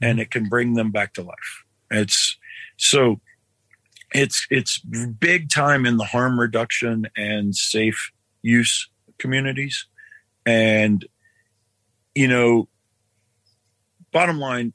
and 0.00 0.20
it 0.20 0.30
can 0.30 0.48
bring 0.48 0.74
them 0.74 0.90
back 0.90 1.14
to 1.14 1.22
life. 1.22 1.61
It's 1.92 2.36
so 2.76 3.20
it's 4.12 4.46
it's 4.50 4.78
big 4.78 5.50
time 5.50 5.86
in 5.86 5.96
the 5.96 6.04
harm 6.04 6.38
reduction 6.38 7.06
and 7.16 7.54
safe 7.54 8.10
use 8.42 8.88
communities, 9.18 9.86
and 10.44 11.06
you 12.14 12.28
know, 12.28 12.68
bottom 14.12 14.38
line, 14.38 14.72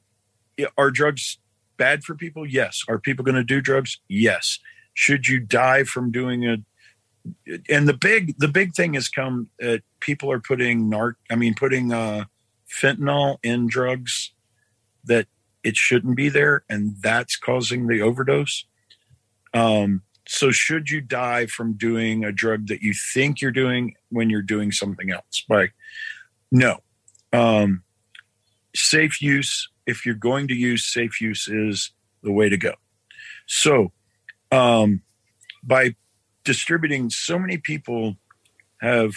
are 0.76 0.90
drugs 0.90 1.38
bad 1.76 2.04
for 2.04 2.14
people? 2.14 2.44
Yes. 2.46 2.82
Are 2.88 2.98
people 2.98 3.24
going 3.24 3.36
to 3.36 3.44
do 3.44 3.60
drugs? 3.60 3.98
Yes. 4.08 4.58
Should 4.94 5.28
you 5.28 5.38
die 5.38 5.84
from 5.84 6.10
doing 6.10 6.46
a 6.46 6.56
and 7.68 7.86
the 7.86 7.94
big 7.94 8.38
the 8.38 8.48
big 8.48 8.74
thing 8.74 8.94
has 8.94 9.08
come 9.08 9.48
that 9.58 9.82
people 10.00 10.30
are 10.32 10.40
putting 10.40 10.90
narc 10.90 11.14
I 11.30 11.36
mean 11.36 11.54
putting 11.54 11.92
uh 11.92 12.24
fentanyl 12.70 13.38
in 13.42 13.66
drugs 13.66 14.32
that 15.04 15.26
it 15.68 15.76
shouldn't 15.76 16.16
be 16.16 16.28
there 16.28 16.64
and 16.68 16.96
that's 17.00 17.36
causing 17.36 17.86
the 17.86 18.00
overdose. 18.00 18.64
Um 19.54 20.02
so 20.26 20.50
should 20.50 20.90
you 20.90 21.00
die 21.00 21.46
from 21.46 21.72
doing 21.72 22.24
a 22.24 22.32
drug 22.32 22.66
that 22.66 22.82
you 22.82 22.92
think 23.14 23.40
you're 23.40 23.50
doing 23.50 23.94
when 24.10 24.28
you're 24.28 24.42
doing 24.42 24.72
something 24.72 25.10
else? 25.10 25.44
Like 25.48 25.72
no. 26.50 26.78
Um 27.32 27.82
safe 28.74 29.20
use 29.22 29.68
if 29.86 30.04
you're 30.04 30.14
going 30.14 30.48
to 30.48 30.54
use 30.54 30.84
safe 30.84 31.20
use 31.20 31.48
is 31.48 31.92
the 32.22 32.32
way 32.32 32.48
to 32.48 32.56
go. 32.56 32.74
So 33.46 33.92
um 34.50 35.02
by 35.62 35.94
distributing 36.44 37.10
so 37.10 37.38
many 37.38 37.58
people 37.58 38.16
have 38.80 39.12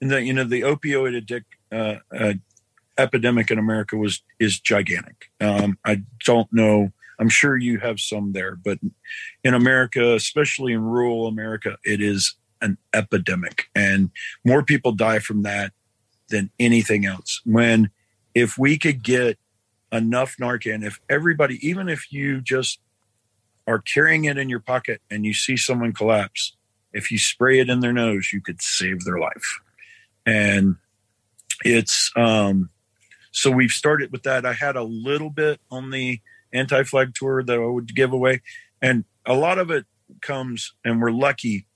and 0.00 0.10
the 0.10 0.22
you 0.22 0.32
know 0.32 0.44
the 0.44 0.62
opioid 0.62 1.16
addict 1.16 1.46
uh, 1.70 1.96
uh, 2.14 2.34
epidemic 2.98 3.50
in 3.50 3.58
America 3.58 3.96
was 3.96 4.22
is 4.38 4.60
gigantic. 4.60 5.30
Um, 5.40 5.78
I 5.84 6.02
don't 6.24 6.52
know. 6.52 6.92
I'm 7.18 7.28
sure 7.28 7.56
you 7.56 7.78
have 7.78 8.00
some 8.00 8.32
there, 8.32 8.56
but 8.56 8.78
in 9.44 9.54
America, 9.54 10.14
especially 10.14 10.72
in 10.72 10.82
rural 10.82 11.26
America, 11.26 11.76
it 11.84 12.00
is 12.00 12.34
an 12.60 12.78
epidemic, 12.94 13.64
and 13.74 14.10
more 14.44 14.62
people 14.62 14.92
die 14.92 15.18
from 15.18 15.42
that 15.42 15.72
than 16.28 16.50
anything 16.58 17.04
else. 17.04 17.40
When 17.44 17.90
if 18.34 18.58
we 18.58 18.78
could 18.78 19.02
get 19.02 19.38
enough 19.92 20.36
Narcan, 20.40 20.84
if 20.84 21.00
everybody, 21.08 21.66
even 21.66 21.88
if 21.88 22.12
you 22.12 22.40
just 22.40 22.80
are 23.66 23.78
carrying 23.78 24.24
it 24.24 24.38
in 24.38 24.48
your 24.48 24.60
pocket 24.60 25.00
and 25.10 25.24
you 25.24 25.34
see 25.34 25.56
someone 25.56 25.92
collapse, 25.92 26.56
if 26.92 27.10
you 27.10 27.18
spray 27.18 27.60
it 27.60 27.68
in 27.68 27.80
their 27.80 27.92
nose, 27.92 28.32
you 28.32 28.40
could 28.40 28.60
save 28.60 29.04
their 29.04 29.18
life. 29.18 29.60
And 30.26 30.76
it's 31.64 32.10
um 32.16 32.70
so 33.32 33.50
we've 33.50 33.70
started 33.72 34.12
with 34.12 34.22
that. 34.22 34.46
I 34.46 34.52
had 34.52 34.76
a 34.76 34.82
little 34.84 35.30
bit 35.30 35.60
on 35.70 35.90
the 35.90 36.20
anti-flag 36.52 37.14
tour 37.14 37.42
that 37.42 37.58
I 37.58 37.64
would 37.66 37.94
give 37.94 38.12
away. 38.12 38.42
And 38.80 39.04
a 39.26 39.34
lot 39.34 39.58
of 39.58 39.70
it 39.70 39.86
comes 40.20 40.74
and 40.84 41.00
we're 41.00 41.10
lucky 41.10 41.66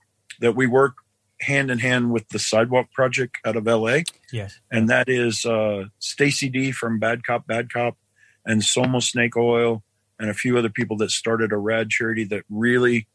that 0.40 0.54
we 0.54 0.66
work 0.66 0.96
hand 1.40 1.70
in 1.70 1.78
hand 1.78 2.12
with 2.12 2.28
the 2.28 2.38
sidewalk 2.38 2.90
project 2.92 3.36
out 3.44 3.56
of 3.56 3.66
LA 3.66 3.98
Yes. 4.32 4.58
and 4.70 4.88
that 4.88 5.08
is 5.08 5.44
uh, 5.44 5.84
Stacey 5.98 6.48
Dee 6.48 6.72
from 6.72 6.98
Bad 6.98 7.24
Cop, 7.24 7.46
Bad 7.46 7.72
Cop, 7.72 7.96
and 8.44 8.62
Soma 8.64 8.98
Snakeoil, 8.98 9.82
and 10.18 10.30
a 10.30 10.34
few 10.34 10.56
other 10.56 10.70
people 10.70 10.96
that 10.98 11.10
started 11.10 11.52
a 11.52 11.56
rad 11.58 11.90
charity 11.90 12.24
that 12.24 12.44
really 12.48 13.06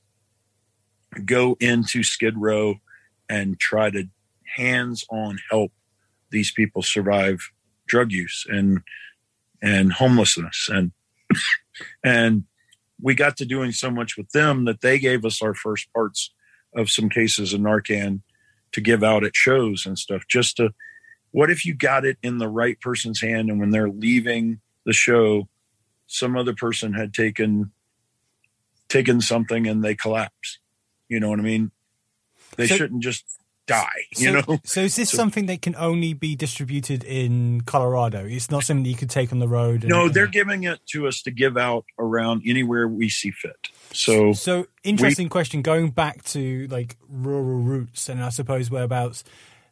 go 1.25 1.57
into 1.59 2.03
Skid 2.03 2.37
Row 2.37 2.75
and 3.29 3.59
try 3.59 3.89
to 3.89 4.07
hands-on 4.55 5.39
help 5.49 5.71
these 6.29 6.51
people 6.51 6.81
survive 6.81 7.51
drug 7.91 8.11
use 8.13 8.45
and 8.47 8.79
and 9.61 9.91
homelessness. 9.93 10.69
And 10.71 10.91
and 12.03 12.45
we 13.01 13.13
got 13.13 13.35
to 13.37 13.45
doing 13.45 13.71
so 13.73 13.91
much 13.91 14.15
with 14.17 14.29
them 14.31 14.65
that 14.65 14.81
they 14.81 14.97
gave 14.97 15.25
us 15.25 15.41
our 15.41 15.53
first 15.53 15.91
parts 15.93 16.31
of 16.75 16.89
some 16.89 17.09
cases 17.09 17.53
of 17.53 17.59
Narcan 17.59 18.21
to 18.71 18.79
give 18.81 19.03
out 19.03 19.25
at 19.25 19.35
shows 19.35 19.85
and 19.85 19.99
stuff 19.99 20.23
just 20.29 20.55
to 20.57 20.73
what 21.31 21.51
if 21.51 21.65
you 21.65 21.73
got 21.73 22.05
it 22.05 22.17
in 22.23 22.37
the 22.37 22.47
right 22.47 22.79
person's 22.79 23.21
hand 23.21 23.49
and 23.49 23.59
when 23.59 23.71
they're 23.71 23.89
leaving 23.89 24.61
the 24.85 24.93
show 24.93 25.47
some 26.07 26.37
other 26.37 26.53
person 26.53 26.93
had 26.93 27.13
taken 27.13 27.71
taken 28.87 29.19
something 29.21 29.67
and 29.67 29.83
they 29.83 29.95
collapse? 29.95 30.59
You 31.09 31.19
know 31.19 31.29
what 31.29 31.39
i 31.39 31.43
mean? 31.43 31.71
They 32.55 32.67
So- 32.67 32.77
shouldn't 32.77 33.03
just 33.03 33.25
die 33.67 33.87
you 34.17 34.27
so, 34.27 34.31
know 34.33 34.59
so 34.63 34.81
is 34.81 34.95
this 34.95 35.09
So- 35.11 35.17
something 35.17 35.45
that 35.45 35.61
can 35.61 35.75
only 35.75 36.13
be 36.13 36.35
distributed 36.35 37.03
in 37.03 37.61
Colorado? 37.61 38.25
It's 38.25 38.49
not 38.51 38.63
something 38.63 38.83
that 38.83 38.89
you 38.89 38.95
could 38.95 39.09
take 39.09 39.31
on 39.31 39.39
the 39.39 39.47
road. 39.47 39.81
and- 39.83 39.89
no 39.89 40.09
they're 40.09 40.27
giving 40.27 40.63
it 40.63 40.79
to 40.87 41.07
us 41.07 41.21
to 41.23 41.31
give 41.31 41.57
out 41.57 41.85
around 41.99 42.41
anywhere 42.45 42.87
we 42.87 43.07
see 43.09 43.31
fit 43.31 43.69
So, 43.93 44.33
So 44.33 44.67
interesting 44.83 45.29
question. 45.29 45.61
Going 45.61 45.91
back 45.91 46.23
to 46.35 46.67
like 46.67 46.97
rural 47.09 47.59
roots, 47.61 48.09
and 48.09 48.23
I 48.23 48.29
suppose 48.29 48.69
whereabouts 48.71 49.23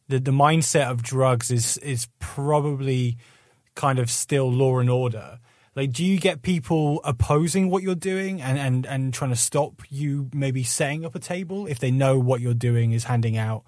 the 0.08 0.20
the 0.20 0.32
mindset 0.32 0.90
of 0.90 1.02
drugs 1.04 1.50
is 1.52 1.78
is 1.78 2.08
probably 2.20 3.18
kind 3.76 4.00
of 4.00 4.10
still 4.10 4.52
law 4.52 4.80
and 4.80 4.90
order. 4.90 5.40
Like, 5.76 5.92
do 5.92 6.04
you 6.04 6.20
get 6.20 6.42
people 6.42 7.02
opposing 7.04 7.70
what 7.70 7.84
you're 7.84 7.96
doing 7.96 8.42
and 8.42 8.58
and 8.58 8.86
and 8.86 9.14
trying 9.14 9.32
to 9.32 9.36
stop 9.36 9.82
you 9.90 10.30
maybe 10.34 10.64
setting 10.64 11.06
up 11.06 11.16
a 11.16 11.20
table 11.20 11.68
if 11.68 11.80
they 11.80 11.92
know 11.92 12.20
what 12.20 12.42
you're 12.42 12.54
doing 12.54 12.92
is 12.92 13.06
handing 13.06 13.38
out 13.38 13.64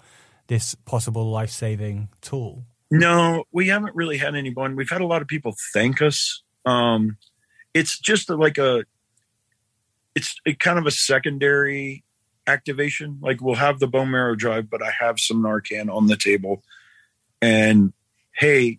this 0.48 0.74
possible 0.84 1.30
life 1.30 1.50
saving 1.50 2.08
tool? 2.20 2.64
No, 2.90 3.44
we 3.52 3.68
haven't 3.68 3.94
really 3.94 4.18
had 4.18 4.34
anyone. 4.34 4.76
We've 4.76 4.90
had 4.90 5.00
a 5.00 5.06
lot 5.06 5.22
of 5.22 5.28
people 5.28 5.54
thank 5.72 6.02
us. 6.02 6.42
Um, 6.66 7.16
it's 7.72 7.98
just 7.98 8.28
like 8.28 8.58
a, 8.58 8.84
it's 10.14 10.38
a 10.44 10.52
kind 10.52 10.78
of 10.78 10.86
a 10.86 10.90
secondary 10.90 12.04
activation. 12.46 13.18
Like 13.22 13.40
we'll 13.40 13.54
have 13.54 13.78
the 13.78 13.86
bone 13.86 14.10
marrow 14.10 14.34
drive, 14.34 14.68
but 14.68 14.82
I 14.82 14.92
have 15.00 15.18
some 15.18 15.42
Narcan 15.42 15.90
on 15.90 16.06
the 16.06 16.18
table, 16.18 16.62
and 17.40 17.94
hey, 18.32 18.78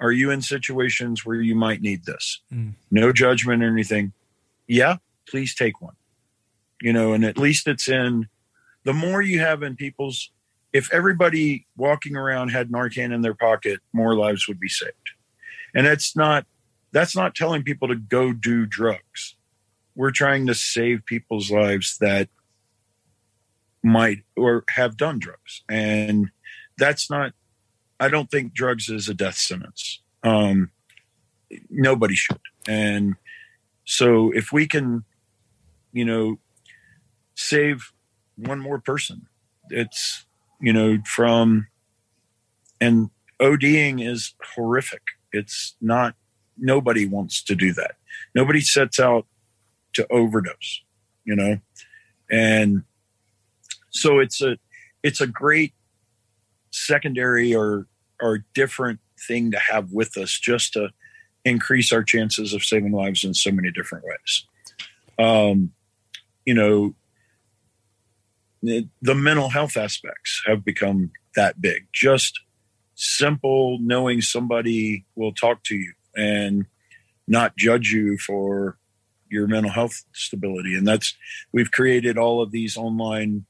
are 0.00 0.12
you 0.12 0.30
in 0.30 0.42
situations 0.42 1.24
where 1.24 1.40
you 1.40 1.54
might 1.54 1.82
need 1.82 2.04
this? 2.04 2.40
Mm. 2.52 2.74
No 2.90 3.12
judgment 3.12 3.62
or 3.62 3.68
anything. 3.68 4.12
Yeah, 4.66 4.96
please 5.28 5.54
take 5.54 5.80
one. 5.80 5.94
You 6.80 6.92
know, 6.92 7.12
and 7.12 7.24
at 7.24 7.36
least 7.38 7.68
it's 7.68 7.88
in. 7.88 8.28
The 8.84 8.94
more 8.94 9.20
you 9.20 9.40
have 9.40 9.62
in 9.62 9.76
people's 9.76 10.30
if 10.72 10.92
everybody 10.92 11.66
walking 11.76 12.16
around 12.16 12.50
had 12.50 12.70
Narcan 12.70 13.12
in 13.12 13.22
their 13.22 13.34
pocket, 13.34 13.80
more 13.92 14.14
lives 14.14 14.46
would 14.48 14.60
be 14.60 14.68
saved. 14.68 14.94
And 15.74 15.86
that's 15.86 16.16
not 16.16 16.46
that's 16.92 17.14
not 17.14 17.34
telling 17.34 17.62
people 17.62 17.88
to 17.88 17.96
go 17.96 18.32
do 18.32 18.66
drugs. 18.66 19.36
We're 19.94 20.10
trying 20.10 20.46
to 20.46 20.54
save 20.54 21.04
people's 21.04 21.50
lives 21.50 21.98
that 22.00 22.28
might 23.82 24.22
or 24.36 24.64
have 24.70 24.96
done 24.96 25.18
drugs. 25.18 25.62
And 25.68 26.30
that's 26.78 27.10
not 27.10 27.32
I 28.00 28.08
don't 28.08 28.30
think 28.30 28.54
drugs 28.54 28.88
is 28.88 29.08
a 29.08 29.14
death 29.14 29.36
sentence. 29.36 30.00
Um 30.24 30.70
nobody 31.68 32.14
should. 32.14 32.40
And 32.68 33.14
so 33.84 34.30
if 34.32 34.52
we 34.52 34.66
can, 34.66 35.04
you 35.92 36.04
know, 36.04 36.38
save 37.34 37.92
one 38.36 38.58
more 38.58 38.78
person, 38.78 39.26
it's 39.68 40.26
you 40.60 40.72
know, 40.72 40.98
from 41.04 41.68
and 42.80 43.10
ODing 43.40 44.06
is 44.06 44.34
horrific. 44.54 45.02
It's 45.32 45.76
not 45.80 46.14
nobody 46.56 47.06
wants 47.06 47.42
to 47.44 47.54
do 47.54 47.72
that. 47.74 47.92
Nobody 48.34 48.60
sets 48.60 49.00
out 49.00 49.26
to 49.94 50.06
overdose, 50.10 50.82
you 51.24 51.34
know. 51.34 51.58
And 52.30 52.84
so 53.90 54.18
it's 54.18 54.40
a 54.40 54.56
it's 55.02 55.20
a 55.20 55.26
great 55.26 55.74
secondary 56.70 57.54
or 57.54 57.86
or 58.20 58.44
different 58.54 59.00
thing 59.26 59.50
to 59.50 59.58
have 59.58 59.92
with 59.92 60.16
us 60.16 60.38
just 60.38 60.72
to 60.74 60.90
increase 61.44 61.92
our 61.92 62.02
chances 62.02 62.52
of 62.52 62.62
saving 62.62 62.92
lives 62.92 63.24
in 63.24 63.34
so 63.34 63.50
many 63.50 63.70
different 63.70 64.04
ways. 64.04 64.46
Um, 65.18 65.72
you 66.44 66.54
know, 66.54 66.94
the 68.62 69.14
mental 69.14 69.48
health 69.48 69.76
aspects 69.76 70.42
have 70.46 70.64
become 70.64 71.12
that 71.34 71.60
big. 71.60 71.86
Just 71.92 72.40
simple 72.94 73.78
knowing 73.80 74.20
somebody 74.20 75.06
will 75.14 75.32
talk 75.32 75.62
to 75.64 75.74
you 75.74 75.92
and 76.14 76.66
not 77.26 77.56
judge 77.56 77.90
you 77.90 78.18
for 78.18 78.76
your 79.30 79.46
mental 79.46 79.70
health 79.70 80.04
stability. 80.12 80.74
And 80.74 80.86
that's, 80.86 81.14
we've 81.52 81.70
created 81.70 82.18
all 82.18 82.42
of 82.42 82.50
these 82.50 82.76
online 82.76 83.46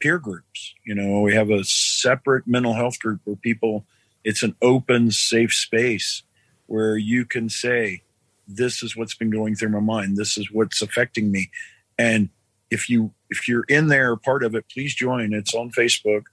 peer 0.00 0.18
groups. 0.18 0.74
You 0.86 0.94
know, 0.94 1.20
we 1.20 1.34
have 1.34 1.50
a 1.50 1.64
separate 1.64 2.46
mental 2.46 2.72
health 2.72 2.98
group 3.00 3.20
where 3.24 3.36
people, 3.36 3.84
it's 4.24 4.42
an 4.42 4.54
open, 4.62 5.10
safe 5.10 5.52
space 5.52 6.22
where 6.66 6.96
you 6.96 7.24
can 7.24 7.48
say, 7.48 8.02
this 8.46 8.82
is 8.82 8.96
what's 8.96 9.14
been 9.14 9.30
going 9.30 9.54
through 9.54 9.68
my 9.70 9.80
mind. 9.80 10.16
This 10.16 10.38
is 10.38 10.50
what's 10.50 10.80
affecting 10.80 11.30
me. 11.30 11.50
And 11.98 12.30
if 12.70 12.88
you 12.88 13.12
if 13.30 13.46
you're 13.46 13.64
in 13.68 13.88
there 13.88 14.16
part 14.16 14.42
of 14.42 14.54
it 14.54 14.64
please 14.72 14.94
join. 14.94 15.32
It's 15.32 15.54
on 15.54 15.70
facebook. 15.70 16.24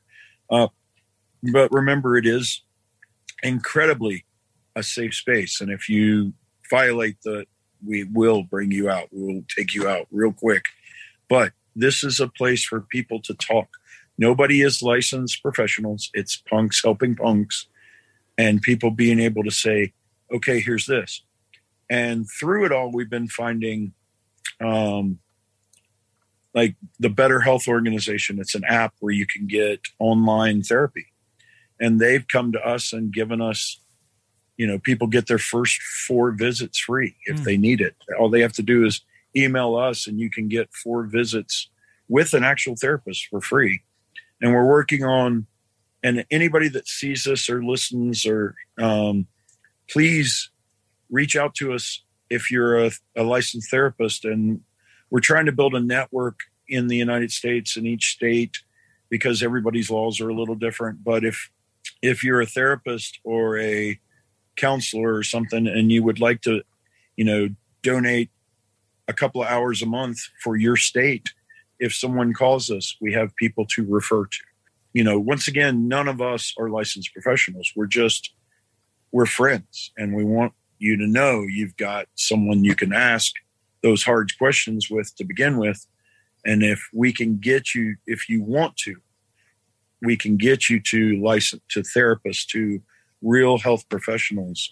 Uh, 0.50 0.68
but 1.52 1.72
remember 1.72 2.18
it 2.18 2.26
is 2.26 2.62
incredibly 3.44 4.26
a 4.76 4.84
safe 4.84 5.14
space. 5.14 5.60
And 5.60 5.72
if 5.72 5.90
you 5.90 6.34
violate 6.70 7.18
the 7.24 7.46
we 7.86 8.04
will 8.04 8.44
bring 8.44 8.72
you 8.72 8.90
out. 8.90 9.10
We 9.12 9.34
will 9.34 9.44
take 9.56 9.74
you 9.74 9.88
out 9.88 10.08
real 10.12 10.32
quick. 10.32 10.64
But 11.30 11.54
this 11.76 12.04
is 12.04 12.20
a 12.20 12.28
place 12.28 12.64
for 12.64 12.82
people 12.82 13.22
to 13.24 13.34
talk. 13.34 13.68
Nobody 14.18 14.62
is 14.62 14.82
licensed 14.82 15.42
professionals. 15.42 16.10
It's 16.14 16.38
punks 16.38 16.82
helping 16.84 17.16
punks 17.16 17.68
and 18.38 18.62
people 18.62 18.92
being 18.92 19.20
able 19.20 19.44
to 19.44 19.52
say 19.52 19.94
okay 20.34 20.60
here's 20.60 20.86
this 20.86 21.24
and 21.90 22.28
through 22.40 22.66
it 22.66 22.72
all 22.72 22.92
we've 22.92 23.10
been 23.10 23.28
finding 23.28 23.94
um, 24.62 25.20
like 26.54 26.76
the 27.00 27.10
Better 27.10 27.42
Health 27.42 27.68
Organization. 27.68 28.40
It's 28.40 28.56
an 28.56 28.64
app 28.64 28.94
where 29.00 29.12
you 29.14 29.28
can 29.28 29.46
get 29.46 29.82
online 30.00 30.64
therapy. 30.64 31.08
And 31.80 32.00
they've 32.00 32.26
come 32.26 32.54
to 32.54 32.66
us 32.66 32.94
and 32.94 33.12
given 33.12 33.42
us, 33.42 33.82
you 34.56 34.66
know, 34.66 34.80
people 34.80 35.08
get 35.08 35.28
their 35.28 35.38
first 35.38 35.82
four 35.82 36.32
visits 36.32 36.80
free 36.80 37.18
if 37.26 37.40
Mm. 37.40 37.44
they 37.44 37.58
need 37.58 37.82
it. 37.82 37.96
All 38.18 38.30
they 38.30 38.40
have 38.40 38.54
to 38.54 38.64
do 38.64 38.86
is 38.86 39.02
email 39.36 39.76
us 39.76 40.08
and 40.08 40.18
you 40.20 40.30
can 40.30 40.48
get 40.48 40.74
four 40.74 41.04
visits 41.04 41.70
with 42.08 42.34
an 42.34 42.46
actual 42.46 42.78
therapist 42.78 43.28
for 43.28 43.42
free. 43.42 43.82
And 44.42 44.54
we're 44.54 44.66
working 44.66 45.04
on, 45.04 45.48
and 46.06 46.24
anybody 46.30 46.70
that 46.70 46.88
sees 46.88 47.24
this 47.24 47.50
or 47.50 47.64
listens 47.64 48.28
or 48.28 48.54
um, 48.80 49.26
please 49.90 50.52
reach 51.10 51.36
out 51.36 51.56
to 51.56 51.74
us 51.74 52.04
if 52.30 52.52
you're 52.52 52.86
a, 52.86 52.92
a 53.16 53.24
licensed 53.24 53.72
therapist 53.72 54.24
and 54.24 54.62
we're 55.10 55.20
trying 55.20 55.48
to 55.48 55.52
build 55.52 55.74
a 55.74 55.80
network 55.80 56.42
in 56.70 56.86
the 56.88 56.96
United 56.96 57.32
States 57.32 57.76
in 57.76 57.88
each 57.88 58.12
state 58.12 58.58
because 59.10 59.42
everybody's 59.42 59.90
laws 59.90 60.22
are 60.22 60.30
a 60.30 60.36
little 60.36 60.54
different. 60.54 61.04
But 61.04 61.26
if 61.26 61.50
if 62.04 62.24
you're 62.24 62.42
a 62.42 62.46
therapist 62.46 63.20
or 63.24 63.58
a 63.58 64.00
counselor 64.58 65.16
or 65.16 65.24
something 65.24 65.66
and 65.66 65.92
you 65.92 66.04
would 66.04 66.20
like 66.20 66.42
to, 66.42 66.62
you 67.16 67.26
know, 67.26 67.50
donate 67.82 68.30
a 69.08 69.14
couple 69.14 69.42
of 69.42 69.48
hours 69.48 69.82
a 69.82 69.88
month 69.88 70.20
for 70.44 70.56
your 70.56 70.76
state, 70.76 71.30
if 71.80 71.96
someone 71.96 72.32
calls 72.34 72.70
us, 72.70 72.96
we 73.02 73.14
have 73.14 73.36
people 73.38 73.66
to 73.72 73.84
refer 73.88 74.26
to. 74.26 74.38
You 74.96 75.04
know, 75.04 75.20
once 75.20 75.50
again, 75.50 75.90
none 75.90 76.08
of 76.08 76.22
us 76.22 76.54
are 76.58 76.70
licensed 76.70 77.12
professionals. 77.12 77.70
We're 77.76 77.86
just 77.86 78.34
we're 79.12 79.26
friends 79.26 79.92
and 79.98 80.16
we 80.16 80.24
want 80.24 80.54
you 80.80 80.96
to 80.96 81.06
know 81.06 81.42
you've 81.42 81.76
got 81.76 82.06
someone 82.16 82.64
you 82.64 82.76
can 82.76 82.94
ask 82.94 83.34
those 83.84 84.04
hard 84.04 84.32
questions 84.38 84.90
with 84.90 85.14
to 85.18 85.26
begin 85.26 85.58
with. 85.58 85.86
And 86.46 86.64
if 86.64 86.82
we 86.94 87.12
can 87.12 87.40
get 87.40 87.76
you, 87.76 87.98
if 88.08 88.30
you 88.30 88.42
want 88.42 88.78
to, 88.78 88.96
we 90.02 90.16
can 90.16 90.38
get 90.38 90.70
you 90.70 90.80
to 90.92 91.22
license 91.22 91.62
to 91.72 91.82
therapists, 91.82 92.46
to 92.52 92.82
real 93.22 93.58
health 93.58 93.90
professionals. 93.90 94.72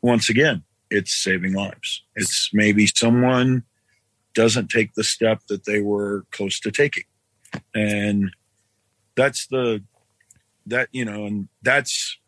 Once 0.00 0.30
again, 0.30 0.62
it's 0.88 1.14
saving 1.14 1.52
lives. 1.52 2.02
It's 2.16 2.48
maybe 2.54 2.86
someone 2.86 3.64
doesn't 4.34 4.68
take 4.68 4.94
the 4.94 5.04
step 5.04 5.40
that 5.50 5.66
they 5.66 5.82
were 5.82 6.24
close 6.30 6.58
to 6.60 6.70
taking. 6.70 7.04
And 7.74 8.30
that's 9.16 9.46
the, 9.48 9.82
that, 10.66 10.88
you 10.92 11.04
know, 11.04 11.26
and 11.26 11.48
that's, 11.62 12.18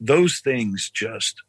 those 0.00 0.40
things 0.40 0.90
just 0.92 1.42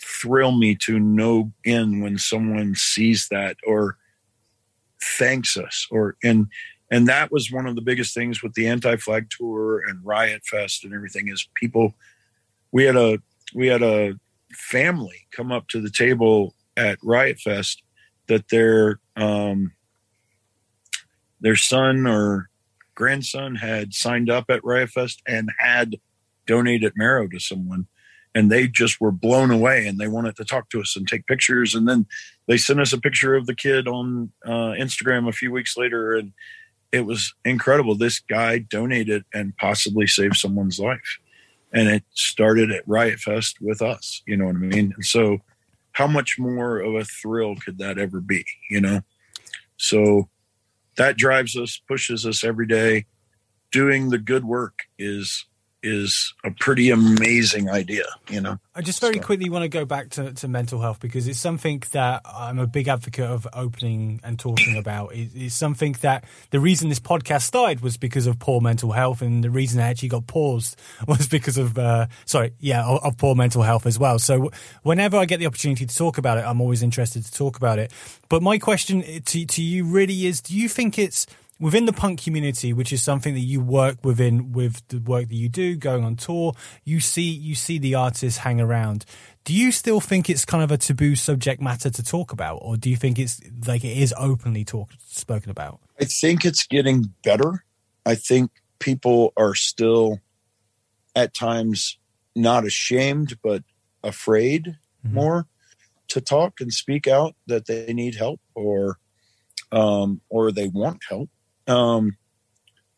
thrill 0.00 0.52
me 0.52 0.74
to 0.74 0.98
no 0.98 1.52
end 1.64 2.02
when 2.02 2.18
someone 2.18 2.74
sees 2.74 3.28
that 3.30 3.56
or 3.66 3.96
thanks 5.00 5.56
us 5.56 5.86
or 5.90 6.16
and 6.22 6.46
and 6.90 7.06
that 7.06 7.30
was 7.30 7.52
one 7.52 7.66
of 7.66 7.74
the 7.74 7.82
biggest 7.82 8.14
things 8.14 8.42
with 8.42 8.52
the 8.54 8.66
anti-flag 8.66 9.28
tour 9.30 9.82
and 9.86 10.04
riot 10.04 10.42
fest 10.44 10.84
and 10.84 10.92
everything 10.92 11.28
is 11.28 11.48
people 11.54 11.94
we 12.72 12.84
had 12.84 12.96
a 12.96 13.18
we 13.54 13.66
had 13.66 13.82
a 13.82 14.14
family 14.52 15.26
come 15.30 15.52
up 15.52 15.68
to 15.68 15.80
the 15.80 15.90
table 15.90 16.54
at 16.76 16.98
riot 17.02 17.38
fest 17.38 17.82
that 18.26 18.48
their 18.48 19.00
um 19.16 19.72
their 21.40 21.56
son 21.56 22.06
or 22.06 22.48
grandson 22.98 23.54
had 23.54 23.94
signed 23.94 24.28
up 24.28 24.46
at 24.48 24.64
riot 24.64 24.90
fest 24.90 25.22
and 25.26 25.50
had 25.58 25.96
donated 26.46 26.92
marrow 26.96 27.28
to 27.28 27.38
someone 27.38 27.86
and 28.34 28.50
they 28.50 28.68
just 28.68 29.00
were 29.00 29.12
blown 29.12 29.50
away 29.50 29.86
and 29.86 29.98
they 29.98 30.08
wanted 30.08 30.36
to 30.36 30.44
talk 30.44 30.68
to 30.68 30.80
us 30.80 30.96
and 30.96 31.06
take 31.06 31.26
pictures 31.26 31.74
and 31.74 31.88
then 31.88 32.06
they 32.46 32.56
sent 32.56 32.80
us 32.80 32.92
a 32.92 33.00
picture 33.00 33.34
of 33.34 33.46
the 33.46 33.54
kid 33.54 33.86
on 33.86 34.32
uh, 34.44 34.72
instagram 34.84 35.28
a 35.28 35.32
few 35.32 35.52
weeks 35.52 35.76
later 35.76 36.14
and 36.14 36.32
it 36.90 37.04
was 37.06 37.32
incredible 37.44 37.94
this 37.94 38.18
guy 38.18 38.58
donated 38.58 39.24
and 39.32 39.56
possibly 39.58 40.06
saved 40.06 40.36
someone's 40.36 40.80
life 40.80 41.18
and 41.72 41.88
it 41.88 42.02
started 42.14 42.72
at 42.72 42.86
riot 42.88 43.20
fest 43.20 43.58
with 43.60 43.80
us 43.80 44.22
you 44.26 44.36
know 44.36 44.46
what 44.46 44.56
i 44.56 44.58
mean 44.58 44.92
and 44.96 45.04
so 45.04 45.38
how 45.98 46.06
much 46.06 46.36
more 46.38 46.78
of 46.78 46.94
a 46.94 47.04
thrill 47.04 47.56
could 47.56 47.78
that 47.78 47.98
ever 47.98 48.20
be? 48.20 48.44
You 48.70 48.80
know, 48.80 49.00
so 49.78 50.28
that 50.98 51.16
drives 51.16 51.56
us, 51.56 51.80
pushes 51.88 52.26
us 52.26 52.44
every 52.44 52.66
day. 52.66 53.06
Doing 53.72 54.10
the 54.10 54.18
good 54.18 54.44
work 54.44 54.80
is 54.98 55.46
is 55.82 56.34
a 56.44 56.50
pretty 56.50 56.90
amazing 56.90 57.70
idea, 57.70 58.04
you 58.28 58.40
know. 58.40 58.58
I 58.74 58.80
just 58.82 59.00
very 59.00 59.14
So- 59.14 59.22
quickly 59.22 59.48
want 59.48 59.62
to 59.62 59.68
go 59.68 59.84
back 59.84 60.10
to, 60.10 60.32
to 60.32 60.48
mental 60.48 60.80
health 60.80 60.98
because 61.00 61.28
it's 61.28 61.38
something 61.38 61.82
that 61.92 62.22
I'm 62.24 62.58
a 62.58 62.66
big 62.66 62.88
advocate 62.88 63.26
of 63.26 63.46
opening 63.52 64.20
and 64.24 64.38
talking 64.38 64.76
about. 64.76 65.14
It, 65.14 65.30
it's 65.34 65.54
something 65.54 65.96
that 66.00 66.24
the 66.50 66.60
reason 66.60 66.88
this 66.88 67.00
podcast 67.00 67.42
started 67.42 67.80
was 67.80 67.96
because 67.96 68.26
of 68.26 68.38
poor 68.38 68.60
mental 68.60 68.92
health, 68.92 69.22
and 69.22 69.42
the 69.44 69.50
reason 69.50 69.80
I 69.80 69.88
actually 69.88 70.08
got 70.08 70.26
paused 70.26 70.80
was 71.08 71.28
because 71.28 71.58
of 71.58 71.78
uh, 71.78 72.06
sorry, 72.24 72.52
yeah, 72.58 72.84
of, 72.84 73.02
of 73.04 73.16
poor 73.16 73.34
mental 73.34 73.62
health 73.62 73.86
as 73.86 73.98
well. 73.98 74.18
So 74.18 74.50
whenever 74.82 75.16
I 75.16 75.24
get 75.24 75.38
the 75.38 75.46
opportunity 75.46 75.86
to 75.86 75.94
talk 75.96 76.18
about 76.18 76.38
it, 76.38 76.42
I'm 76.42 76.60
always 76.60 76.82
interested 76.82 77.24
to 77.24 77.32
talk 77.32 77.56
about 77.56 77.78
it. 77.78 77.92
But 78.28 78.42
my 78.42 78.58
question 78.58 79.02
to 79.02 79.46
to 79.46 79.62
you 79.62 79.84
really 79.84 80.26
is: 80.26 80.40
Do 80.40 80.56
you 80.56 80.68
think 80.68 80.98
it's 80.98 81.26
within 81.60 81.86
the 81.86 81.92
punk 81.92 82.22
community, 82.22 82.72
which 82.72 82.92
is 82.92 83.02
something 83.02 83.34
that 83.34 83.40
you 83.40 83.60
work 83.60 84.04
within 84.04 84.52
with 84.52 84.86
the 84.88 84.98
work 84.98 85.28
that 85.28 85.34
you 85.34 85.48
do, 85.48 85.76
going 85.76 86.04
on 86.04 86.16
tour, 86.16 86.54
you 86.84 87.00
see 87.00 87.22
you 87.22 87.54
see 87.54 87.78
the 87.78 87.94
artists 87.94 88.40
hang 88.40 88.60
around. 88.60 89.04
Do 89.44 89.54
you 89.54 89.72
still 89.72 90.00
think 90.00 90.28
it's 90.28 90.44
kind 90.44 90.62
of 90.62 90.70
a 90.70 90.76
taboo 90.76 91.16
subject 91.16 91.60
matter 91.60 91.90
to 91.90 92.02
talk 92.02 92.32
about, 92.32 92.58
or 92.62 92.76
do 92.76 92.90
you 92.90 92.96
think 92.96 93.18
it's 93.18 93.40
like 93.66 93.84
it 93.84 93.96
is 93.96 94.14
openly 94.16 94.64
talked 94.64 95.00
spoken 95.10 95.50
about? 95.50 95.80
I 96.00 96.04
think 96.04 96.44
it's 96.44 96.66
getting 96.66 97.14
better. 97.24 97.64
I 98.04 98.14
think 98.14 98.50
people 98.78 99.32
are 99.36 99.54
still 99.54 100.20
at 101.16 101.34
times 101.34 101.98
not 102.36 102.64
ashamed, 102.64 103.38
but 103.42 103.62
afraid 104.02 104.76
more 105.02 105.46
to 106.08 106.20
talk 106.20 106.60
and 106.60 106.72
speak 106.72 107.06
out 107.06 107.34
that 107.46 107.66
they 107.66 107.92
need 107.92 108.14
help 108.14 108.40
or 108.54 108.98
um, 109.72 110.20
or 110.28 110.50
they 110.52 110.68
want 110.68 111.02
help. 111.08 111.28
Um, 111.68 112.16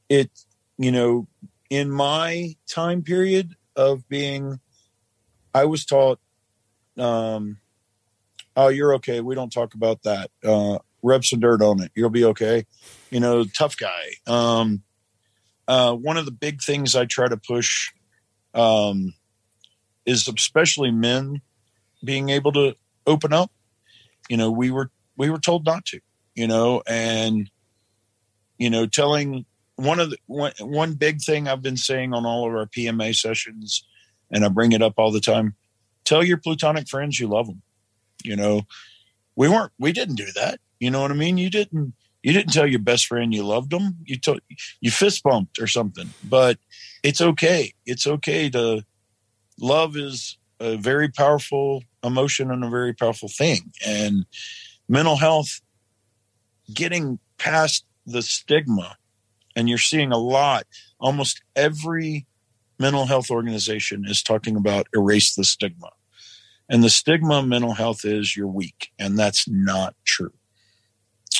it, 0.08 0.30
you 0.78 0.92
know, 0.92 1.26
in 1.68 1.90
my 1.90 2.56
time 2.68 3.02
period 3.02 3.54
of 3.76 4.08
being, 4.08 4.60
I 5.54 5.64
was 5.64 5.84
taught, 5.84 6.20
um, 6.98 7.58
oh, 8.56 8.68
you're 8.68 8.94
okay. 8.94 9.20
We 9.20 9.34
don't 9.34 9.52
talk 9.52 9.74
about 9.74 10.02
that. 10.02 10.30
Uh, 10.44 10.78
rub 11.02 11.24
some 11.24 11.40
dirt 11.40 11.62
on 11.62 11.82
it. 11.82 11.90
You'll 11.94 12.10
be 12.10 12.24
okay. 12.26 12.66
You 13.10 13.20
know, 13.20 13.44
tough 13.44 13.76
guy. 13.76 14.14
Um, 14.26 14.82
uh, 15.66 15.94
one 15.94 16.16
of 16.16 16.24
the 16.24 16.32
big 16.32 16.62
things 16.62 16.96
I 16.96 17.04
try 17.04 17.28
to 17.28 17.36
push 17.36 17.90
um, 18.54 19.14
is 20.04 20.28
especially 20.28 20.90
men 20.90 21.40
being 22.04 22.28
able 22.28 22.52
to 22.52 22.74
open 23.06 23.32
up. 23.32 23.50
You 24.28 24.36
know, 24.36 24.50
we 24.50 24.70
were 24.70 24.90
we 25.16 25.30
were 25.30 25.38
told 25.38 25.64
not 25.64 25.84
to. 25.86 26.00
You 26.34 26.46
know, 26.46 26.82
and 26.86 27.50
you 28.60 28.68
know, 28.68 28.86
telling 28.86 29.46
one 29.76 29.98
of 29.98 30.10
the 30.10 30.18
one, 30.26 30.52
one 30.60 30.92
big 30.92 31.22
thing 31.22 31.48
I've 31.48 31.62
been 31.62 31.78
saying 31.78 32.12
on 32.12 32.26
all 32.26 32.46
of 32.46 32.54
our 32.54 32.66
PMA 32.66 33.16
sessions, 33.16 33.84
and 34.30 34.44
I 34.44 34.48
bring 34.48 34.72
it 34.72 34.82
up 34.82 34.94
all 34.98 35.10
the 35.10 35.20
time. 35.20 35.56
Tell 36.04 36.22
your 36.22 36.36
plutonic 36.36 36.86
friends 36.86 37.18
you 37.18 37.26
love 37.26 37.46
them. 37.46 37.62
You 38.22 38.36
know, 38.36 38.62
we 39.34 39.48
weren't 39.48 39.72
we 39.78 39.92
didn't 39.92 40.16
do 40.16 40.26
that. 40.34 40.60
You 40.78 40.90
know 40.90 41.00
what 41.00 41.10
I 41.10 41.14
mean? 41.14 41.38
You 41.38 41.48
didn't 41.48 41.94
you 42.22 42.34
didn't 42.34 42.52
tell 42.52 42.66
your 42.66 42.80
best 42.80 43.06
friend 43.06 43.32
you 43.32 43.44
loved 43.44 43.70
them. 43.70 43.96
You 44.04 44.18
told 44.18 44.42
you 44.82 44.90
fist 44.90 45.22
bumped 45.22 45.58
or 45.58 45.66
something. 45.66 46.10
But 46.22 46.58
it's 47.02 47.22
okay. 47.22 47.72
It's 47.86 48.06
okay 48.06 48.50
to 48.50 48.84
love 49.58 49.96
is 49.96 50.36
a 50.60 50.76
very 50.76 51.08
powerful 51.08 51.82
emotion 52.04 52.50
and 52.50 52.62
a 52.62 52.68
very 52.68 52.92
powerful 52.92 53.30
thing. 53.30 53.72
And 53.86 54.26
mental 54.86 55.16
health 55.16 55.62
getting 56.74 57.18
past 57.38 57.86
the 58.10 58.22
stigma 58.22 58.96
and 59.56 59.68
you're 59.68 59.78
seeing 59.78 60.12
a 60.12 60.18
lot 60.18 60.66
almost 60.98 61.42
every 61.56 62.26
mental 62.78 63.06
health 63.06 63.30
organization 63.30 64.04
is 64.06 64.22
talking 64.22 64.56
about 64.56 64.86
erase 64.94 65.34
the 65.34 65.44
stigma. 65.44 65.90
And 66.68 66.82
the 66.82 66.90
stigma 66.90 67.40
of 67.40 67.46
mental 67.46 67.74
health 67.74 68.04
is 68.04 68.36
you're 68.36 68.46
weak 68.46 68.90
and 68.98 69.18
that's 69.18 69.48
not 69.48 69.94
true. 70.04 70.32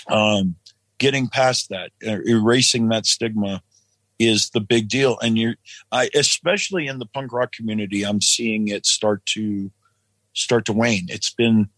Um, 0.09 0.57
getting 0.99 1.29
past 1.29 1.71
that 1.71 1.93
er- 2.07 2.23
erasing 2.27 2.89
that 2.89 3.07
stigma 3.07 3.62
is 4.18 4.51
the 4.51 4.61
big 4.61 4.89
deal. 4.89 5.18
And 5.21 5.39
you're 5.39 5.55
i 5.93 6.11
especially 6.14 6.87
in 6.87 6.99
the 6.99 7.07
punk 7.07 7.33
rock 7.33 7.53
community 7.53 8.05
i'm 8.05 8.21
seeing 8.21 8.68
it 8.68 8.87
start 8.87 9.25
to 9.27 9.71
start 10.35 10.64
to 10.66 10.73
wane. 10.73 11.07
It's 11.09 11.33
been 11.33 11.68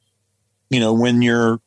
you 0.71 0.81
know 0.81 0.93
when 0.93 1.23
you're 1.23 1.61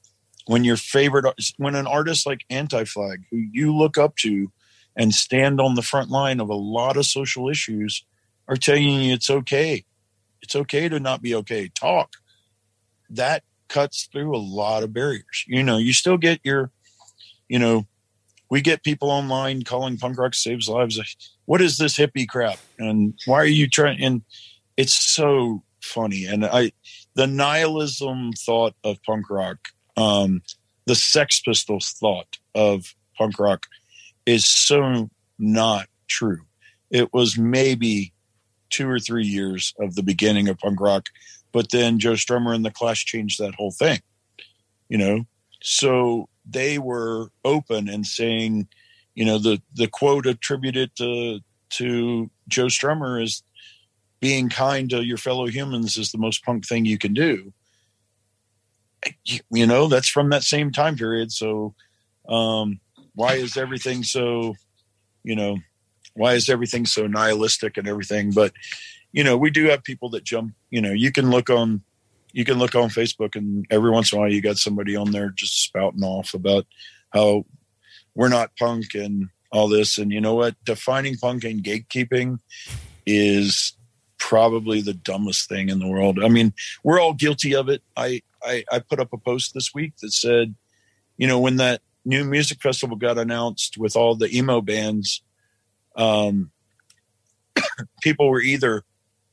when 0.46 0.64
your 0.64 0.78
favorite 0.78 1.26
when 1.58 1.76
an 1.76 1.88
artist 1.88 2.26
like 2.26 2.46
anti-flag 2.50 3.24
who 3.32 3.38
you 3.38 3.76
look 3.76 3.98
up 3.98 4.16
to 4.18 4.52
and 4.96 5.14
stand 5.14 5.60
on 5.60 5.76
the 5.76 5.82
front 5.82 6.10
line 6.10 6.40
of 6.40 6.50
a 6.50 6.56
lot 6.56 6.98
of 6.98 7.06
social 7.06 7.50
issues 7.50 8.06
are 8.48 8.56
telling 8.56 8.84
you 8.84 9.14
it's 9.14 9.30
okay. 9.30 9.84
It's 10.42 10.56
okay 10.56 10.88
to 10.88 11.00
not 11.00 11.22
be 11.22 11.34
okay. 11.36 11.70
Talk. 11.74 12.14
That 13.10 13.44
cuts 13.68 14.08
through 14.12 14.36
a 14.36 14.38
lot 14.38 14.84
of 14.84 14.94
barriers. 14.94 15.44
You 15.48 15.64
know 15.64 15.78
you 15.78 15.94
still 15.94 16.18
get 16.18 16.40
your 16.44 16.72
you 17.48 17.60
know 17.60 17.88
we 18.50 18.62
get 18.62 18.84
people 18.84 19.10
online 19.10 19.64
calling 19.64 19.98
punk 19.98 20.18
rock 20.18 20.36
saves 20.36 20.70
lives. 20.70 21.00
What 21.46 21.62
is 21.62 21.78
this 21.78 21.98
hippie 21.98 22.28
crap? 22.28 22.60
And 22.78 23.16
why 23.26 23.38
are 23.38 23.46
you 23.46 23.68
trying 23.68 24.02
and 24.04 24.22
it's 24.78 24.94
so 24.94 25.64
funny. 25.82 26.26
And 26.26 26.46
i 26.46 26.72
the 27.16 27.28
nihilism 27.28 28.34
thought 28.34 28.76
of 28.84 29.02
punk 29.04 29.30
rock 29.30 29.70
um 29.98 30.42
the 30.86 30.96
sex 30.96 31.42
pistols 31.42 31.90
thought 32.00 32.38
of 32.54 32.94
punk 33.18 33.40
rock 33.40 33.66
is 34.26 34.46
so 34.48 35.10
not 35.40 35.88
true. 36.08 36.42
It 36.92 37.12
was 37.14 37.38
maybe 37.38 38.14
two 38.70 38.90
or 38.90 39.00
three 39.00 39.26
years 39.26 39.74
of 39.80 39.96
the 39.96 40.04
beginning 40.04 40.48
of 40.48 40.58
punk 40.58 40.80
rock 40.80 41.06
but 41.52 41.72
then 41.72 42.00
joe 42.00 42.14
strummer 42.14 42.54
and 42.54 42.66
the 42.66 42.72
clash 42.72 43.06
changed 43.06 43.40
that 43.40 43.56
whole 43.56 43.72
thing 43.72 44.00
you 44.90 44.98
know? 44.98 45.26
So 45.62 46.30
they 46.50 46.78
were 46.78 47.30
open 47.44 47.90
and 47.90 48.06
saying 48.06 48.68
you 49.16 49.26
know 49.26 49.40
the 49.40 49.62
the 49.74 49.88
quote 49.88 50.28
attributed 50.28 50.96
to 50.98 51.40
to 51.72 52.30
joe 52.48 52.66
strummer 52.66 53.24
is 53.24 53.42
being 54.20 54.50
kind 54.50 54.90
to 54.92 55.04
your 55.04 55.18
fellow 55.18 55.48
humans 55.48 55.98
is 55.98 56.12
the 56.12 56.18
most 56.18 56.44
punk 56.44 56.68
thing 56.68 56.86
you 56.86 57.00
can 57.00 57.14
do 57.14 57.52
you, 59.52 59.66
know 59.66 59.88
that's 59.88 60.10
from 60.10 60.30
that 60.30 60.44
same 60.44 60.72
time 60.72 60.96
period. 60.96 61.32
So 61.32 61.74
um 62.28 62.80
why 63.14 63.36
is 63.36 63.56
everything 63.56 64.04
so 64.04 64.56
you 65.24 65.36
know 65.36 65.58
why 66.16 66.34
is 66.34 66.50
everything 66.50 66.86
so 66.86 67.08
nihilistic 67.08 67.78
and 67.78 67.88
everything? 67.88 68.32
But 68.32 68.54
you 69.12 69.24
know 69.24 69.38
we 69.38 69.50
do 69.50 69.66
have 69.66 69.84
people 69.84 70.10
that 70.10 70.24
jump 70.24 70.54
you 70.70 70.82
know 70.82 70.92
you 70.92 71.12
can 71.12 71.30
look 71.30 71.50
on 71.50 71.82
you 72.34 72.44
can 72.44 72.60
look 72.60 72.76
on 72.76 72.90
facebook 72.90 73.38
and 73.38 73.66
every 73.72 73.90
once 73.90 74.12
in 74.12 74.18
a 74.18 74.22
while 74.22 74.30
you 74.30 74.42
got 74.42 74.58
somebody 74.58 74.94
on 74.94 75.12
there 75.12 75.30
just 75.30 75.64
spouting 75.64 76.04
off 76.04 76.34
about 76.34 76.66
how 77.12 77.46
we're 78.14 78.28
not 78.30 78.52
punk 78.58 78.94
and 78.94 79.30
all 79.52 79.68
this. 79.68 79.98
And 79.98 80.12
you 80.12 80.22
know 80.22 80.36
what? 80.36 80.56
Defining 80.64 81.18
punk 81.18 81.44
and 81.44 81.64
gatekeeping 81.64 82.40
is 83.06 83.74
probably 84.18 84.82
the 84.82 84.94
dumbest 84.94 85.48
thing 85.48 85.70
in 85.70 85.80
the 85.80 85.88
world. 85.88 86.20
I 86.24 86.30
mean 86.30 86.54
we're 86.84 87.00
all 87.00 87.14
guilty 87.14 87.56
of 87.56 87.70
it. 87.70 87.82
I 87.96 88.22
i, 88.46 88.64
I 88.72 88.80
put 88.80 89.00
up 89.00 89.14
a 89.14 89.18
post 89.18 89.54
this 89.54 89.74
week 89.74 89.94
that 90.02 90.12
said 90.14 90.56
you 91.18 91.28
know 91.28 91.40
when 91.40 91.58
that 91.58 91.82
new 92.04 92.24
music 92.24 92.62
festival 92.62 92.96
got 92.96 93.18
announced 93.18 93.78
with 93.78 93.96
all 93.96 94.16
the 94.16 94.36
emo 94.36 94.62
bands 94.62 95.22
um 95.96 96.52
people 98.02 98.30
were 98.30 98.42
either 98.42 98.84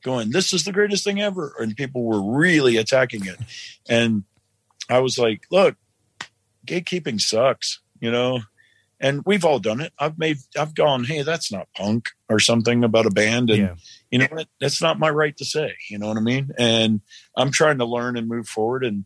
going 0.03 0.31
this 0.31 0.53
is 0.53 0.63
the 0.65 0.71
greatest 0.71 1.03
thing 1.03 1.21
ever 1.21 1.55
and 1.59 1.77
people 1.77 2.03
were 2.03 2.21
really 2.21 2.77
attacking 2.77 3.25
it. 3.25 3.37
And 3.87 4.23
i 4.89 4.99
was 4.99 5.17
like 5.17 5.43
look 5.51 5.75
gatekeeping 6.65 7.21
sucks 7.21 7.79
you 7.99 8.11
know 8.11 8.41
and 9.03 9.21
we've 9.25 9.43
all 9.45 9.59
done 9.59 9.81
it. 9.81 9.91
I've 9.99 10.17
made 10.17 10.37
i've 10.57 10.73
gone 10.73 11.03
hey 11.03 11.21
that's 11.21 11.51
not 11.51 11.67
punk 11.75 12.09
or 12.29 12.39
something 12.39 12.83
about 12.83 13.05
a 13.05 13.11
band 13.11 13.51
and 13.51 13.59
Yeah. 13.59 13.75
you 14.09 14.17
know 14.19 14.27
what? 14.31 14.47
That's 14.59 14.81
not 14.81 14.97
my 14.97 15.09
right 15.09 15.35
to 15.37 15.45
say 15.45 15.73
you 15.89 15.99
know 15.99 16.07
what 16.07 16.17
i 16.17 16.21
mean? 16.21 16.49
And 16.57 17.01
i'm 17.37 17.51
trying 17.51 17.77
to 17.79 17.85
learn 17.85 18.17
and 18.17 18.27
move 18.27 18.47
forward 18.47 18.83
and 18.83 19.05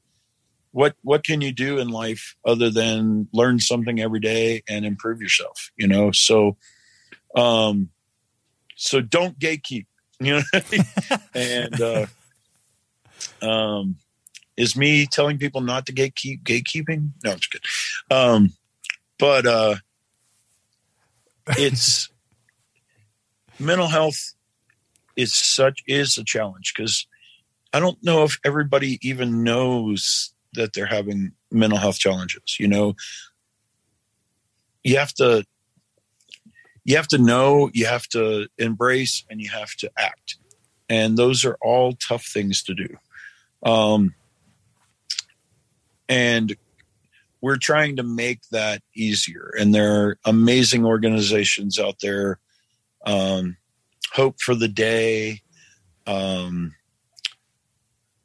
what 0.71 0.95
what 1.01 1.23
can 1.23 1.41
you 1.41 1.51
do 1.51 1.79
in 1.79 1.87
life 1.89 2.35
other 2.45 2.69
than 2.69 3.27
learn 3.33 3.59
something 3.59 3.99
every 3.99 4.19
day 4.19 4.61
and 4.69 4.85
improve 4.85 5.19
yourself 5.21 5.71
you 5.75 5.87
know? 5.87 6.11
So 6.11 6.55
um 7.35 7.89
so 8.75 9.01
don't 9.01 9.37
gatekeep 9.39 9.87
you 10.19 10.33
know 10.35 10.43
and 11.35 11.81
uh 11.81 12.05
um 13.41 13.97
is 14.55 14.75
me 14.75 15.05
telling 15.05 15.37
people 15.37 15.61
not 15.61 15.85
to 15.85 15.93
gatekeep 15.93 16.43
gatekeeping? 16.43 17.11
No 17.23 17.31
it's 17.31 17.47
good 17.47 17.63
um 18.11 18.53
but 19.19 19.45
uh 19.47 19.75
it's 21.49 22.09
mental 23.59 23.87
health 23.87 24.33
is 25.15 25.33
such 25.33 25.83
is 25.87 26.17
a 26.17 26.23
challenge 26.23 26.73
because 26.75 27.07
I 27.73 27.79
don't 27.79 28.01
know 28.03 28.23
if 28.23 28.39
everybody 28.45 28.99
even 29.01 29.43
knows 29.43 30.33
that 30.53 30.73
they're 30.73 30.85
having 30.85 31.33
mental 31.51 31.79
health 31.79 31.99
challenges. 31.99 32.57
You 32.59 32.67
know, 32.67 32.95
you 34.83 34.97
have 34.97 35.13
to 35.15 35.43
you 36.85 36.95
have 36.95 37.07
to 37.09 37.17
know, 37.17 37.69
you 37.73 37.85
have 37.85 38.07
to 38.09 38.47
embrace, 38.57 39.25
and 39.29 39.41
you 39.41 39.49
have 39.49 39.75
to 39.75 39.91
act. 39.97 40.37
And 40.87 41.17
those 41.17 41.43
are 41.43 41.57
all 41.61 41.93
tough 41.93 42.25
things 42.25 42.63
to 42.63 42.73
do. 42.73 42.87
Um, 43.61 44.15
and 46.07 46.55
we're 47.41 47.57
trying 47.57 47.95
to 47.97 48.03
make 48.03 48.41
that 48.51 48.81
easier. 48.95 49.51
And 49.59 49.73
there 49.73 50.03
are 50.03 50.19
amazing 50.25 50.85
organizations 50.85 51.79
out 51.79 51.95
there. 52.01 52.39
Um, 53.05 53.57
Hope 54.13 54.41
for 54.41 54.55
the 54.55 54.67
Day. 54.67 55.41
Um, 56.05 56.73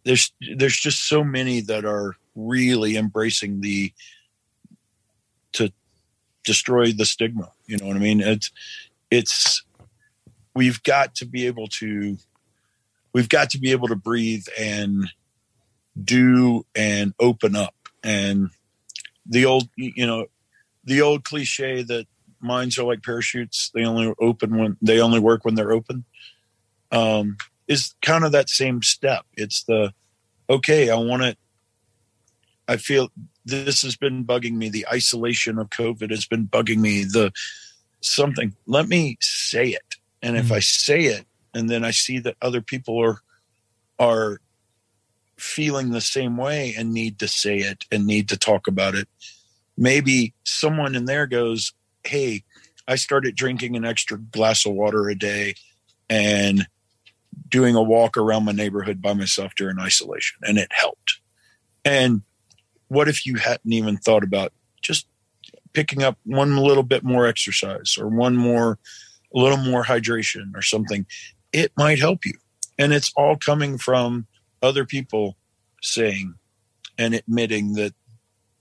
there's 0.05 0.33
there's 0.57 0.77
just 0.77 1.09
so 1.09 1.23
many 1.23 1.61
that 1.63 1.85
are 1.85 2.17
really 2.35 2.97
embracing 2.97 3.61
the 3.61 3.93
to 5.53 5.73
destroy 6.45 6.93
the 6.93 7.05
stigma. 7.05 7.53
You 7.67 7.79
know 7.79 7.87
what 7.87 7.97
I 7.97 8.01
mean? 8.01 8.21
It's 8.21 8.51
it's 9.11 9.63
we've 10.55 10.83
got 10.83 11.15
to 11.17 11.27
be 11.27 11.47
able 11.47 11.69
to 11.69 12.17
we've 13.13 13.29
got 13.29 13.51
to 13.51 13.59
be 13.59 13.73
able 13.73 13.89
to 13.89 13.97
breathe 13.97 14.47
and 14.59 15.09
do 16.03 16.65
and 16.75 17.13
open 17.21 17.55
up 17.55 17.75
and 18.03 18.51
the 19.27 19.45
old 19.45 19.69
you 19.77 20.07
know 20.07 20.27
the 20.85 21.01
old 21.01 21.25
cliche 21.25 21.83
that 21.83 22.07
minds 22.41 22.79
are 22.79 22.85
like 22.85 23.03
parachutes 23.03 23.71
they 23.75 23.85
only 23.85 24.13
open 24.21 24.59
when 24.59 24.77
they 24.83 25.01
only 25.01 25.21
work 25.21 25.45
when 25.45 25.55
they're 25.55 25.73
open 25.73 26.05
um, 26.91 27.37
is 27.69 27.95
kind 28.03 28.25
of 28.25 28.33
that 28.33 28.51
same 28.51 28.83
step. 28.83 29.25
It's 29.35 29.65
the 29.65 29.93
okay 30.51 30.91
i 30.91 30.97
want 30.97 31.23
to 31.23 31.37
i 32.69 32.77
feel 32.77 33.11
this 33.45 33.83
has 33.83 33.97
been 33.97 34.25
bugging 34.25 34.55
me. 34.55 34.69
The 34.69 34.87
isolation 34.93 35.59
of 35.59 35.71
covid 35.71 36.11
has 36.11 36.27
been 36.27 36.49
bugging 36.49 36.79
me. 36.79 37.05
The 37.05 37.33
something 38.01 38.55
let 38.67 38.89
me 38.89 39.17
say 39.21 39.69
it. 39.69 39.95
And 40.21 40.37
if 40.37 40.47
Mhm. 40.47 40.57
i 40.57 40.61
say 40.61 41.05
it 41.05 41.27
and 41.55 41.71
then 41.71 41.85
i 41.85 41.93
see 41.93 42.19
that 42.19 42.37
other 42.43 42.61
people 42.61 43.01
are 43.01 43.21
are 43.99 44.41
feeling 45.43 45.91
the 45.91 46.01
same 46.01 46.37
way 46.37 46.75
and 46.77 46.93
need 46.93 47.19
to 47.19 47.29
say 47.29 47.59
it 47.59 47.85
and 47.91 48.07
need 48.07 48.29
to 48.29 48.37
talk 48.37 48.67
about 48.67 48.95
it. 48.95 49.09
Maybe 49.77 50.35
someone 50.45 50.95
in 50.95 51.07
there 51.07 51.27
goes 51.27 51.73
hey 52.05 52.43
i 52.89 52.97
started 52.97 53.37
drinking 53.37 53.77
an 53.77 53.85
extra 53.85 54.19
glass 54.19 54.67
of 54.67 54.73
water 54.73 55.09
a 55.09 55.15
day 55.15 55.55
and 56.11 56.67
doing 57.49 57.75
a 57.75 57.83
walk 57.83 58.17
around 58.17 58.45
my 58.45 58.53
neighborhood 58.53 59.01
by 59.01 59.15
myself 59.15 59.55
during 59.55 59.79
isolation 59.79 60.39
and 60.43 60.59
it 60.59 60.69
helped. 60.71 61.21
And 61.85 62.23
what 62.89 63.09
if 63.09 63.27
you 63.27 63.37
hadn't 63.37 63.73
even 63.73 63.97
thought 63.97 64.25
about 64.25 64.53
just 64.81 65.07
picking 65.73 66.03
up 66.03 66.19
one 66.25 66.57
little 66.57 66.83
bit 66.83 67.03
more 67.03 67.27
exercise 67.27 67.97
or 67.99 68.09
one 68.09 68.37
more 68.37 68.79
a 69.35 69.39
little 69.39 69.59
more 69.59 69.85
hydration 69.85 70.55
or 70.55 70.63
something? 70.63 71.07
It 71.53 71.73
might 71.77 71.99
help 71.99 72.25
you. 72.25 72.35
And 72.79 72.93
it's 72.93 73.13
all 73.17 73.37
coming 73.37 73.79
from 73.79 74.27
other 74.63 74.85
people 74.85 75.37
saying 75.83 76.35
and 76.99 77.15
admitting 77.15 77.75
that 77.75 77.95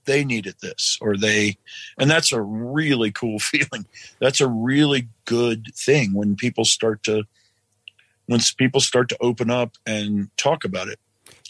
they 0.04 0.24
needed 0.24 0.56
this 0.60 0.98
or 1.00 1.16
they 1.16 1.56
and 1.98 2.10
that's 2.10 2.32
a 2.32 2.40
really 2.40 3.12
cool 3.12 3.38
feeling 3.38 3.86
that's 4.20 4.40
a 4.40 4.48
really 4.48 5.08
good 5.24 5.66
thing 5.74 6.12
when 6.12 6.34
people 6.34 6.64
start 6.64 7.02
to 7.04 7.22
once 8.28 8.52
people 8.52 8.80
start 8.80 9.08
to 9.08 9.16
open 9.20 9.50
up 9.50 9.76
and 9.86 10.28
talk 10.36 10.64
about 10.64 10.88
it 10.88 10.98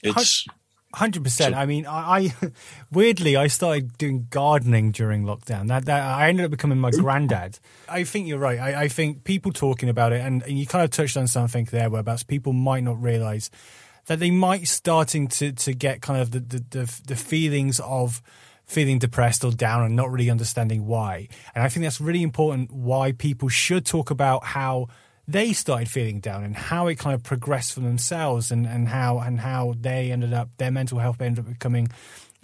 it's 0.03 0.47
Hundred 0.95 1.25
percent. 1.25 1.55
I 1.55 1.65
mean, 1.65 1.87
I, 1.87 2.35
I 2.43 2.53
weirdly 2.93 3.35
I 3.35 3.47
started 3.47 3.97
doing 3.97 4.27
gardening 4.29 4.91
during 4.91 5.25
lockdown. 5.25 5.69
That 5.69 5.87
that 5.87 6.03
I 6.03 6.29
ended 6.29 6.45
up 6.45 6.51
becoming 6.51 6.79
my 6.79 6.91
granddad. 6.91 7.59
I 7.89 8.05
think 8.05 8.29
you're 8.29 8.39
right. 8.39 8.59
I, 8.59 8.83
I 8.83 8.89
think 8.89 9.25
people 9.25 9.53
talking 9.53 9.89
about 9.89 10.13
it, 10.13 10.21
and, 10.21 10.43
and 10.43 10.59
you 10.59 10.67
kind 10.67 10.85
of 10.85 10.91
touched 10.91 11.17
on 11.17 11.29
something 11.29 11.65
there, 11.71 11.89
whereabouts 11.89 12.25
people 12.25 12.53
might 12.53 12.85
not 12.85 13.03
realize 13.03 13.51
that 14.07 14.19
they 14.19 14.31
might 14.31 14.67
starting 14.69 15.29
to 15.29 15.53
to 15.53 15.73
get 15.73 16.03
kind 16.03 16.21
of 16.21 16.31
the 16.31 16.41
the, 16.41 16.65
the, 16.71 17.01
the 17.07 17.17
feelings 17.17 17.81
of 17.81 18.23
feeling 18.65 18.99
depressed 18.99 19.45
or 19.45 19.53
down 19.53 19.83
and 19.83 19.95
not 19.95 20.11
really 20.11 20.31
understanding 20.31 20.87
why. 20.87 21.29
And 21.55 21.63
I 21.63 21.69
think 21.69 21.85
that's 21.85 22.01
really 22.01 22.23
important. 22.23 22.71
Why 22.71 23.13
people 23.13 23.49
should 23.49 23.85
talk 23.85 24.11
about 24.11 24.45
how 24.45 24.89
they 25.29 25.53
started 25.53 25.89
feeling 25.89 26.21
down 26.21 26.43
and 26.43 26.57
how 26.57 26.89
it 26.89 26.99
kind 26.99 27.15
of 27.15 27.23
progressed 27.23 27.73
for 27.73 27.81
themselves 27.81 28.51
and, 28.51 28.67
and 28.67 28.89
how 28.89 29.19
and 29.19 29.41
how 29.41 29.75
they 29.79 30.11
ended 30.11 30.33
up 30.33 30.51
their 30.57 30.71
mental 30.71 30.99
health 30.99 31.21
ended 31.21 31.45
up 31.45 31.53
becoming 31.53 31.89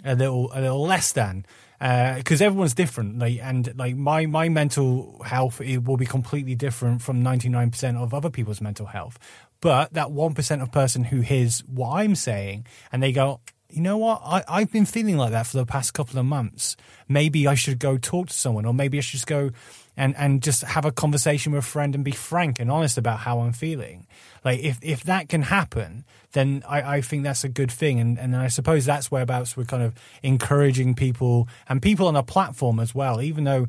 a 0.05 0.15
little 0.15 0.49
a 0.53 0.61
little 0.61 0.81
less 0.81 1.11
than 1.11 1.45
uh, 1.81 2.15
because 2.15 2.41
everyone's 2.41 2.73
different 2.73 3.19
like 3.19 3.39
and 3.41 3.77
like 3.77 3.95
my 3.95 4.25
my 4.25 4.47
mental 4.47 5.21
health 5.25 5.59
it 5.59 5.83
will 5.83 5.97
be 5.97 6.05
completely 6.05 6.55
different 6.55 7.01
from 7.01 7.21
99% 7.21 7.97
of 7.97 8.13
other 8.13 8.29
people's 8.29 8.61
mental 8.61 8.85
health 8.85 9.19
but 9.61 9.93
that 9.93 10.07
1% 10.07 10.61
of 10.61 10.71
person 10.71 11.05
who 11.05 11.21
hears 11.21 11.59
what 11.61 11.89
i'm 11.91 12.15
saying 12.15 12.65
and 12.91 13.01
they 13.03 13.11
go 13.11 13.39
you 13.69 13.81
know 13.81 13.97
what 13.97 14.21
I, 14.23 14.43
i've 14.47 14.71
been 14.71 14.85
feeling 14.85 15.17
like 15.17 15.31
that 15.31 15.47
for 15.47 15.57
the 15.57 15.65
past 15.65 15.93
couple 15.93 16.19
of 16.19 16.25
months 16.25 16.75
maybe 17.07 17.47
i 17.47 17.55
should 17.55 17.79
go 17.79 17.97
talk 17.97 18.27
to 18.27 18.33
someone 18.33 18.65
or 18.65 18.73
maybe 18.73 18.97
i 18.97 19.01
should 19.01 19.13
just 19.13 19.27
go 19.27 19.51
and 19.99 20.15
and 20.15 20.41
just 20.41 20.63
have 20.63 20.85
a 20.85 20.93
conversation 20.93 21.51
with 21.51 21.63
a 21.63 21.67
friend 21.67 21.93
and 21.93 22.05
be 22.05 22.11
frank 22.11 22.57
and 22.59 22.71
honest 22.71 22.97
about 22.97 23.19
how 23.19 23.41
I'm 23.41 23.51
feeling. 23.51 24.07
Like 24.45 24.61
if 24.61 24.79
if 24.81 25.03
that 25.03 25.27
can 25.27 25.41
happen, 25.41 26.05
then 26.31 26.63
I, 26.67 26.95
I 26.95 27.01
think 27.01 27.23
that's 27.23 27.43
a 27.43 27.49
good 27.49 27.69
thing. 27.69 27.99
And 27.99 28.17
and 28.17 28.33
I 28.35 28.47
suppose 28.47 28.85
that's 28.85 29.11
whereabouts 29.11 29.57
we're 29.57 29.65
kind 29.65 29.83
of 29.83 29.93
encouraging 30.23 30.95
people 30.95 31.49
and 31.67 31.81
people 31.81 32.07
on 32.07 32.15
a 32.15 32.23
platform 32.23 32.79
as 32.79 32.95
well, 32.95 33.21
even 33.21 33.43
though. 33.43 33.67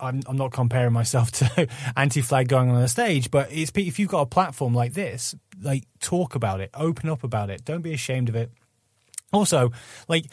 I'm, 0.00 0.22
I'm 0.26 0.36
not 0.36 0.52
comparing 0.52 0.92
myself 0.92 1.30
to 1.32 1.68
anti-flag 1.96 2.48
going 2.48 2.70
on 2.70 2.80
the 2.80 2.88
stage, 2.88 3.30
but 3.30 3.48
it's 3.52 3.70
if 3.74 3.98
you've 3.98 4.10
got 4.10 4.20
a 4.22 4.26
platform 4.26 4.74
like 4.74 4.94
this, 4.94 5.34
like 5.60 5.84
talk 6.00 6.34
about 6.34 6.60
it, 6.60 6.70
open 6.74 7.08
up 7.08 7.24
about 7.24 7.50
it, 7.50 7.64
don't 7.64 7.82
be 7.82 7.92
ashamed 7.92 8.28
of 8.28 8.36
it. 8.36 8.50
Also, 9.32 9.72
like 10.08 10.26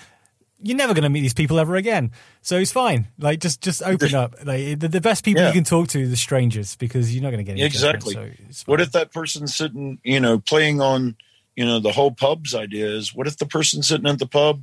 you're 0.65 0.77
never 0.77 0.93
going 0.93 1.03
to 1.03 1.09
meet 1.09 1.21
these 1.21 1.33
people 1.33 1.59
ever 1.59 1.75
again. 1.75 2.11
So 2.41 2.57
it's 2.57 2.71
fine. 2.71 3.07
Like 3.19 3.39
just 3.41 3.61
just 3.61 3.83
open 3.83 4.15
up. 4.15 4.35
Like 4.45 4.79
the, 4.79 4.87
the 4.87 5.01
best 5.01 5.25
people 5.25 5.41
Yeah. 5.41 5.49
you 5.49 5.53
can 5.53 5.65
talk 5.65 5.89
to 5.89 6.03
are 6.03 6.07
the 6.07 6.15
strangers 6.15 6.75
because 6.77 7.13
you're 7.13 7.23
not 7.23 7.31
going 7.31 7.45
to 7.45 7.51
get 7.53 7.61
Exactly. 7.63 8.13
so 8.51 8.63
what 8.65 8.79
if 8.79 8.93
that 8.93 9.11
person's 9.11 9.53
sitting 9.55 9.99
you 10.03 10.19
know 10.21 10.39
playing 10.39 10.79
on 10.79 11.17
you 11.55 11.65
know 11.65 11.79
the 11.79 11.91
whole 11.91 12.11
pub's 12.11 12.55
idea 12.55 12.87
is 12.87 13.13
what 13.13 13.27
if 13.27 13.37
the 13.37 13.45
person 13.45 13.83
sitting 13.83 14.07
at 14.07 14.19
the 14.19 14.25
pub 14.27 14.61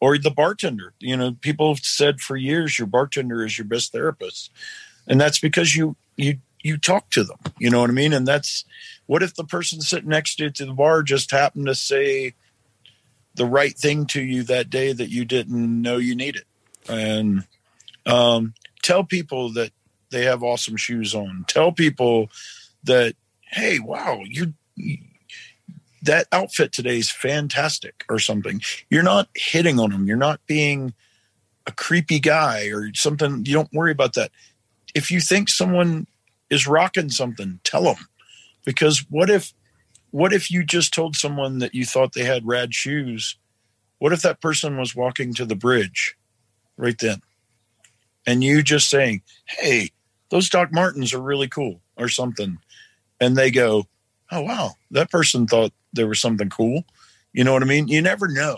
or 0.00 0.18
the 0.18 0.30
bartender. 0.30 0.92
You 0.98 1.16
know 1.16 1.36
people 1.40 1.74
have 1.74 1.84
said 1.84 2.20
for 2.20 2.36
years 2.36 2.78
your 2.78 2.86
bartender 2.86 3.44
is 3.44 3.58
your 3.58 3.66
best 3.66 3.92
therapist. 3.92 4.50
And 5.06 5.20
that's 5.20 5.38
because 5.38 5.74
you 5.74 5.96
you 6.16 6.38
you 6.62 6.76
talk 6.76 7.10
to 7.10 7.24
them. 7.24 7.38
You 7.58 7.70
know 7.70 7.80
what 7.80 7.90
i 7.90 7.92
mean? 7.92 8.12
And 8.12 8.26
that's 8.26 8.64
what 9.06 9.22
if 9.22 9.34
the 9.34 9.44
person 9.44 9.80
sitting 9.80 10.10
next 10.10 10.36
to 10.36 10.44
you 10.44 10.50
to 10.50 10.66
the 10.66 10.72
bar 10.72 11.02
just 11.02 11.30
happened 11.30 11.66
to 11.66 11.74
say 11.74 12.34
the 13.34 13.46
right 13.46 13.76
thing 13.76 14.06
to 14.06 14.22
you 14.22 14.42
that 14.44 14.70
day 14.70 14.92
that 14.92 15.10
you 15.10 15.24
didn't 15.24 15.82
know 15.82 15.96
you 15.96 16.14
needed? 16.14 16.44
And 16.88 17.44
um, 18.06 18.54
tell 18.82 19.04
people 19.04 19.52
that 19.52 19.72
they 20.10 20.24
have 20.24 20.42
awesome 20.42 20.76
shoes 20.76 21.14
on. 21.14 21.44
Tell 21.46 21.72
people 21.72 22.30
that 22.84 23.14
hey 23.42 23.78
wow 23.78 24.22
you 24.24 24.54
that 26.02 26.26
outfit 26.32 26.72
today 26.72 26.98
is 26.98 27.10
fantastic 27.10 28.04
or 28.08 28.18
something. 28.18 28.60
You're 28.88 29.02
not 29.02 29.28
hitting 29.34 29.78
on 29.78 29.90
them 29.90 30.06
you're 30.06 30.16
not 30.16 30.40
being 30.46 30.94
a 31.66 31.72
creepy 31.72 32.18
guy 32.18 32.66
or 32.66 32.92
something. 32.94 33.44
You 33.46 33.54
don't 33.54 33.72
worry 33.72 33.92
about 33.92 34.14
that. 34.14 34.30
If 34.94 35.10
you 35.10 35.20
think 35.20 35.48
someone 35.48 36.06
is 36.48 36.66
rocking 36.66 37.10
something 37.10 37.60
tell 37.64 37.84
them 37.84 38.08
because 38.64 39.04
what 39.08 39.30
if 39.30 39.52
what 40.10 40.32
if 40.32 40.50
you 40.50 40.64
just 40.64 40.92
told 40.92 41.14
someone 41.14 41.58
that 41.58 41.74
you 41.74 41.84
thought 41.84 42.12
they 42.12 42.24
had 42.24 42.46
rad 42.46 42.74
shoes? 42.74 43.36
What 43.98 44.12
if 44.12 44.22
that 44.22 44.40
person 44.40 44.76
was 44.76 44.96
walking 44.96 45.32
to 45.34 45.44
the 45.44 45.54
bridge 45.54 46.16
right 46.76 46.98
then? 46.98 47.22
And 48.26 48.42
you 48.42 48.62
just 48.62 48.90
saying 48.90 49.22
hey 49.46 49.90
those 50.30 50.48
doc 50.48 50.72
martens 50.72 51.12
are 51.12 51.22
really 51.22 51.48
cool 51.48 51.80
or 51.96 52.08
something. 52.08 52.58
And 53.20 53.36
they 53.36 53.50
go 53.50 53.84
oh 54.32 54.42
wow. 54.42 54.72
That 54.90 55.10
person 55.10 55.46
thought 55.46 55.72
there 55.92 56.06
was 56.06 56.20
something 56.20 56.48
cool 56.48 56.84
you 57.32 57.44
know 57.44 57.52
what 57.52 57.62
i 57.62 57.66
mean 57.66 57.88
you 57.88 58.00
never 58.02 58.28
know 58.28 58.56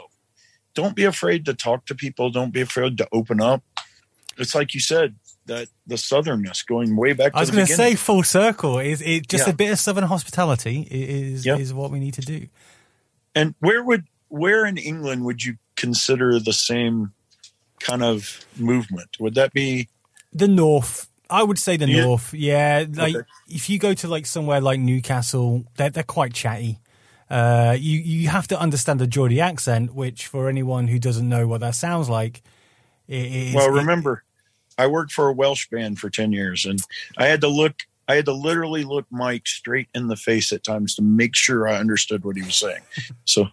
don't 0.75 0.97
be 0.97 1.05
afraid 1.05 1.45
to 1.45 1.55
talk 1.55 1.85
to 1.87 1.95
people 1.95 2.31
don't 2.31 2.53
be 2.53 2.61
afraid 2.61 2.97
to 2.99 3.07
open 3.13 3.41
up 3.41 3.63
it's 4.39 4.55
like 4.55 4.73
you 4.75 4.81
said 4.81 5.15
that 5.47 5.69
the 5.87 5.97
southernness 5.97 6.65
going 6.67 6.97
way 6.97 7.13
back 7.13 7.33
to 7.33 7.39
I 7.39 7.41
was 7.41 7.51
going 7.51 7.67
to 7.67 7.73
say 7.75 7.95
full 7.97 8.23
circle 8.23 8.79
is 8.79 9.03
it 9.03 9.29
just 9.29 9.47
Yeah. 9.47 9.53
a 9.53 9.57
bit 9.57 9.73
of 9.73 9.79
southern 9.79 10.05
hospitality 10.05 10.87
is 10.91 11.47
is 11.47 11.75
what 11.75 11.91
we 11.91 11.99
need 12.01 12.15
to 12.15 12.21
do. 12.23 12.47
and 13.35 13.55
where 13.61 13.83
would 13.83 14.05
where 14.29 14.65
in 14.65 14.77
england 14.79 15.25
would 15.25 15.45
you 15.45 15.57
consider 15.77 16.39
the 16.39 16.53
same 16.53 17.13
kind 17.81 18.03
of 18.03 18.47
movement 18.57 19.17
would 19.21 19.35
that 19.35 19.53
be 19.53 19.89
The 20.33 20.49
north, 20.49 21.09
I 21.29 21.43
would 21.43 21.59
say 21.59 21.77
the 21.77 21.89
Yeah. 21.89 22.05
north. 22.05 22.33
Yeah, 22.33 22.85
like 22.95 23.17
Okay. 23.17 23.27
if 23.49 23.69
you 23.69 23.79
go 23.79 23.93
to 23.95 24.07
like 24.09 24.25
somewhere 24.27 24.61
like 24.61 24.81
Newcastle, 24.81 25.65
they're 25.77 25.91
they're 25.91 26.03
quite 26.19 26.33
chatty. 26.33 26.79
Uh, 27.33 27.75
you 27.81 27.99
you 27.99 28.29
have 28.29 28.47
to 28.49 28.61
understand 28.61 29.01
the 29.01 29.07
Geordie 29.07 29.41
accent, 29.41 29.95
which 29.95 30.27
for 30.27 30.51
anyone 30.51 30.87
who 30.87 30.99
doesn't 30.99 31.27
know 31.27 31.49
what 31.49 31.63
that 31.63 31.75
sounds 31.75 32.11
like, 32.11 32.43
it 33.09 33.25
is. 33.25 33.55
well, 33.55 33.71
remember, 33.71 34.23
I 34.77 34.87
worked 34.87 35.13
for 35.13 35.29
a 35.29 35.33
Welsh 35.33 35.71
band 35.71 35.99
for 35.99 36.11
10 36.11 36.33
years 36.33 36.67
and 36.67 36.79
I 37.17 37.29
had 37.29 37.41
to 37.41 37.49
look, 37.49 37.75
I 38.07 38.17
had 38.17 38.27
to 38.27 38.35
literally 38.35 38.85
look 38.85 39.07
Mike 39.11 39.47
straight 39.47 39.89
in 39.95 40.09
the 40.09 40.17
face 40.17 40.53
at 40.53 40.63
times 40.63 40.95
to 40.97 41.03
make 41.03 41.35
sure 41.35 41.67
I 41.67 41.77
understood 41.77 42.23
what 42.23 42.37
he 42.37 42.43
was 42.43 42.57
saying. 42.57 42.83
So, 43.25 43.47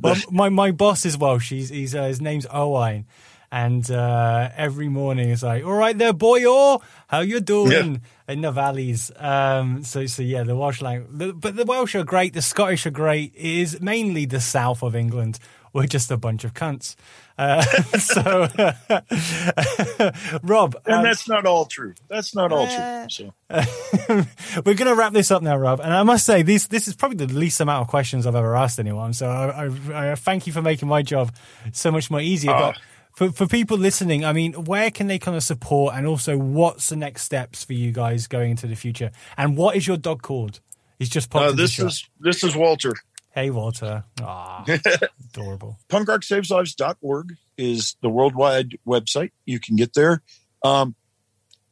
Well, 0.00 0.16
my 0.30 0.48
my 0.48 0.70
boss 0.70 1.04
is 1.04 1.18
Welsh. 1.18 1.50
He's, 1.50 1.68
he's 1.68 1.94
uh, 1.94 2.04
his 2.04 2.22
name's 2.22 2.46
Owain, 2.50 3.04
and 3.52 3.90
uh, 3.90 4.50
every 4.56 4.88
morning 4.88 5.30
it's 5.30 5.42
like, 5.42 5.64
"All 5.64 5.72
right, 5.72 5.96
there, 5.96 6.12
boy, 6.12 6.42
oh, 6.46 6.80
how 7.08 7.20
you 7.20 7.40
doing?" 7.40 8.02
In 8.28 8.42
the 8.42 8.52
valleys. 8.52 9.10
Um, 9.16 9.82
so 9.82 10.06
so 10.06 10.22
yeah, 10.22 10.44
the 10.44 10.54
Welsh 10.54 10.80
language, 10.80 11.34
but 11.40 11.56
the 11.56 11.64
Welsh 11.64 11.94
are 11.96 12.04
great. 12.04 12.32
The 12.32 12.42
Scottish 12.42 12.86
are 12.86 12.90
great. 12.92 13.34
It 13.34 13.44
is 13.44 13.80
mainly 13.80 14.24
the 14.24 14.40
south 14.40 14.82
of 14.84 14.94
England. 14.94 15.38
We're 15.72 15.86
just 15.86 16.10
a 16.10 16.16
bunch 16.16 16.42
of 16.44 16.52
cunts. 16.52 16.96
Uh, 17.38 17.62
so, 17.98 18.48
Rob, 20.42 20.76
and 20.84 20.94
um, 20.96 21.04
that's 21.04 21.28
not 21.28 21.46
all 21.46 21.64
true. 21.64 21.94
That's 22.08 22.34
not 22.34 22.52
all 22.52 22.66
Uh, 22.66 23.06
true. 23.08 23.32
So, 23.50 24.26
we're 24.64 24.74
going 24.74 24.88
to 24.88 24.94
wrap 24.94 25.12
this 25.12 25.30
up 25.30 25.42
now, 25.42 25.56
Rob. 25.56 25.80
And 25.80 25.92
I 25.92 26.02
must 26.02 26.26
say, 26.26 26.42
this 26.42 26.66
this 26.66 26.88
is 26.88 26.94
probably 26.96 27.24
the 27.24 27.32
least 27.32 27.60
amount 27.60 27.82
of 27.82 27.88
questions 27.88 28.26
I've 28.26 28.34
ever 28.34 28.56
asked 28.56 28.78
anyone. 28.78 29.12
So 29.12 29.28
I, 29.28 29.68
I, 29.92 30.12
I 30.12 30.14
thank 30.14 30.46
you 30.46 30.52
for 30.52 30.62
making 30.62 30.88
my 30.88 31.02
job 31.02 31.34
so 31.72 31.90
much 31.90 32.10
more 32.10 32.20
easier. 32.20 32.52
But 32.52 32.78
for, 33.20 33.30
for 33.32 33.46
people 33.46 33.76
listening, 33.76 34.24
I 34.24 34.32
mean, 34.32 34.54
where 34.54 34.90
can 34.90 35.06
they 35.06 35.18
kind 35.18 35.36
of 35.36 35.42
support? 35.42 35.94
And 35.94 36.06
also, 36.06 36.38
what's 36.38 36.88
the 36.88 36.96
next 36.96 37.24
steps 37.24 37.62
for 37.62 37.74
you 37.74 37.92
guys 37.92 38.26
going 38.26 38.52
into 38.52 38.66
the 38.66 38.74
future? 38.74 39.10
And 39.36 39.58
what 39.58 39.76
is 39.76 39.86
your 39.86 39.98
dog 39.98 40.22
called? 40.22 40.60
He's 40.98 41.10
just 41.10 41.28
popped 41.28 41.44
uh, 41.44 41.52
this 41.52 41.78
is, 41.78 42.08
this 42.18 42.42
is 42.42 42.56
Walter. 42.56 42.94
Hey, 43.28 43.50
Walter. 43.50 44.04
Ah, 44.22 44.64
adorable. 45.34 45.78
punkrocksaveslives.org 45.90 47.34
is 47.58 47.94
the 48.00 48.08
worldwide 48.08 48.78
website. 48.86 49.32
You 49.44 49.60
can 49.60 49.76
get 49.76 49.92
there. 49.92 50.22
Um, 50.64 50.94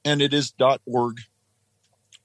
and 0.05 0.21
it 0.21 0.35
is 0.35 0.53
.org. 0.85 1.17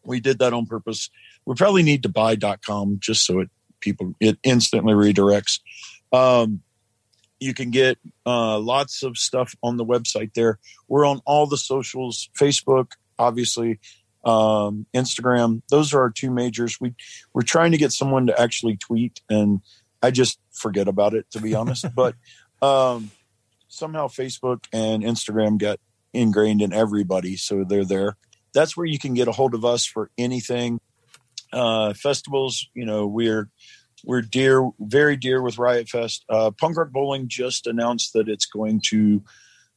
We 0.04 0.20
did 0.20 0.40
that 0.40 0.52
on 0.52 0.66
purpose. 0.66 1.10
We 1.46 1.56
probably 1.56 1.84
need 1.84 2.04
to 2.04 2.10
buy 2.10 2.36
.com 2.58 2.98
just 3.00 3.26
so 3.26 3.40
it 3.40 3.50
people 3.80 4.16
it 4.20 4.38
instantly 4.44 4.94
redirects. 4.94 5.62
Um, 6.12 6.62
you 7.44 7.54
can 7.54 7.70
get 7.70 7.98
uh, 8.26 8.58
lots 8.58 9.04
of 9.04 9.18
stuff 9.18 9.56
on 9.62 9.78
the 9.78 9.86
website 9.86 10.34
there. 10.34 10.60
We're 10.88 11.06
on 11.06 11.22
all 11.26 11.46
the 11.46 11.58
socials, 11.58 12.30
Facebook, 12.40 12.94
obviously, 13.20 13.80
um, 14.24 14.86
Instagram. 14.96 15.62
Those 15.70 15.94
are 15.94 16.02
our 16.02 16.10
two 16.10 16.32
majors. 16.32 16.80
We 16.80 16.96
we're 17.34 17.42
trying 17.42 17.72
to 17.72 17.78
get 17.78 17.92
someone 17.92 18.28
to 18.28 18.40
actually 18.40 18.78
tweet, 18.78 19.22
and 19.30 19.62
I 20.02 20.12
just 20.12 20.40
forget 20.52 20.88
about 20.88 21.14
it 21.14 21.30
to 21.32 21.42
be 21.42 21.54
honest. 21.54 21.86
but 21.96 22.16
um, 22.62 23.12
somehow 23.68 24.08
Facebook 24.08 24.66
and 24.72 25.04
Instagram 25.04 25.58
got 25.58 25.80
ingrained 26.14 26.62
in 26.62 26.74
everybody, 26.74 27.36
so 27.36 27.64
they're 27.64 27.86
there. 27.86 28.18
That's 28.54 28.78
where 28.78 28.86
you 28.86 29.00
can 29.00 29.14
get 29.14 29.28
a 29.28 29.32
hold 29.32 29.54
of 29.54 29.66
us 29.66 29.86
for 29.86 30.10
anything. 30.18 30.80
Uh, 31.52 31.94
festivals, 31.94 32.68
you 32.74 32.86
know, 32.86 33.06
we're 33.06 33.50
we're 34.04 34.22
dear, 34.22 34.70
very 34.80 35.16
dear 35.16 35.42
with 35.42 35.58
Riot 35.58 35.90
Fest. 35.90 36.26
Uh, 36.30 36.52
Punk 36.52 36.78
Rock 36.78 36.92
Bowling 36.92 37.28
just 37.28 37.68
announced 37.68 38.14
that 38.14 38.28
it's 38.28 38.46
going 38.46 38.82
to 38.88 39.24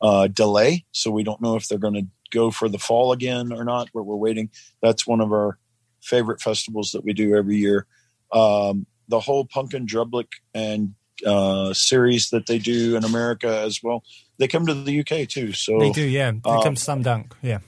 uh, 0.00 0.26
delay, 0.26 0.84
so 0.92 1.10
we 1.10 1.22
don't 1.22 1.40
know 1.40 1.56
if 1.56 1.68
they're 1.68 1.78
going 1.78 1.94
to 1.94 2.06
go 2.32 2.50
for 2.50 2.68
the 2.68 2.78
fall 2.78 3.12
again 3.12 3.52
or 3.52 3.64
not. 3.64 3.88
But 3.94 4.02
we're 4.02 4.16
waiting. 4.16 4.50
That's 4.82 5.06
one 5.06 5.20
of 5.20 5.32
our 5.32 5.58
favorite 6.02 6.40
festivals 6.40 6.92
that 6.92 7.04
we 7.04 7.12
do 7.12 7.34
every 7.36 7.56
year. 7.56 7.86
Um, 8.32 8.86
the 9.08 9.20
whole 9.20 9.44
Punk 9.44 9.74
in 9.74 9.86
Drublic 9.86 10.26
and 10.54 10.94
uh, 11.24 11.72
series 11.72 12.30
that 12.30 12.46
they 12.46 12.58
do 12.58 12.96
in 12.96 13.04
America 13.04 13.60
as 13.60 13.80
well. 13.82 14.02
They 14.38 14.48
come 14.48 14.66
to 14.66 14.74
the 14.74 15.00
UK 15.00 15.28
too. 15.28 15.52
So 15.52 15.78
They 15.78 15.90
do, 15.90 16.02
yeah. 16.02 16.32
They 16.32 16.50
um, 16.50 16.62
come 16.62 16.76
slam 16.76 17.02
dunk, 17.02 17.34
yeah. 17.42 17.60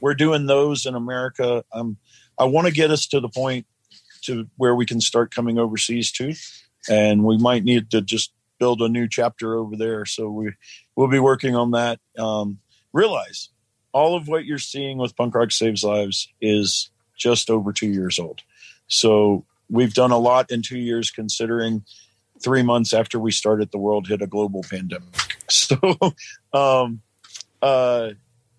we're 0.00 0.14
doing 0.14 0.46
those 0.46 0.86
in 0.86 0.94
America. 0.94 1.64
Um, 1.72 1.98
I 2.38 2.44
want 2.44 2.66
to 2.66 2.72
get 2.72 2.90
us 2.90 3.06
to 3.08 3.20
the 3.20 3.28
point 3.28 3.66
to 4.20 4.48
where 4.56 4.74
we 4.74 4.86
can 4.86 5.00
start 5.00 5.34
coming 5.34 5.58
overseas 5.58 6.12
too, 6.12 6.34
and 6.88 7.24
we 7.24 7.38
might 7.38 7.64
need 7.64 7.90
to 7.90 8.00
just 8.00 8.32
build 8.58 8.82
a 8.82 8.88
new 8.88 9.08
chapter 9.08 9.56
over 9.56 9.76
there. 9.76 10.04
So 10.04 10.30
we 10.30 10.52
we'll 10.96 11.08
be 11.08 11.18
working 11.18 11.56
on 11.56 11.72
that. 11.72 11.98
Um, 12.18 12.58
realize 12.92 13.48
all 13.92 14.16
of 14.16 14.28
what 14.28 14.44
you're 14.44 14.58
seeing 14.58 14.98
with 14.98 15.16
Punk 15.16 15.34
Rock 15.34 15.50
Saves 15.50 15.82
Lives 15.82 16.28
is 16.40 16.90
just 17.16 17.50
over 17.50 17.72
two 17.72 17.88
years 17.88 18.18
old. 18.18 18.42
So 18.86 19.44
we've 19.68 19.94
done 19.94 20.10
a 20.10 20.18
lot 20.18 20.50
in 20.50 20.62
two 20.62 20.78
years, 20.78 21.10
considering 21.10 21.84
three 22.42 22.62
months 22.62 22.92
after 22.92 23.18
we 23.18 23.30
started, 23.30 23.70
the 23.70 23.78
world 23.78 24.08
hit 24.08 24.22
a 24.22 24.26
global 24.26 24.64
pandemic. 24.68 25.14
So, 25.50 25.76
um, 26.52 27.02
uh, 27.60 28.10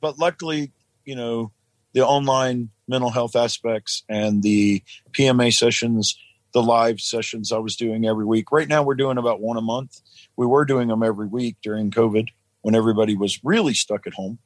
but 0.02 0.20
luckily, 0.20 0.74
you 1.06 1.16
know, 1.16 1.54
the 1.94 2.06
online 2.06 2.70
mental 2.92 3.10
health 3.10 3.36
aspects 3.36 4.04
and 4.08 4.44
the 4.44 4.84
PMA 5.14 5.52
sessions, 5.52 6.16
the 6.54 6.62
live 6.62 7.00
sessions 7.00 7.52
I 7.52 7.58
was 7.58 7.76
doing 7.76 8.06
every 8.06 8.26
week. 8.26 8.52
Right 8.52 8.68
now, 8.68 8.84
we're 8.84 8.94
doing 8.94 9.18
about 9.18 9.42
one 9.42 9.58
a 9.58 9.62
month. 9.62 10.00
We 10.38 10.46
were 10.46 10.66
doing 10.66 10.90
them 10.90 11.02
every 11.02 11.28
week 11.28 11.58
during 11.64 11.90
COVID 11.90 12.28
when 12.62 12.76
everybody 12.76 13.16
was 13.16 13.44
really 13.44 13.74
stuck 13.74 14.06
at 14.06 14.14
home. 14.14 14.38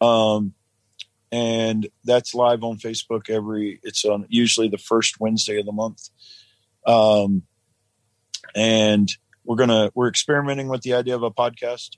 Um, 0.00 0.54
and 1.32 1.88
that's 2.04 2.34
live 2.34 2.64
on 2.64 2.78
Facebook 2.78 3.28
every. 3.28 3.80
It's 3.82 4.04
on 4.04 4.26
usually 4.28 4.68
the 4.68 4.78
first 4.78 5.20
Wednesday 5.20 5.58
of 5.60 5.66
the 5.66 5.72
month. 5.72 6.08
Um, 6.86 7.42
and 8.54 9.10
we're 9.44 9.56
gonna 9.56 9.90
we're 9.94 10.08
experimenting 10.08 10.68
with 10.68 10.82
the 10.82 10.94
idea 10.94 11.14
of 11.14 11.22
a 11.22 11.30
podcast. 11.30 11.96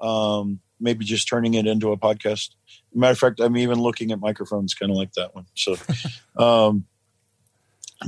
Um, 0.00 0.60
maybe 0.80 1.04
just 1.04 1.28
turning 1.28 1.54
it 1.54 1.66
into 1.66 1.92
a 1.92 1.96
podcast. 1.96 2.50
Matter 2.94 3.12
of 3.12 3.18
fact, 3.18 3.40
I'm 3.40 3.56
even 3.56 3.80
looking 3.80 4.12
at 4.12 4.20
microphones, 4.20 4.74
kind 4.74 4.90
of 4.90 4.96
like 4.96 5.12
that 5.14 5.34
one. 5.34 5.46
So, 5.54 5.76
um, 6.36 6.86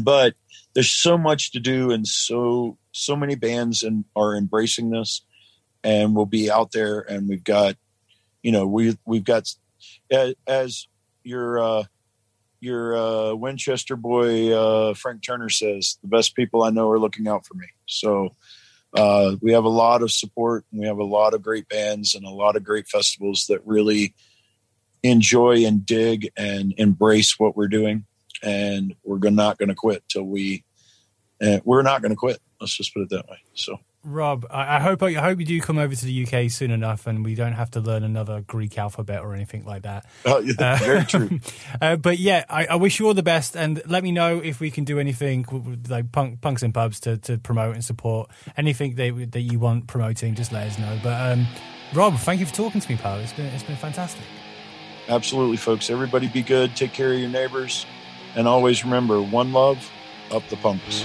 but 0.01 0.35
there's 0.75 0.91
so 0.91 1.17
much 1.17 1.53
to 1.53 1.61
do, 1.61 1.91
and 1.91 2.07
so 2.07 2.79
so 2.93 3.17
many 3.17 3.35
bands 3.35 3.83
and 3.83 4.05
are 4.15 4.37
embracing 4.37 4.91
this, 4.91 5.23
and 5.83 6.15
we'll 6.15 6.27
be 6.27 6.51
out 6.51 6.73
there, 6.73 7.01
and 7.01 7.29
we've 7.29 7.45
got, 7.45 7.77
you 8.43 8.53
know, 8.53 8.67
we 8.67 8.97
we've 9.07 9.25
got 9.25 9.49
as, 10.11 10.35
as 10.47 10.89
your 11.23 11.59
uh, 11.59 11.85
your 12.61 12.97
uh, 12.97 13.35
Winchester 13.35 13.97
boy 13.97 14.53
uh, 14.53 14.95
Frank 14.95 15.23
Turner 15.23 15.49
says, 15.49 15.99
the 16.03 16.09
best 16.09 16.35
people 16.35 16.63
I 16.63 16.71
know 16.71 16.91
are 16.91 16.99
looking 16.99 17.29
out 17.29 17.47
for 17.47 17.55
me. 17.55 17.67
So 17.87 18.35
uh, 18.95 19.37
we 19.41 19.53
have 19.53 19.65
a 19.65 19.69
lot 19.69 20.03
of 20.03 20.13
support, 20.13 20.65
and 20.71 20.81
we 20.81 20.87
have 20.87 20.99
a 20.99 21.05
lot 21.05 21.35
of 21.35 21.43
great 21.43 21.69
bands 21.69 22.15
and 22.15 22.25
a 22.25 22.31
lot 22.31 22.57
of 22.57 22.65
great 22.65 22.89
festivals 22.89 23.47
that 23.47 23.67
really 23.67 24.15
enjoy 25.03 25.65
and 25.65 25.85
dig 25.85 26.31
and 26.37 26.75
embrace 26.77 27.39
what 27.39 27.57
we're 27.57 27.69
doing. 27.69 28.07
And 28.43 28.95
we're 29.03 29.31
not 29.31 29.59
going 29.59 29.69
to 29.69 29.75
quit 29.75 30.05
till 30.09 30.25
we. 30.25 30.65
Uh, 31.43 31.59
we're 31.65 31.83
not 31.83 32.01
going 32.01 32.11
to 32.11 32.17
quit. 32.17 32.39
Let's 32.61 32.77
just 32.77 32.95
put 32.95 33.03
it 33.03 33.11
that 33.11 33.29
way. 33.29 33.39
So 33.55 33.79
Rob, 34.07 34.47
I, 34.51 34.77
I 34.77 34.81
hope 34.81 35.03
I 35.03 35.13
hope 35.15 35.41
you 35.41 35.45
do 35.45 35.61
come 35.61 35.79
over 35.79 35.95
to 35.95 36.05
the 36.05 36.27
UK 36.27 36.51
soon 36.51 36.71
enough, 36.71 37.07
and 37.07 37.25
we 37.25 37.35
don't 37.35 37.55
have 37.55 37.71
to 37.73 37.81
learn 37.81 38.05
another 38.05 38.41
Greek 38.41 38.79
alphabet 38.79 39.23
or 39.23 39.35
anything 39.35 39.65
like 39.65 39.83
that. 39.83 40.07
uh, 40.25 40.41
yeah, 40.45 40.79
very 40.79 41.05
true. 41.05 41.41
Uh, 41.81 41.97
but 41.97 42.19
yeah, 42.19 42.45
I, 42.49 42.67
I 42.67 42.75
wish 42.77 42.99
you 42.99 43.07
all 43.07 43.15
the 43.15 43.23
best, 43.23 43.57
and 43.57 43.83
let 43.87 44.03
me 44.03 44.13
know 44.13 44.39
if 44.39 44.61
we 44.61 44.71
can 44.71 44.85
do 44.85 44.99
anything 44.99 45.45
like 45.89 46.11
punk, 46.13 46.41
punks 46.41 46.63
and 46.63 46.73
pubs 46.73 47.01
to, 47.01 47.19
to 47.19 47.39
promote 47.39 47.75
and 47.75 47.85
support 47.85 48.31
anything 48.57 48.95
that 48.95 49.33
that 49.33 49.41
you 49.41 49.59
want 49.59 49.89
promoting. 49.89 50.35
Just 50.35 50.53
let 50.53 50.67
us 50.69 50.79
know. 50.79 50.99
But 51.03 51.33
um, 51.33 51.47
Rob, 51.93 52.17
thank 52.19 52.41
you 52.41 52.47
for 52.47 52.55
talking 52.55 52.81
to 52.81 52.91
me, 52.91 52.97
pal. 52.97 53.19
It's 53.19 53.33
been 53.33 53.47
it's 53.47 53.65
been 53.65 53.77
fantastic. 53.77 54.25
Absolutely, 55.09 55.57
folks. 55.57 55.91
Everybody 55.91 56.29
be 56.29 56.43
good. 56.43 56.75
Take 56.77 56.93
care 56.93 57.13
of 57.13 57.19
your 57.19 57.31
neighbors. 57.31 57.85
And 58.35 58.47
always 58.47 58.85
remember 58.85 59.21
one 59.23 59.53
love, 59.53 59.91
up 60.31 60.47
the 60.49 60.57
punks. 60.57 61.05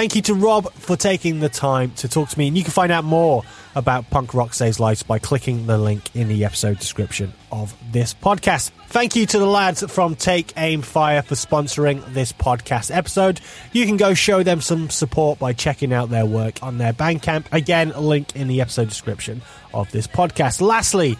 Thank 0.00 0.16
you 0.16 0.22
to 0.22 0.34
Rob 0.34 0.72
for 0.72 0.96
taking 0.96 1.40
the 1.40 1.50
time 1.50 1.90
to 1.96 2.08
talk 2.08 2.30
to 2.30 2.38
me. 2.38 2.48
And 2.48 2.56
you 2.56 2.64
can 2.64 2.72
find 2.72 2.90
out 2.90 3.04
more 3.04 3.44
about 3.74 4.08
Punk 4.08 4.32
Rock 4.32 4.54
Saves 4.54 4.80
Lives 4.80 5.02
by 5.02 5.18
clicking 5.18 5.66
the 5.66 5.76
link 5.76 6.16
in 6.16 6.28
the 6.28 6.46
episode 6.46 6.78
description 6.78 7.34
of 7.52 7.76
this 7.92 8.14
podcast. 8.14 8.70
Thank 8.86 9.14
you 9.14 9.26
to 9.26 9.38
the 9.38 9.44
lads 9.44 9.84
from 9.92 10.16
Take 10.16 10.54
Aim 10.56 10.80
Fire 10.80 11.20
for 11.20 11.34
sponsoring 11.34 12.02
this 12.14 12.32
podcast 12.32 12.90
episode. 12.96 13.42
You 13.74 13.84
can 13.84 13.98
go 13.98 14.14
show 14.14 14.42
them 14.42 14.62
some 14.62 14.88
support 14.88 15.38
by 15.38 15.52
checking 15.52 15.92
out 15.92 16.08
their 16.08 16.24
work 16.24 16.62
on 16.62 16.78
their 16.78 16.94
Bandcamp. 16.94 17.44
Again, 17.52 17.92
link 17.94 18.34
in 18.34 18.48
the 18.48 18.62
episode 18.62 18.88
description 18.88 19.42
of 19.74 19.90
this 19.92 20.06
podcast. 20.06 20.62
Lastly, 20.62 21.18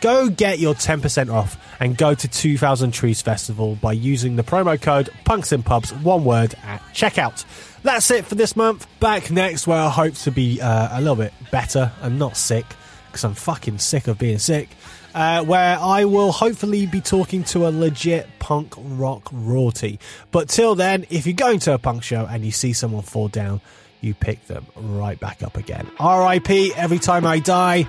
go 0.00 0.28
get 0.28 0.58
your 0.58 0.74
10% 0.74 1.32
off 1.32 1.56
and 1.80 1.96
go 1.96 2.14
to 2.14 2.28
2000 2.28 2.92
Trees 2.92 3.22
Festival 3.22 3.76
by 3.76 3.92
using 3.92 4.36
the 4.36 4.42
promo 4.42 4.80
code 4.80 5.10
Punks 5.24 5.52
and 5.52 5.64
Pubs, 5.64 5.92
one 5.92 6.24
word, 6.24 6.54
at 6.64 6.80
checkout. 6.92 7.44
That's 7.82 8.10
it 8.10 8.26
for 8.26 8.34
this 8.34 8.56
month. 8.56 8.86
Back 9.00 9.30
next, 9.30 9.66
where 9.66 9.80
I 9.80 9.88
hope 9.88 10.14
to 10.14 10.30
be 10.30 10.60
uh, 10.60 10.98
a 10.98 11.00
little 11.00 11.16
bit 11.16 11.32
better 11.50 11.92
and 12.02 12.18
not 12.18 12.36
sick, 12.36 12.66
because 13.06 13.24
I'm 13.24 13.34
fucking 13.34 13.78
sick 13.78 14.06
of 14.06 14.18
being 14.18 14.38
sick. 14.38 14.68
Uh, 15.14 15.42
where 15.44 15.76
I 15.78 16.04
will 16.04 16.30
hopefully 16.30 16.86
be 16.86 17.00
talking 17.00 17.42
to 17.44 17.66
a 17.66 17.70
legit 17.70 18.28
punk 18.38 18.74
rock 18.76 19.28
royalty. 19.32 19.98
But 20.30 20.48
till 20.48 20.76
then, 20.76 21.04
if 21.10 21.26
you're 21.26 21.34
going 21.34 21.58
to 21.60 21.74
a 21.74 21.78
punk 21.78 22.04
show 22.04 22.26
and 22.26 22.44
you 22.44 22.52
see 22.52 22.72
someone 22.72 23.02
fall 23.02 23.26
down, 23.26 23.60
you 24.00 24.14
pick 24.14 24.46
them 24.46 24.66
right 24.76 25.18
back 25.18 25.42
up 25.42 25.56
again. 25.56 25.86
RIP 26.00 26.76
every 26.76 26.98
time 26.98 27.26
I 27.26 27.40
die. 27.40 27.88